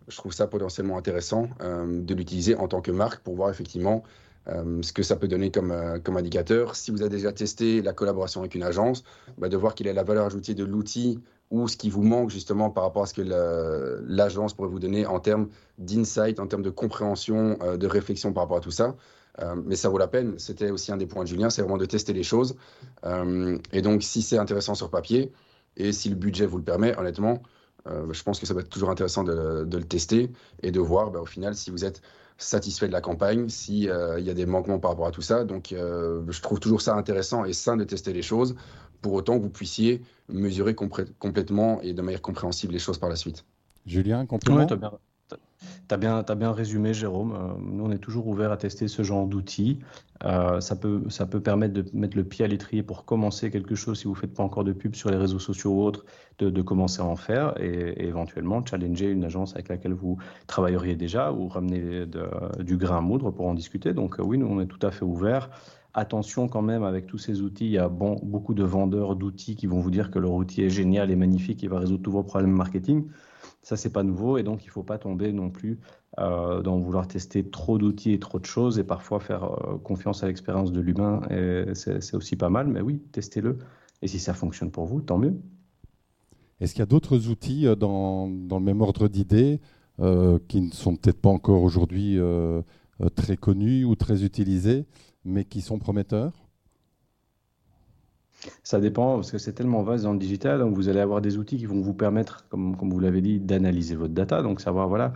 je 0.09 0.16
trouve 0.16 0.33
ça 0.33 0.47
potentiellement 0.47 0.97
intéressant 0.97 1.51
de 1.61 2.14
l'utiliser 2.14 2.57
en 2.57 2.66
tant 2.66 2.81
que 2.81 2.91
marque 2.91 3.22
pour 3.22 3.37
voir 3.37 3.51
effectivement 3.51 4.03
euh, 4.49 4.81
ce 4.83 4.93
que 4.93 5.03
ça 5.03 5.16
peut 5.16 5.28
donner 5.28 5.51
comme, 5.51 5.70
euh, 5.70 5.99
comme 5.99 6.16
indicateur. 6.16 6.74
Si 6.74 6.91
vous 6.91 7.03
avez 7.03 7.11
déjà 7.11 7.33
testé 7.33 7.83
la 7.83 7.93
collaboration 7.93 8.41
avec 8.41 8.55
une 8.55 8.62
agence, 8.62 9.05
bah, 9.37 9.49
de 9.49 9.57
voir 9.57 9.74
quelle 9.74 9.87
est 9.87 9.93
la 9.93 10.03
valeur 10.03 10.24
ajoutée 10.24 10.55
de 10.55 10.64
l'outil 10.64 11.20
ou 11.51 11.68
ce 11.68 11.76
qui 11.76 11.91
vous 11.91 12.03
manque 12.03 12.31
justement 12.31 12.70
par 12.70 12.85
rapport 12.85 13.03
à 13.03 13.07
ce 13.07 13.14
que 13.14 13.22
l'agence 14.07 14.55
pourrait 14.55 14.68
vous 14.68 14.78
donner 14.78 15.05
en 15.05 15.20
termes 15.20 15.49
d'insight, 15.78 16.39
en 16.41 16.47
termes 16.47 16.62
de 16.62 16.70
compréhension, 16.70 17.59
euh, 17.62 17.76
de 17.76 17.87
réflexion 17.87 18.33
par 18.33 18.45
rapport 18.45 18.59
à 18.59 18.61
tout 18.61 18.70
ça. 18.70 18.97
Euh, 19.41 19.55
mais 19.64 19.76
ça 19.76 19.89
vaut 19.89 19.99
la 19.99 20.09
peine. 20.09 20.39
C'était 20.39 20.70
aussi 20.70 20.91
un 20.93 20.97
des 20.97 21.07
points 21.07 21.24
de 21.24 21.28
Julien, 21.28 21.51
c'est 21.51 21.62
vraiment 21.62 21.78
de 21.78 21.87
tester 21.87 22.12
les 22.12 22.22
choses. 22.22 22.57
Euh, 23.05 23.59
et 23.72 23.83
donc, 23.83 24.03
si 24.03 24.22
c'est 24.22 24.39
intéressant 24.39 24.74
sur 24.74 24.91
papier 24.91 25.33
et 25.76 25.93
si 25.93 26.09
le 26.09 26.16
budget 26.16 26.47
vous 26.47 26.59
le 26.59 26.64
permet, 26.64 26.97
honnêtement, 26.99 27.43
je 27.87 28.22
pense 28.22 28.39
que 28.39 28.47
ça 28.47 28.55
va 28.55 28.61
être 28.61 28.68
toujours 28.68 28.91
intéressant 28.91 29.24
de, 29.24 29.64
de 29.64 29.78
le 29.78 29.85
tester 29.85 30.31
et 30.62 30.70
de 30.70 30.81
voir 30.81 31.11
bah, 31.11 31.20
au 31.20 31.26
final 31.26 31.55
si 31.55 31.70
vous 31.70 31.85
êtes 31.85 32.03
satisfait 32.43 32.89
de 32.89 32.93
la 32.93 33.01
campagne, 33.01 33.49
s'il 33.49 33.89
euh, 33.89 34.18
y 34.20 34.31
a 34.31 34.35
des 34.35 34.47
manquements 34.47 34.78
par 34.78 34.93
rapport 34.93 35.07
à 35.07 35.11
tout 35.11 35.22
ça. 35.22 35.45
Donc, 35.45 35.72
euh, 35.72 36.22
je 36.28 36.41
trouve 36.41 36.59
toujours 36.61 36.81
ça 36.81 36.95
intéressant 36.95 37.45
et 37.45 37.53
sain 37.53 37.76
de 37.76 37.85
tester 37.85 38.12
les 38.12 38.22
choses, 38.22 38.57
pour 39.03 39.12
autant 39.12 39.39
que 39.39 39.43
vous 39.43 39.51
puissiez 39.51 40.03
mesurer 40.28 40.74
complètement 40.74 41.81
et 41.83 41.93
de 41.93 42.03
manière 42.03 42.22
compréhensible 42.22 42.72
les 42.72 42.78
choses 42.78 42.99
par 42.99 43.09
la 43.09 43.16
suite. 43.16 43.45
Julien, 43.87 44.26
complément 44.26 44.66
ouais, 44.66 44.66
Tu 45.89 45.95
as 45.95 45.97
bien, 45.97 46.24
as 46.26 46.35
bien 46.35 46.53
résumé, 46.53 46.95
Jérôme. 46.95 47.33
Euh, 47.33 47.53
nous, 47.61 47.85
on 47.85 47.91
est 47.91 47.99
toujours 47.99 48.26
ouvert 48.26 48.53
à 48.53 48.57
tester 48.57 48.89
ce 48.89 49.03
genre 49.03 49.26
d'outils. 49.26 49.81
Euh, 50.24 50.61
ça, 50.61 50.76
peut, 50.76 51.03
ça 51.09 51.26
peut 51.26 51.41
permettre 51.41 51.74
de 51.74 51.85
mettre 51.93 52.16
le 52.16 52.24
pied 52.24 52.45
à 52.45 52.49
l'étrier 52.49 52.83
pour 52.83 53.05
commencer 53.05 53.51
quelque 53.51 53.74
chose 53.74 53.99
si 53.99 54.05
vous 54.05 54.14
ne 54.14 54.18
faites 54.18 54.35
pas 54.35 54.43
encore 54.43 54.64
de 54.64 54.72
pub 54.72 54.95
sur 54.95 55.11
les 55.11 55.16
réseaux 55.16 55.39
sociaux 55.39 55.72
ou 55.72 55.83
autres, 55.83 56.05
de, 56.39 56.62
commencer 56.62 57.01
à 57.01 57.05
en 57.05 57.16
faire 57.16 57.55
et, 57.61 58.07
éventuellement 58.07 58.64
challenger 58.64 59.11
une 59.11 59.24
agence 59.24 59.55
avec 59.55 59.68
laquelle 59.68 59.93
vous 59.93 60.18
travailleriez 60.47 60.97
déjà 60.97 61.33
ou 61.33 61.49
ramener 61.49 62.07
du 62.61 62.76
grain 62.76 62.99
à 62.99 63.01
moudre 63.01 63.31
pour 63.31 63.47
en 63.47 63.55
discuter. 63.55 63.93
Donc, 63.93 64.20
euh, 64.20 64.22
oui, 64.22 64.39
nous, 64.39 64.47
on 64.47 64.61
est 64.61 64.66
tout 64.66 64.85
à 64.87 64.91
fait 64.91 65.05
ouvert. 65.05 65.51
Attention 65.93 66.47
quand 66.47 66.62
même 66.62 66.85
avec 66.85 67.07
tous 67.07 67.18
ces 67.18 67.43
outils, 67.43 67.66
il 67.66 67.72
y 67.72 67.78
a 67.78 67.89
beaucoup 67.89 68.55
de 68.55 68.62
vendeurs 68.62 69.16
d'outils 69.16 69.57
qui 69.57 69.66
vont 69.66 69.81
vous 69.81 69.91
dire 69.91 70.12
que 70.12 70.20
leur 70.20 70.33
outil 70.33 70.62
est 70.62 70.70
génial 70.70 71.11
et 71.11 71.16
magnifique, 71.16 71.64
il 71.64 71.68
va 71.68 71.81
résoudre 71.81 72.03
tous 72.03 72.12
vos 72.12 72.22
problèmes 72.22 72.53
marketing. 72.53 73.07
Ça, 73.62 73.76
c'est 73.76 73.92
pas 73.92 74.02
nouveau 74.02 74.38
et 74.38 74.42
donc 74.42 74.64
il 74.64 74.68
ne 74.68 74.72
faut 74.72 74.82
pas 74.82 74.98
tomber 74.98 75.32
non 75.32 75.50
plus 75.50 75.78
euh, 76.18 76.62
dans 76.62 76.78
vouloir 76.78 77.06
tester 77.06 77.48
trop 77.48 77.78
d'outils 77.78 78.12
et 78.12 78.18
trop 78.18 78.38
de 78.38 78.46
choses 78.46 78.78
et 78.78 78.84
parfois 78.84 79.20
faire 79.20 79.44
euh, 79.44 79.78
confiance 79.78 80.24
à 80.24 80.26
l'expérience 80.26 80.72
de 80.72 80.80
l'humain. 80.80 81.20
C'est 81.74 82.14
aussi 82.14 82.36
pas 82.36 82.48
mal, 82.48 82.68
mais 82.68 82.80
oui, 82.80 83.00
testez-le. 83.12 83.58
Et 84.02 84.08
si 84.08 84.18
ça 84.18 84.32
fonctionne 84.32 84.70
pour 84.70 84.86
vous, 84.86 85.02
tant 85.02 85.18
mieux. 85.18 85.36
Est-ce 86.61 86.72
qu'il 86.72 86.80
y 86.80 86.82
a 86.82 86.86
d'autres 86.86 87.28
outils 87.28 87.66
euh, 87.66 87.76
dans, 87.76 88.28
dans, 88.28 88.58
le 88.58 88.64
même 88.64 88.80
ordre 88.80 89.08
d'idées 89.08 89.61
qui 90.48 90.62
ne 90.62 90.70
sont 90.70 90.96
peut-être 90.96 91.20
pas 91.20 91.28
encore 91.28 91.62
aujourd'hui 91.62 92.18
très 93.14 93.36
connus 93.36 93.84
ou 93.84 93.96
très 93.96 94.24
utilisés, 94.24 94.86
mais 95.26 95.44
qui 95.44 95.61
sont 95.61 95.78
prometteurs? 95.78 96.32
Ça 98.62 98.80
dépend, 98.80 99.16
parce 99.16 99.30
que 99.30 99.38
c'est 99.38 99.53
tellement 99.53 99.82
vaste 99.82 100.05
dans 100.05 100.12
le 100.12 100.18
digital, 100.18 100.61
donc 100.61 100.74
vous 100.74 100.88
allez 100.88 101.01
avoir 101.01 101.20
des 101.20 101.38
outils 101.38 101.57
qui 101.59 101.66
vont 101.66 101.80
vous 101.80 101.95
permettre, 101.95 102.47
comme, 102.49 102.76
comme 102.76 102.91
vous 102.91 103.01
l'avez 103.01 103.20
dit, 103.20 103.41
d'analyser 103.41 103.97
votre 103.97 104.14
data, 104.14 104.43
donc 104.43 104.61
savoir, 104.61 104.88
voilà, 104.88 105.12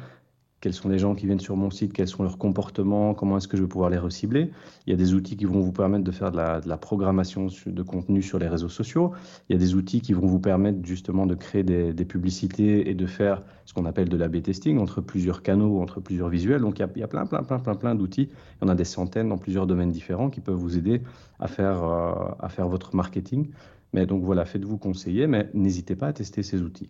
quels 0.65 0.73
sont 0.73 0.89
les 0.89 0.99
gens 0.99 1.15
qui 1.15 1.27
viennent 1.27 1.41
sur 1.41 1.57
mon 1.57 1.69
site, 1.69 1.93
quels 1.93 2.09
sont 2.09 2.23
leurs 2.23 2.39
comportements, 2.39 3.13
comment 3.13 3.37
est-ce 3.37 3.49
que 3.49 3.59
je 3.59 3.63
vais 3.63 3.69
pouvoir 3.69 3.91
les 3.91 3.99
recibler. 3.99 4.51
Il 4.87 4.91
y 4.91 4.95
a 4.95 4.97
des 4.97 5.13
outils 5.13 5.37
qui 5.37 5.45
vont 5.45 5.61
vous 5.61 5.73
permettre 5.73 6.05
de 6.05 6.11
faire 6.11 6.31
de 6.31 6.39
la, 6.39 6.77
programmation 6.79 7.49
de 7.67 7.83
contenu 7.83 8.23
sur 8.23 8.39
les 8.39 8.49
réseaux 8.49 8.71
sociaux. 8.71 9.13
Il 9.51 9.53
y 9.53 9.57
a 9.57 9.59
des 9.59 9.75
outils 9.75 10.01
qui 10.01 10.15
vont 10.15 10.27
vous 10.27 10.39
permettre 10.39 10.79
justement 10.83 11.27
de 11.27 11.35
créer 11.35 11.65
des, 11.65 12.05
publicités 12.07 12.89
et 12.89 12.95
de 12.95 13.05
faire 13.05 13.43
ce 13.67 13.75
qu'on 13.75 13.85
appelle 13.85 14.09
de 14.09 14.17
l'A-B 14.17 14.41
testing 14.41 14.79
entre 14.79 15.03
plusieurs 15.03 15.43
canaux, 15.43 15.83
entre 15.83 16.01
plusieurs 16.01 16.31
visuels. 16.31 16.63
Donc 16.63 16.79
il 16.79 16.81
y 16.81 16.85
a, 16.87 16.89
il 16.97 17.01
y 17.01 17.05
a 17.05 17.09
plein, 17.09 17.27
plein, 17.27 17.43
plein, 17.43 17.59
plein, 17.59 17.75
plein 17.75 17.95
d'outils. 17.95 18.31
Il 18.63 18.65
y 18.65 18.67
en 18.67 18.73
a 18.73 18.75
des 18.75 18.85
centaines 18.85 19.29
dans 19.29 19.37
plusieurs 19.37 19.67
domaines 19.67 19.93
différents 19.93 20.31
qui 20.31 20.41
peuvent 20.41 20.55
vous 20.55 20.79
aider 20.79 21.03
à 21.41 21.47
faire, 21.47 21.85
euh, 21.85 22.15
à 22.41 22.49
faire 22.49 22.69
votre 22.69 22.97
marketing. 22.97 23.51
Mais 23.93 24.07
donc 24.07 24.23
voilà, 24.23 24.47
faites-vous 24.47 24.79
conseiller, 24.79 25.27
mais 25.27 25.51
n'hésitez 25.53 25.95
pas 25.95 26.07
à 26.07 26.15
tester 26.15 26.43
ces 26.43 26.63
outils. 26.63 26.89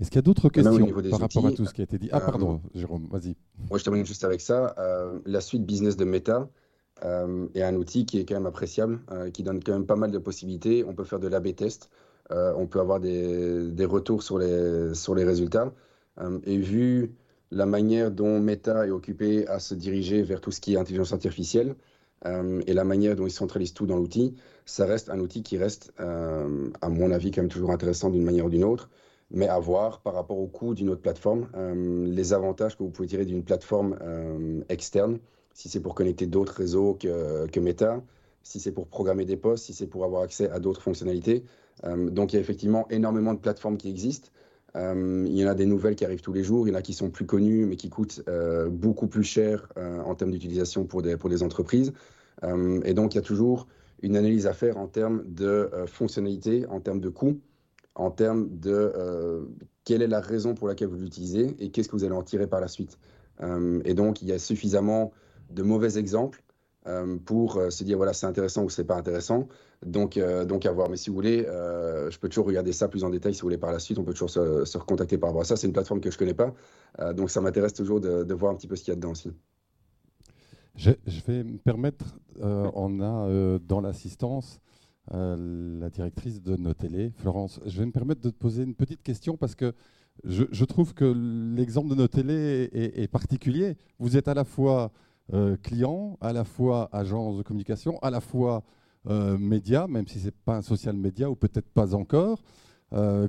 Est-ce 0.00 0.10
qu'il 0.10 0.16
y 0.16 0.20
a 0.20 0.22
d'autres 0.22 0.48
questions 0.48 0.86
par 0.86 0.96
outils, 0.96 1.10
rapport 1.10 1.46
à 1.46 1.52
tout 1.52 1.66
ce 1.66 1.74
qui 1.74 1.82
a 1.82 1.84
été 1.84 1.98
dit? 1.98 2.08
Ah, 2.10 2.20
pardon, 2.20 2.54
euh, 2.54 2.78
Jérôme, 2.78 3.06
vas-y. 3.10 3.36
Moi, 3.68 3.78
je 3.78 3.84
termine 3.84 4.06
juste 4.06 4.24
avec 4.24 4.40
ça. 4.40 4.74
Euh, 4.78 5.18
la 5.26 5.40
suite 5.40 5.66
business 5.66 5.96
de 5.96 6.04
Meta 6.04 6.48
euh, 7.04 7.46
est 7.54 7.62
un 7.62 7.74
outil 7.76 8.04
qui 8.04 8.18
est 8.18 8.24
quand 8.24 8.34
même 8.34 8.46
appréciable, 8.46 9.00
euh, 9.10 9.30
qui 9.30 9.42
donne 9.42 9.62
quand 9.62 9.72
même 9.72 9.86
pas 9.86 9.96
mal 9.96 10.10
de 10.10 10.18
possibilités. 10.18 10.84
On 10.86 10.94
peut 10.94 11.04
faire 11.04 11.18
de 11.18 11.28
l'A-B 11.28 11.54
test, 11.54 11.90
euh, 12.30 12.52
on 12.56 12.66
peut 12.66 12.80
avoir 12.80 13.00
des, 13.00 13.70
des, 13.70 13.84
retours 13.84 14.22
sur 14.22 14.38
les, 14.38 14.94
sur 14.94 15.14
les 15.14 15.24
résultats. 15.24 15.72
et 16.44 16.58
vu 16.58 17.14
la 17.50 17.66
manière 17.66 18.10
dont 18.10 18.38
Meta 18.40 18.86
est 18.86 18.90
occupé 18.90 19.46
à 19.48 19.58
se 19.58 19.74
diriger 19.74 20.22
vers 20.22 20.40
tout 20.40 20.50
ce 20.50 20.60
qui 20.60 20.74
est 20.74 20.76
intelligence 20.76 21.12
artificielle 21.12 21.74
et 22.66 22.74
la 22.74 22.84
manière 22.84 23.16
dont 23.16 23.26
ils 23.26 23.32
centralisent 23.32 23.72
tout 23.72 23.86
dans 23.86 23.96
l'outil, 23.96 24.36
ça 24.66 24.84
reste 24.84 25.08
un 25.08 25.18
outil 25.20 25.42
qui 25.42 25.56
reste, 25.56 25.92
à 25.98 26.88
mon 26.88 27.10
avis, 27.10 27.30
quand 27.30 27.40
même 27.40 27.50
toujours 27.50 27.70
intéressant 27.72 28.10
d'une 28.10 28.22
manière 28.22 28.44
ou 28.44 28.50
d'une 28.50 28.64
autre, 28.64 28.90
mais 29.30 29.48
à 29.48 29.58
voir 29.58 30.00
par 30.00 30.14
rapport 30.14 30.38
au 30.38 30.46
coût 30.46 30.74
d'une 30.74 30.90
autre 30.90 31.02
plateforme, 31.02 31.48
euh, 31.54 32.06
les 32.06 32.32
avantages 32.32 32.76
que 32.76 32.82
vous 32.82 32.90
pouvez 32.90 33.08
tirer 33.08 33.24
d'une 33.24 33.42
plateforme 33.42 33.96
externe, 34.68 35.18
si 35.54 35.68
c'est 35.68 35.80
pour 35.80 35.94
connecter 35.94 36.26
d'autres 36.26 36.54
réseaux 36.54 36.94
que, 36.94 37.60
Meta, 37.60 38.02
si 38.42 38.60
c'est 38.60 38.72
pour 38.72 38.86
programmer 38.86 39.24
des 39.24 39.36
postes, 39.36 39.66
si 39.66 39.74
c'est 39.74 39.86
pour 39.86 40.04
avoir 40.04 40.22
accès 40.22 40.48
à 40.50 40.58
d'autres 40.58 40.82
fonctionnalités. 40.82 41.44
donc 41.84 42.32
il 42.32 42.36
y 42.36 42.38
a 42.38 42.40
effectivement 42.40 42.86
énormément 42.88 43.34
de 43.34 43.38
plateformes 43.38 43.76
qui 43.76 43.88
existent. 43.88 44.28
il 44.74 45.36
y 45.36 45.44
en 45.44 45.48
a 45.48 45.54
des 45.54 45.66
nouvelles 45.66 45.96
qui 45.96 46.04
arrivent 46.04 46.22
tous 46.22 46.32
les 46.32 46.44
jours, 46.44 46.66
il 46.66 46.72
y 46.72 46.74
en 46.74 46.78
a 46.78 46.82
qui 46.82 46.94
sont 46.94 47.10
plus 47.10 47.26
connues 47.26 47.66
mais 47.66 47.76
qui 47.76 47.90
coûtent 47.90 48.22
beaucoup 48.70 49.06
plus 49.06 49.24
cher 49.24 49.68
en 49.76 50.14
termes 50.14 50.30
d'utilisation 50.30 50.84
pour 50.84 51.02
des, 51.02 51.16
pour 51.16 51.30
des 51.30 51.42
entreprises. 51.42 51.92
Euh, 52.44 52.80
et 52.84 52.94
donc, 52.94 53.14
il 53.14 53.18
y 53.18 53.20
a 53.20 53.22
toujours 53.22 53.66
une 54.02 54.16
analyse 54.16 54.46
à 54.46 54.52
faire 54.52 54.78
en 54.78 54.86
termes 54.86 55.22
de 55.26 55.46
euh, 55.46 55.86
fonctionnalité, 55.86 56.66
en 56.66 56.80
termes 56.80 57.00
de 57.00 57.08
coût, 57.08 57.38
en 58.00 58.10
termes 58.10 58.48
de 58.58 58.92
euh, 58.96 59.44
quelle 59.84 60.02
est 60.02 60.08
la 60.08 60.20
raison 60.20 60.54
pour 60.54 60.68
laquelle 60.68 60.88
vous 60.88 60.96
l'utilisez 60.96 61.54
et 61.58 61.70
qu'est-ce 61.70 61.88
que 61.88 61.96
vous 61.96 62.04
allez 62.04 62.14
en 62.14 62.22
tirer 62.22 62.46
par 62.46 62.60
la 62.60 62.68
suite. 62.68 62.98
et 63.84 63.94
donc, 63.94 64.20
il 64.22 64.28
y 64.28 64.32
a 64.32 64.38
suffisamment 64.38 65.12
de 65.50 65.62
mauvais 65.62 65.96
exemples 65.96 66.42
pour 67.24 67.60
se 67.70 67.84
dire 67.84 67.96
voilà 67.96 68.12
c'est 68.12 68.26
intéressant 68.26 68.64
ou 68.64 68.70
c'est 68.70 68.84
pas 68.84 68.96
intéressant. 68.96 69.48
Donc 69.84 70.18
donc 70.46 70.66
à 70.66 70.72
voir. 70.72 70.90
Mais 70.90 70.96
si 70.96 71.08
vous 71.08 71.16
voulez 71.16 71.44
je 71.44 72.18
peux 72.18 72.28
toujours 72.28 72.46
regarder 72.46 72.72
ça 72.72 72.88
plus 72.88 73.02
en 73.02 73.10
détail 73.10 73.32
si 73.34 73.40
vous 73.40 73.46
voulez 73.46 73.58
par 73.58 73.72
la 73.72 73.78
suite. 73.78 73.98
On 73.98 74.04
peut 74.04 74.12
toujours 74.12 74.30
se, 74.30 74.78
recontacter 74.78 75.16
par 75.16 75.30
rapport 75.30 75.42
à 75.42 75.44
ça. 75.46 75.56
C'est 75.56 75.66
une 75.66 75.72
plateforme 75.72 76.00
que 76.00 76.10
je 76.10 76.18
connais 76.18 76.34
pas. 76.34 76.54
Donc 77.14 77.30
ça 77.30 77.40
m'intéresse 77.40 77.72
toujours 77.72 78.00
de, 78.00 78.34
voir 78.34 78.52
un 78.52 78.56
petit 78.56 78.68
peu 78.68 78.76
ce 78.76 78.84
qu'il 78.84 78.92
y 78.92 78.94
a 78.94 78.96
dedans 78.96 79.12
aussi. 79.12 79.30
Je, 80.80 80.92
vais 81.26 81.44
me 81.44 81.58
permettre, 81.58 82.18
euh, 82.40 82.70
on 82.74 83.00
a 83.00 83.28
euh, 83.28 83.58
dans 83.58 83.80
l'assistance 83.80 84.60
euh, 85.12 85.78
la 85.80 85.90
directrice 85.90 86.42
de 86.42 86.56
nos 86.56 86.74
télés, 86.74 87.12
Florence. 87.16 87.60
Je 87.66 87.78
vais 87.78 87.86
me 87.86 87.92
permettre 87.92 88.20
de 88.20 88.30
te 88.30 88.36
poser 88.36 88.62
une 88.62 88.74
petite 88.74 89.02
question 89.02 89.36
parce 89.36 89.54
que 89.54 89.74
je, 90.24 90.64
trouve 90.64 90.92
que 90.92 91.04
l'exemple 91.56 91.88
de 91.88 91.94
nos 91.94 92.08
télés 92.08 92.68
est, 92.72 93.08
particulier. 93.08 93.76
Vous 93.98 94.16
êtes 94.18 94.28
à 94.28 94.34
la 94.34 94.44
fois 94.44 94.92
client, 95.62 96.18
à 96.20 96.34
la 96.34 96.44
fois 96.44 96.90
agence 96.92 97.38
de 97.38 97.42
communication, 97.42 97.98
à 98.00 98.10
la 98.10 98.20
fois 98.20 98.62
média, 99.08 99.86
même 99.88 100.06
si 100.06 100.18
ce 100.18 100.26
n'est 100.26 100.34
pas 100.44 100.56
un 100.56 100.62
social 100.62 100.94
média 100.94 101.30
ou 101.30 101.36
peut-être 101.36 101.70
pas 101.70 101.94
encore. 101.94 102.42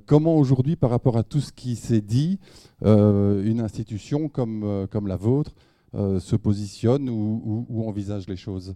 comment 0.06 0.36
aujourd'hui, 0.36 0.76
par 0.76 0.90
rapport 0.90 1.16
à 1.16 1.24
tout 1.24 1.40
ce 1.40 1.54
qui 1.54 1.78
s'est 1.78 2.02
dit, 2.02 2.40
une 2.84 3.62
institution 3.62 4.28
comme, 4.28 4.86
comme 4.92 5.08
la 5.08 5.16
vôtre 5.16 5.54
euh, 5.94 6.22
se 6.22 6.38
positionne 6.38 7.10
ou, 7.10 7.84
envisage 7.86 8.26
les 8.30 8.38
choses 8.38 8.76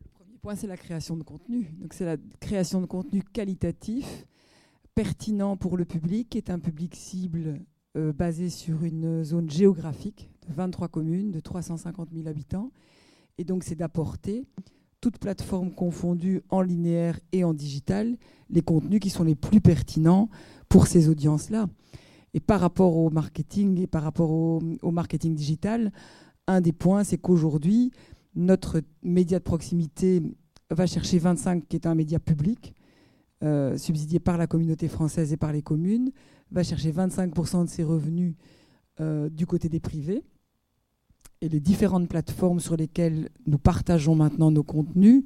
Le 0.00 0.08
premier 0.14 0.35
c'est 0.54 0.66
la 0.66 0.76
création 0.76 1.16
de 1.16 1.22
contenu. 1.22 1.74
Donc, 1.80 1.92
c'est 1.92 2.04
la 2.04 2.16
création 2.40 2.80
de 2.80 2.86
contenu 2.86 3.22
qualitatif, 3.22 4.26
pertinent 4.94 5.56
pour 5.56 5.76
le 5.76 5.84
public, 5.84 6.28
qui 6.30 6.38
est 6.38 6.50
un 6.50 6.58
public 6.58 6.94
cible 6.94 7.60
euh, 7.96 8.12
basé 8.12 8.50
sur 8.50 8.84
une 8.84 9.24
zone 9.24 9.50
géographique 9.50 10.30
de 10.48 10.54
23 10.54 10.88
communes, 10.88 11.32
de 11.32 11.40
350 11.40 12.10
000 12.14 12.28
habitants. 12.28 12.70
Et 13.38 13.44
donc, 13.44 13.64
c'est 13.64 13.74
d'apporter, 13.74 14.46
toutes 15.00 15.18
plateformes 15.18 15.72
confondues 15.72 16.42
en 16.50 16.62
linéaire 16.62 17.18
et 17.32 17.44
en 17.44 17.54
digital, 17.54 18.16
les 18.50 18.62
contenus 18.62 19.00
qui 19.00 19.10
sont 19.10 19.24
les 19.24 19.34
plus 19.34 19.60
pertinents 19.60 20.28
pour 20.68 20.86
ces 20.86 21.08
audiences-là. 21.08 21.68
Et 22.34 22.40
par 22.40 22.60
rapport 22.60 22.96
au 22.96 23.08
marketing 23.10 23.80
et 23.80 23.86
par 23.86 24.02
rapport 24.02 24.30
au, 24.30 24.60
marketing 24.90 25.34
digital, 25.34 25.92
un 26.46 26.60
des 26.60 26.72
points, 26.72 27.04
c'est 27.04 27.18
qu'aujourd'hui, 27.18 27.92
notre 28.36 28.82
média 29.02 29.38
de 29.38 29.44
proximité 29.44 30.22
va 30.70 30.86
chercher 30.86 31.18
25, 31.18 31.66
qui 31.68 31.76
est 31.76 31.86
un 31.86 31.94
média 31.94 32.18
public, 32.18 32.74
euh, 33.42 33.76
subsidié 33.76 34.20
par 34.20 34.38
la 34.38 34.46
communauté 34.46 34.88
française 34.88 35.32
et 35.32 35.36
par 35.36 35.52
les 35.52 35.62
communes, 35.62 36.10
va 36.50 36.62
chercher 36.62 36.92
25% 36.92 37.64
de 37.64 37.68
ses 37.68 37.82
revenus 37.82 38.34
euh, 39.00 39.28
du 39.28 39.46
côté 39.46 39.68
des 39.68 39.80
privés. 39.80 40.22
Et 41.40 41.48
les 41.48 41.60
différentes 41.60 42.08
plateformes 42.08 42.60
sur 42.60 42.76
lesquelles 42.76 43.28
nous 43.46 43.58
partageons 43.58 44.14
maintenant 44.14 44.50
nos 44.50 44.62
contenus, 44.62 45.24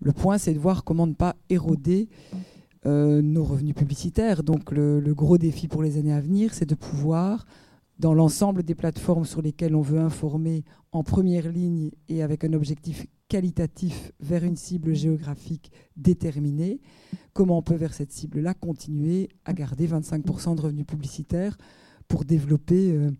le 0.00 0.12
point, 0.12 0.38
c'est 0.38 0.54
de 0.54 0.58
voir 0.58 0.84
comment 0.84 1.06
ne 1.06 1.14
pas 1.14 1.34
éroder 1.50 2.08
euh, 2.86 3.20
nos 3.20 3.42
revenus 3.42 3.74
publicitaires. 3.74 4.44
Donc 4.44 4.70
le, 4.70 5.00
gros 5.14 5.38
défi 5.38 5.66
pour 5.66 5.82
les 5.82 5.96
années 5.98 6.12
à 6.12 6.20
venir, 6.20 6.54
c'est 6.54 6.66
de 6.66 6.76
pouvoir, 6.76 7.44
dans 7.98 8.14
l'ensemble 8.14 8.62
des 8.62 8.74
plateformes 8.74 9.24
sur 9.24 9.42
lesquelles 9.42 9.74
on 9.74 9.82
veut 9.82 9.98
informer 9.98 10.64
en 10.92 11.02
première 11.02 11.50
ligne 11.50 11.90
et 12.08 12.22
avec 12.22 12.44
un 12.44 12.52
objectif 12.52 13.06
qualitatif 13.28 14.12
vers 14.20 14.44
une 14.44 14.56
cible 14.56 14.94
géographique 14.94 15.70
déterminée, 15.96 16.80
comment 17.34 17.58
on 17.58 17.62
peut 17.62 17.74
vers 17.74 17.92
cette 17.92 18.12
cible-là 18.12 18.54
continuer 18.54 19.28
à 19.44 19.52
garder 19.52 19.86
25% 19.86 20.56
de 20.56 20.60
revenus 20.60 20.86
publicitaires 20.86 21.58
pour 22.06 22.24
développer 22.24 22.92
euh, 22.92 23.10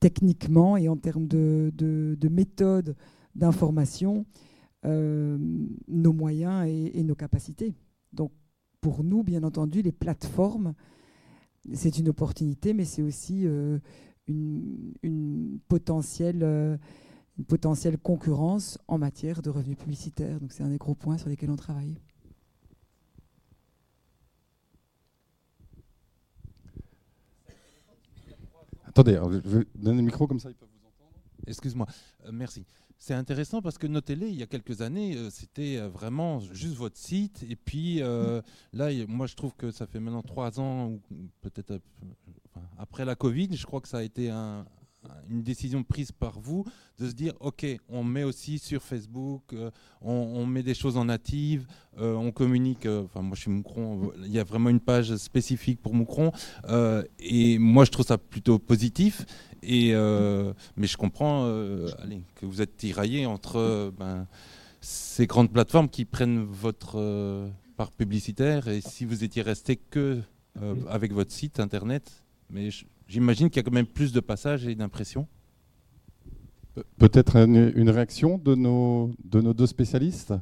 techniquement 0.00 0.76
et 0.76 0.88
en 0.88 0.96
termes 0.96 1.26
de, 1.26 1.72
de, 1.74 2.28
méthodes 2.28 2.96
d'information 3.34 4.24
euh, 4.86 5.38
nos 5.88 6.12
moyens 6.12 6.66
et, 6.66 7.02
nos 7.02 7.14
capacités. 7.14 7.74
Donc 8.12 8.32
pour 8.80 9.04
nous, 9.04 9.22
bien 9.22 9.42
entendu, 9.44 9.82
les 9.82 9.92
plateformes, 9.92 10.74
c'est 11.72 11.98
une 11.98 12.08
opportunité, 12.08 12.74
mais 12.74 12.84
c'est 12.84 13.02
aussi 13.02 13.46
euh, 13.46 13.78
une, 14.26 15.58
potentielle, 15.68 16.42
euh, 16.42 16.76
une 17.38 17.44
potentielle 17.44 17.98
concurrence 17.98 18.78
en 18.88 18.98
matière 18.98 19.42
de 19.42 19.50
revenus 19.50 19.78
publicitaires. 19.78 20.40
Donc 20.40 20.52
c'est 20.52 20.62
un 20.62 20.68
des 20.68 20.78
gros 20.78 20.94
points 20.94 21.18
sur 21.18 21.28
lesquels 21.28 21.50
on 21.50 21.56
travaille. 21.56 21.96
Attendez, 28.84 29.20
je 29.44 29.58
vais 29.58 29.66
donner 29.74 29.96
le 29.98 30.04
micro 30.04 30.26
comme 30.28 30.38
ça, 30.38 30.50
ils 30.50 30.54
peuvent 30.54 30.68
vous 30.68 30.86
entendre. 30.86 31.18
Excuse-moi, 31.46 31.86
euh, 32.26 32.30
merci. 32.32 32.64
C'est 33.06 33.12
intéressant 33.12 33.60
parce 33.60 33.76
que 33.76 33.86
nos 33.86 34.00
télés, 34.00 34.30
il 34.30 34.36
y 34.36 34.42
a 34.42 34.46
quelques 34.46 34.80
années, 34.80 35.14
euh, 35.14 35.28
c'était 35.28 35.76
euh, 35.76 35.90
vraiment 35.90 36.40
juste 36.40 36.74
votre 36.76 36.96
site. 36.96 37.44
Et 37.46 37.54
puis 37.54 38.00
euh, 38.00 38.40
là, 38.72 38.88
moi, 39.06 39.26
je 39.26 39.34
trouve 39.34 39.54
que 39.54 39.70
ça 39.70 39.86
fait 39.86 40.00
maintenant 40.00 40.22
trois 40.22 40.58
ans, 40.58 40.88
ou 40.88 41.02
peut-être 41.42 41.82
après 42.78 43.04
la 43.04 43.14
Covid, 43.14 43.54
je 43.54 43.66
crois 43.66 43.82
que 43.82 43.88
ça 43.88 43.98
a 43.98 44.02
été 44.02 44.30
une 45.30 45.42
décision 45.42 45.82
prise 45.82 46.12
par 46.12 46.38
vous 46.40 46.64
de 46.98 47.08
se 47.08 47.14
dire 47.14 47.34
ok 47.40 47.66
on 47.88 48.04
met 48.04 48.24
aussi 48.24 48.58
sur 48.58 48.82
Facebook 48.82 49.54
on, 50.00 50.46
met 50.46 50.62
des 50.62 50.74
choses 50.74 50.96
en 50.96 51.06
native 51.06 51.66
on 51.98 52.30
communique 52.30 52.86
enfin 52.86 53.22
moi 53.22 53.34
je 53.34 53.42
suis 53.42 53.50
Moucron 53.50 54.12
il 54.24 54.32
y 54.32 54.38
a 54.38 54.44
vraiment 54.44 54.70
une 54.70 54.80
page 54.80 55.16
spécifique 55.16 55.80
pour 55.80 55.94
Moucron 55.94 56.32
et 57.18 57.58
moi 57.58 57.84
je 57.84 57.90
trouve 57.90 58.06
ça 58.06 58.18
plutôt 58.18 58.58
positif 58.58 59.26
et, 59.66 59.94
euh, 59.94 60.52
mais 60.76 60.86
je 60.86 60.96
comprends 60.96 61.46
euh, 61.46 61.88
que 62.34 62.46
vous 62.46 62.60
êtes 62.60 62.76
tiraillé 62.76 63.26
entre 63.26 63.56
euh, 63.56 63.90
ben, 63.96 64.26
ces 64.80 65.26
grandes 65.26 65.50
plateformes 65.50 65.88
qui 65.88 66.04
prennent 66.04 66.44
votre 66.44 67.50
part 67.76 67.90
publicitaire 67.90 68.68
et 68.68 68.80
si 68.80 69.04
vous 69.04 69.24
étiez 69.24 69.42
resté 69.42 69.76
que 69.76 70.20
avec 70.88 71.12
votre 71.12 71.32
site 71.32 71.58
internet. 71.58 72.24
Mais 72.50 72.68
j'imagine 73.08 73.48
qu'il 73.50 73.56
y 73.56 73.60
a 73.60 73.62
quand 73.62 73.74
même 73.74 73.86
plus 73.86 74.12
de 74.12 74.20
passages 74.20 74.66
et 74.66 74.74
d'impressions. 74.74 75.26
Peut-être 76.98 77.36
une, 77.36 77.90
réaction 77.90 78.38
de 78.38 78.54
nos, 78.54 79.10
de 79.24 79.40
nos 79.40 79.54
deux 79.54 79.66
spécialistes? 79.66 80.34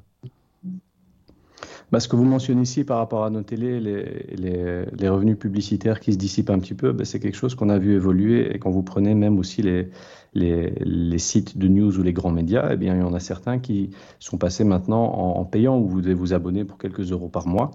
Bah, 1.91 2.01
ce 2.01 2.09
que 2.09 2.17
vous 2.17 2.25
mentionnez 2.25 2.63
ici 2.63 2.85
par 2.85 2.97
rapport 2.97 3.25
à 3.25 3.29
nos 3.29 3.43
télés, 3.43 3.79
les, 3.79 4.87
les, 4.99 5.09
revenus 5.11 5.39
publicitaires 5.39 6.01
qui 6.01 6.15
se 6.15 6.19
dissipent 6.19 6.49
un 6.49 6.59
petit 6.59 6.73
peu, 6.73 6.93
bah, 6.93 7.05
c'est 7.05 7.21
quelque 7.21 7.37
chose 7.37 7.55
qu'on 7.55 7.69
a 7.69 7.79
vu 7.79 7.95
évoluer. 7.95 8.55
Et 8.55 8.59
quand 8.59 8.71
vous 8.71 8.83
prenez 8.83 9.15
même 9.15 9.39
aussi 9.39 9.61
les, 9.61 9.91
les, 10.33 11.19
sites 11.19 11.59
de 11.59 11.69
news 11.69 11.99
ou 11.99 12.03
les 12.03 12.15
grands 12.15 12.31
médias, 12.31 12.71
eh 12.73 12.77
bien, 12.79 12.95
il 12.95 13.01
y 13.01 13.05
en 13.05 13.13
a 13.13 13.21
certains 13.21 13.59
qui 13.59 13.91
sont 14.19 14.39
passés 14.39 14.65
maintenant 14.65 15.05
en, 15.05 15.45
payant, 15.45 15.79
où 15.79 15.87
vous 15.87 16.01
devez 16.01 16.15
vous 16.15 16.33
abonner 16.33 16.65
pour 16.65 16.79
quelques 16.79 17.13
euros 17.13 17.29
par 17.29 17.47
mois 17.47 17.73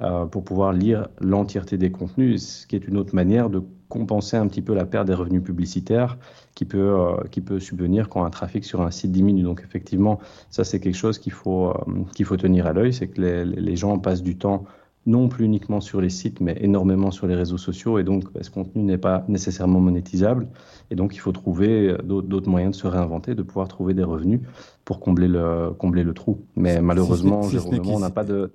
euh, 0.00 0.26
pour 0.26 0.42
pouvoir 0.44 0.72
lire 0.72 1.06
l'entièreté 1.20 1.78
des 1.78 1.92
contenus, 1.92 2.42
ce 2.42 2.66
qui 2.66 2.74
est 2.74 2.88
une 2.88 2.96
autre 2.96 3.14
manière 3.14 3.50
de 3.50 3.62
compenser 3.90 4.38
un 4.38 4.46
petit 4.46 4.62
peu 4.62 4.72
la 4.72 4.86
perte 4.86 5.06
des 5.06 5.14
revenus 5.14 5.42
publicitaires 5.42 6.16
qui 6.54 6.64
peut, 6.64 6.78
euh, 6.78 7.16
qui 7.30 7.42
peut 7.42 7.60
subvenir 7.60 8.08
quand 8.08 8.24
un 8.24 8.30
trafic 8.30 8.64
sur 8.64 8.80
un 8.80 8.90
site 8.90 9.12
diminue. 9.12 9.42
Donc 9.42 9.62
effectivement, 9.62 10.18
ça 10.48 10.64
c'est 10.64 10.80
quelque 10.80 10.96
chose 10.96 11.18
qu'il 11.18 11.32
faut, 11.32 11.68
euh, 11.68 11.74
qu'il 12.14 12.24
faut 12.24 12.38
tenir 12.38 12.66
à 12.66 12.72
l'œil, 12.72 12.94
c'est 12.94 13.08
que 13.08 13.20
les, 13.20 13.44
les, 13.44 13.76
gens 13.76 13.98
passent 13.98 14.22
du 14.22 14.38
temps 14.38 14.64
non 15.06 15.28
plus 15.28 15.44
uniquement 15.44 15.80
sur 15.80 16.00
les 16.00 16.10
sites, 16.10 16.40
mais 16.40 16.56
énormément 16.60 17.10
sur 17.10 17.26
les 17.26 17.34
réseaux 17.34 17.58
sociaux, 17.58 17.98
et 17.98 18.04
donc 18.04 18.32
bah, 18.32 18.42
ce 18.42 18.50
contenu 18.50 18.82
n'est 18.82 18.98
pas 18.98 19.24
nécessairement 19.28 19.80
monétisable, 19.80 20.46
et 20.90 20.94
donc 20.94 21.14
il 21.14 21.18
faut 21.18 21.32
trouver 21.32 21.88
euh, 21.88 21.98
d'autres 22.02 22.48
moyens 22.48 22.76
de 22.76 22.80
se 22.80 22.86
réinventer, 22.86 23.34
de 23.34 23.42
pouvoir 23.42 23.68
trouver 23.68 23.94
des 23.94 24.04
revenus 24.04 24.40
pour 24.84 25.00
combler 25.00 25.28
le, 25.28 25.70
combler 25.78 26.04
le 26.04 26.14
trou. 26.14 26.44
Mais 26.56 26.80
malheureusement, 26.80 27.40
on 27.86 27.98
n'a 27.98 28.10
pas 28.10 28.24
de 28.24 28.52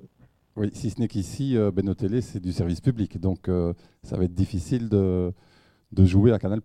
Oui, 0.57 0.71
si 0.73 0.89
ce 0.89 1.01
n'est 1.01 1.09
qu'ici, 1.09 1.57
euh, 1.57 1.69
c'est 2.21 2.39
du 2.39 2.53
service 2.53 2.79
public, 2.79 3.19
donc 3.19 3.49
euh, 3.49 3.73
ça 4.03 4.15
va 4.15 4.23
être 4.23 4.33
difficile 4.33 4.87
de, 4.87 5.33
jouer 5.97 6.31
à 6.31 6.39
Canal+. 6.39 6.61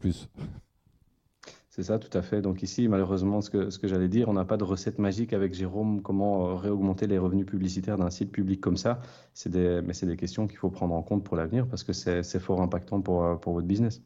C'est 1.70 1.82
ça, 1.82 1.99
tout 1.99 2.16
à 2.16 2.22
fait. 2.22 2.41
Donc 2.41 2.62
ici, 2.62 2.86
malheureusement, 2.86 3.41
ce 3.41 3.51
que, 3.51 3.88
j'allais 3.88 4.09
dire, 4.09 4.28
on 4.28 4.34
n'a 4.34 4.45
pas 4.45 4.57
de 4.57 4.62
recette 4.62 5.01
magique 5.01 5.32
avec 5.32 5.55
Jérôme, 5.55 6.03
comment 6.03 6.51
euh, 6.51 6.55
réaugmenter 6.55 7.09
les 7.09 7.18
revenus 7.18 7.47
publicitaires 7.47 7.99
d'un 7.99 8.11
site 8.11 8.30
public 8.30 8.61
comme 8.61 8.76
ça. 8.76 9.01
Mais 9.45 9.93
c'est 9.93 10.07
des 10.07 10.16
questions 10.16 10.47
qu'il 10.47 10.59
faut 10.59 10.70
prendre 10.70 10.95
en 10.95 11.03
compte 11.03 11.24
pour 11.24 11.36
l'avenir 11.36 11.66
parce 11.66 11.82
que 11.82 11.93
c'est 11.93 12.38
fort 12.38 12.61
impactant 12.62 13.01
pour, 13.01 13.41
pour 13.41 13.55
votre 13.55 13.66
business. 13.66 14.03